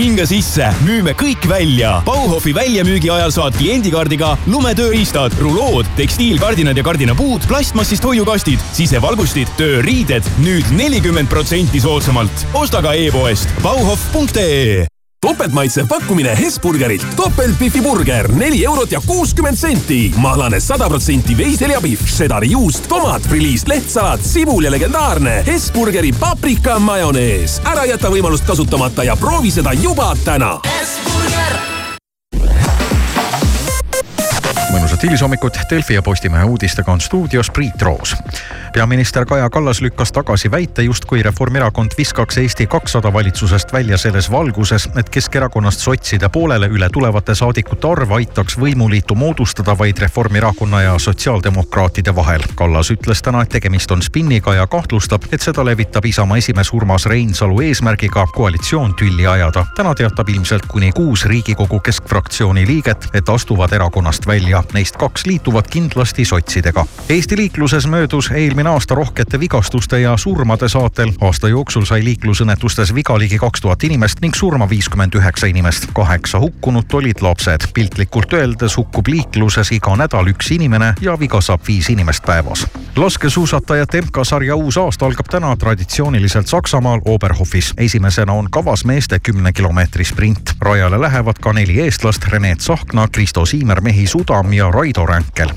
hinga 0.00 0.24
sisse, 0.28 0.68
müüme 0.84 1.14
kõik 1.18 1.44
välja. 1.50 1.96
Bauhofi 2.06 2.52
väljamüügi 2.56 3.10
ajal 3.12 3.32
saad 3.34 3.56
kliendikaardiga 3.58 4.36
lumetööriistad, 4.50 5.34
rulood, 5.42 5.88
tekstiilkardinad 5.98 6.78
ja 6.78 6.84
kardinapuud, 6.86 7.48
plastmassist 7.50 8.06
hoiukastid, 8.06 8.62
sisevalgustid, 8.76 9.50
tööriided 9.60 10.26
nüüd 10.44 10.70
nelikümmend 10.78 11.30
protsenti 11.32 11.82
soodsamalt. 11.82 12.46
osta 12.54 12.84
ka 12.84 12.94
e-poest 12.94 13.50
bauhof.ee 13.66 14.86
topeltmaitsev 15.20 15.86
pakkumine 15.88 16.36
Hesburgerilt. 16.38 17.06
topeltbifiburger 17.16 18.32
neli 18.34 18.64
eurot 18.64 18.92
ja 18.92 19.00
kuuskümmend 19.06 19.56
senti. 19.56 20.12
mahlane 20.16 20.60
sada 20.60 20.88
protsenti 20.88 21.36
veiseljapihv, 21.36 22.06
šedari 22.06 22.50
juust, 22.50 22.88
tomat, 22.88 23.22
friliis, 23.22 23.66
lehtsalat, 23.66 24.24
sibul 24.24 24.64
ja 24.64 24.70
legendaarne 24.70 25.42
Hesburgeri 25.46 26.12
paprika 26.12 26.78
majonees. 26.78 27.60
ära 27.64 27.84
jäta 27.84 28.08
võimalust 28.08 28.46
kasutamata 28.46 29.04
ja 29.04 29.16
proovi 29.16 29.50
seda 29.50 29.72
juba 29.72 30.16
täna. 30.24 30.58
Mõnusat 35.00 35.10
hilishommikut, 35.10 35.58
Delfi 35.70 35.94
ja 35.94 36.02
Postimehe 36.02 36.44
uudistega 36.44 36.92
on 36.92 37.00
stuudios 37.00 37.50
Priit 37.50 37.82
Roos. 37.82 38.16
peaminister 38.72 39.24
Kaja 39.24 39.50
Kallas 39.50 39.80
lükkas 39.80 40.12
tagasi 40.12 40.50
väite, 40.50 40.82
justkui 40.82 41.22
Reformierakond 41.22 41.90
viskaks 41.98 42.38
Eesti 42.38 42.66
kakssada 42.66 43.12
valitsusest 43.12 43.72
välja 43.72 43.98
selles 43.98 44.30
valguses, 44.30 44.88
et 44.96 45.10
Keskerakonnast 45.10 45.80
sotside 45.80 46.28
poolele 46.28 46.66
üle 46.66 46.88
tulevate 46.92 47.34
saadikute 47.34 47.88
arv 47.88 48.10
aitaks 48.12 48.58
võimuliitu 48.58 49.14
moodustada 49.14 49.78
vaid 49.78 49.98
Reformierakonna 49.98 50.82
ja 50.82 50.98
sotsiaaldemokraatide 50.98 52.14
vahel. 52.16 52.42
Kallas 52.54 52.90
ütles 52.90 53.22
täna, 53.22 53.42
et 53.42 53.48
tegemist 53.48 53.90
on 53.90 54.02
spinniga 54.02 54.54
ja 54.54 54.66
kahtlustab, 54.66 55.22
et 55.32 55.40
seda 55.40 55.64
levitab 55.64 56.04
Isamaa 56.04 56.36
esimees 56.36 56.72
Urmas 56.72 57.06
Reinsalu 57.06 57.60
eesmärgiga 57.60 58.26
koalitsioon 58.26 58.94
tülli 58.94 59.26
ajada. 59.26 59.66
täna 59.76 59.94
teatab 59.94 60.28
ilmselt 60.28 60.66
kuni 60.66 60.92
kuus 60.92 61.24
Riigikogu 61.24 61.80
keskfraktsiooni 61.80 62.66
liiget, 62.66 63.08
et 63.14 63.28
astuvad 63.28 63.72
erakonnast 63.72 64.26
välja 64.26 64.62
neist 64.72 64.89
kaks 64.96 65.26
liituvad 65.26 65.64
kindlasti 65.70 66.24
sotsidega. 66.24 66.86
Eesti 67.08 67.36
liikluses 67.36 67.86
möödus 67.86 68.30
eelmine 68.30 68.70
aasta 68.70 68.94
rohkete 68.94 69.40
vigastuste 69.40 70.00
ja 70.00 70.16
surmade 70.16 70.68
saatel. 70.68 71.12
aasta 71.20 71.48
jooksul 71.48 71.84
sai 71.84 72.04
liiklusõnnetustes 72.04 72.94
viga 72.94 73.18
ligi 73.18 73.38
kaks 73.38 73.60
tuhat 73.60 73.84
inimest 73.84 74.20
ning 74.20 74.34
surma 74.34 74.68
viiskümmend 74.70 75.14
üheksa 75.14 75.46
inimest. 75.46 75.86
kaheksa 75.94 76.40
hukkunut 76.40 76.94
olid 76.94 77.20
lapsed. 77.20 77.60
piltlikult 77.74 78.32
öeldes 78.32 78.76
hukkub 78.76 79.08
liikluses 79.08 79.72
iga 79.72 79.96
nädal 79.96 80.26
üks 80.26 80.50
inimene 80.50 80.94
ja 81.00 81.18
viga 81.18 81.40
saab 81.40 81.60
viis 81.68 81.90
inimest 81.90 82.24
päevas. 82.26 82.66
laskesuusatajate 82.96 84.00
MK-sarja 84.02 84.56
uus 84.56 84.78
aasta 84.78 85.06
algab 85.06 85.26
täna 85.30 85.56
traditsiooniliselt 85.56 86.46
Saksamaal 86.46 87.00
Oberhofis. 87.04 87.74
esimesena 87.76 88.32
on 88.32 88.50
kavas 88.50 88.84
meeste 88.84 89.18
kümne 89.18 89.52
kilomeetri 89.52 90.04
sprint. 90.04 90.54
rajale 90.60 91.00
lähevad 91.00 91.38
ka 91.40 91.52
neli 91.52 91.80
eestlast 91.80 92.24
Rene 92.28 92.56
Tsahkna, 92.56 93.08
Kristo 93.12 93.46
Siimer, 93.46 93.80
Mehi 93.80 94.06
Sudam 94.06 94.52
ja 94.52 94.70
Raido 94.80 95.06
Ränkel. 95.06 95.48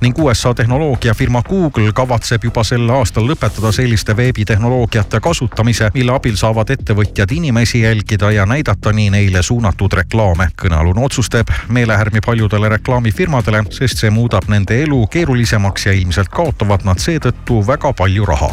ning 0.00 0.18
USA 0.18 0.54
tehnoloogiafirma 0.54 1.42
Google 1.42 1.92
kavatseb 1.92 2.44
juba 2.44 2.64
sel 2.64 2.90
aastal 2.92 3.24
lõpetada 3.24 3.70
selliste 3.72 4.16
veebitehnoloogiate 4.16 5.20
kasutamise, 5.24 5.88
mille 5.94 6.12
abil 6.12 6.36
saavad 6.36 6.70
ettevõtjad 6.74 7.32
inimesi 7.32 7.80
jälgida 7.80 8.30
ja 8.30 8.44
näidata 8.46 8.92
nii 8.92 9.10
neile 9.10 9.42
suunatud 9.42 9.92
reklaame. 9.92 10.48
kõnealune 10.62 11.04
otsus 11.04 11.32
teeb 11.32 11.48
meelehärmi 11.68 12.20
paljudele 12.26 12.68
reklaamifirmadele, 12.68 13.64
sest 13.70 14.04
see 14.04 14.10
muudab 14.10 14.44
nende 14.48 14.82
elu 14.82 15.06
keerulisemaks 15.06 15.86
ja 15.86 15.92
ilmselt 15.92 16.28
kaotavad 16.28 16.84
nad 16.84 17.00
seetõttu 17.00 17.66
väga 17.66 17.92
palju 17.92 18.26
raha. 18.26 18.52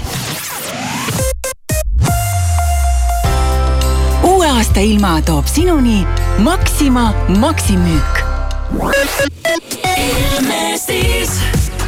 uue 4.24 4.48
aasta 4.48 4.80
ilma 4.80 5.22
toob 5.22 5.46
sinuni 5.46 6.06
Maxima 6.40 7.12
Maximüük 7.28 8.23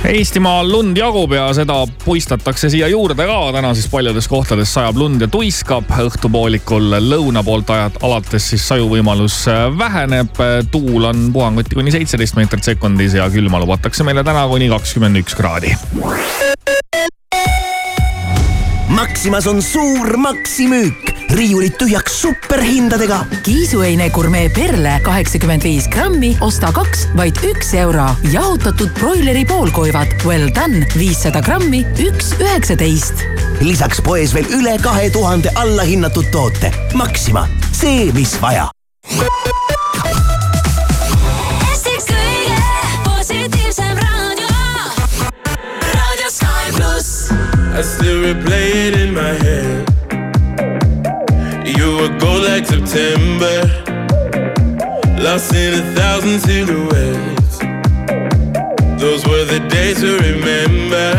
Eestimaal 0.05 0.67
lund 0.69 0.97
jagub 0.97 1.31
ja 1.33 1.47
seda 1.57 1.79
puistatakse 2.03 2.69
siia 2.69 2.88
juurde 2.91 3.25
ka. 3.25 3.38
täna 3.55 3.73
siis 3.73 3.88
paljudes 3.89 4.27
kohtades 4.29 4.73
sajab 4.73 4.99
lund 5.01 5.21
ja 5.21 5.27
tuiskab. 5.27 5.89
õhtupoolikul 5.89 6.93
lõuna 7.07 7.43
poolt 7.43 7.69
ajad 7.73 7.97
alates 8.05 8.49
siis 8.53 8.67
sajuvõimalus 8.67 9.39
väheneb. 9.77 10.38
tuul 10.71 11.09
on 11.09 11.29
puhanguti 11.33 11.75
kuni 11.75 11.91
seitseteist 11.91 12.38
meetrit 12.38 12.63
sekundis 12.63 13.17
ja 13.17 13.29
külma 13.33 13.59
lubatakse 13.59 14.05
meile 14.05 14.23
täna 14.23 14.47
kuni 14.47 14.69
kakskümmend 14.69 15.23
üks 15.23 15.36
kraadi. 15.36 15.73
Maximas 18.96 19.48
on 19.48 19.58
suur 19.62 20.14
maksimüük, 20.18 21.10
riiulid 21.36 21.74
tühjaks 21.76 22.14
superhindadega. 22.22 23.18
kiisuheine 23.43 24.08
gurmee 24.10 24.48
perle 24.50 24.93
kaheksakümmend 25.04 25.64
viis 25.68 25.89
grammi, 25.91 26.30
osta 26.41 26.72
kaks, 26.72 27.04
vaid 27.18 27.36
üks 27.43 27.74
euro. 27.76 28.06
jahutatud 28.32 28.96
broileri 29.00 29.43
poolkoivad 29.46 30.16
Well 30.24 30.48
done 30.56 30.88
viissada 30.98 31.41
grammi, 31.41 31.84
üks 32.00 32.32
üheksateist. 32.39 33.26
lisaks 33.62 34.00
poes 34.02 34.34
veel 34.34 34.48
üle 34.62 34.78
kahe 34.80 35.10
tuhande 35.10 35.52
allahinnatud 35.56 36.32
toote. 36.32 36.72
Maxima, 36.93 37.48
see, 37.72 38.12
mis 38.14 38.39
vaja. 38.41 38.72
I 47.78 47.82
still 47.82 48.23
replay 48.23 48.88
it 48.88 48.93
in 48.95 49.13
my 49.13 49.34
head. 49.43 49.84
You 51.67 51.97
were 51.97 52.17
gold 52.19 52.43
like 52.43 52.65
September, 52.65 53.67
lost 55.21 55.53
in 55.53 55.73
a 55.73 55.84
thousand 55.93 56.39
silhouettes. 56.39 57.57
Those 58.97 59.28
were 59.28 59.43
the 59.43 59.59
days 59.67 59.99
to 59.99 60.15
remember. 60.23 61.11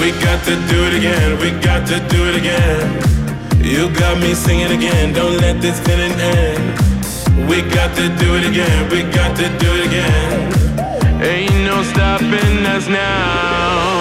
We 0.00 0.10
got 0.18 0.44
to 0.46 0.56
do 0.66 0.78
it 0.88 0.94
again, 0.98 1.38
we 1.38 1.50
got 1.62 1.86
to 1.86 2.00
do 2.08 2.20
it 2.30 2.34
again. 2.34 2.98
You 3.64 3.94
got 3.94 4.18
me 4.18 4.34
singing 4.34 4.72
again, 4.72 5.12
don't 5.12 5.36
let 5.36 5.62
this 5.62 5.78
feeling 5.86 6.10
end. 6.10 7.48
We 7.48 7.62
got 7.62 7.94
to 7.98 8.08
do 8.18 8.34
it 8.34 8.50
again, 8.50 8.90
we 8.90 9.04
got 9.14 9.36
to 9.36 9.46
do 9.62 9.68
it 9.78 9.86
again. 9.86 11.22
Ain't 11.22 11.54
no 11.64 11.84
stopping 11.84 12.66
us 12.66 12.88
now. 12.88 13.77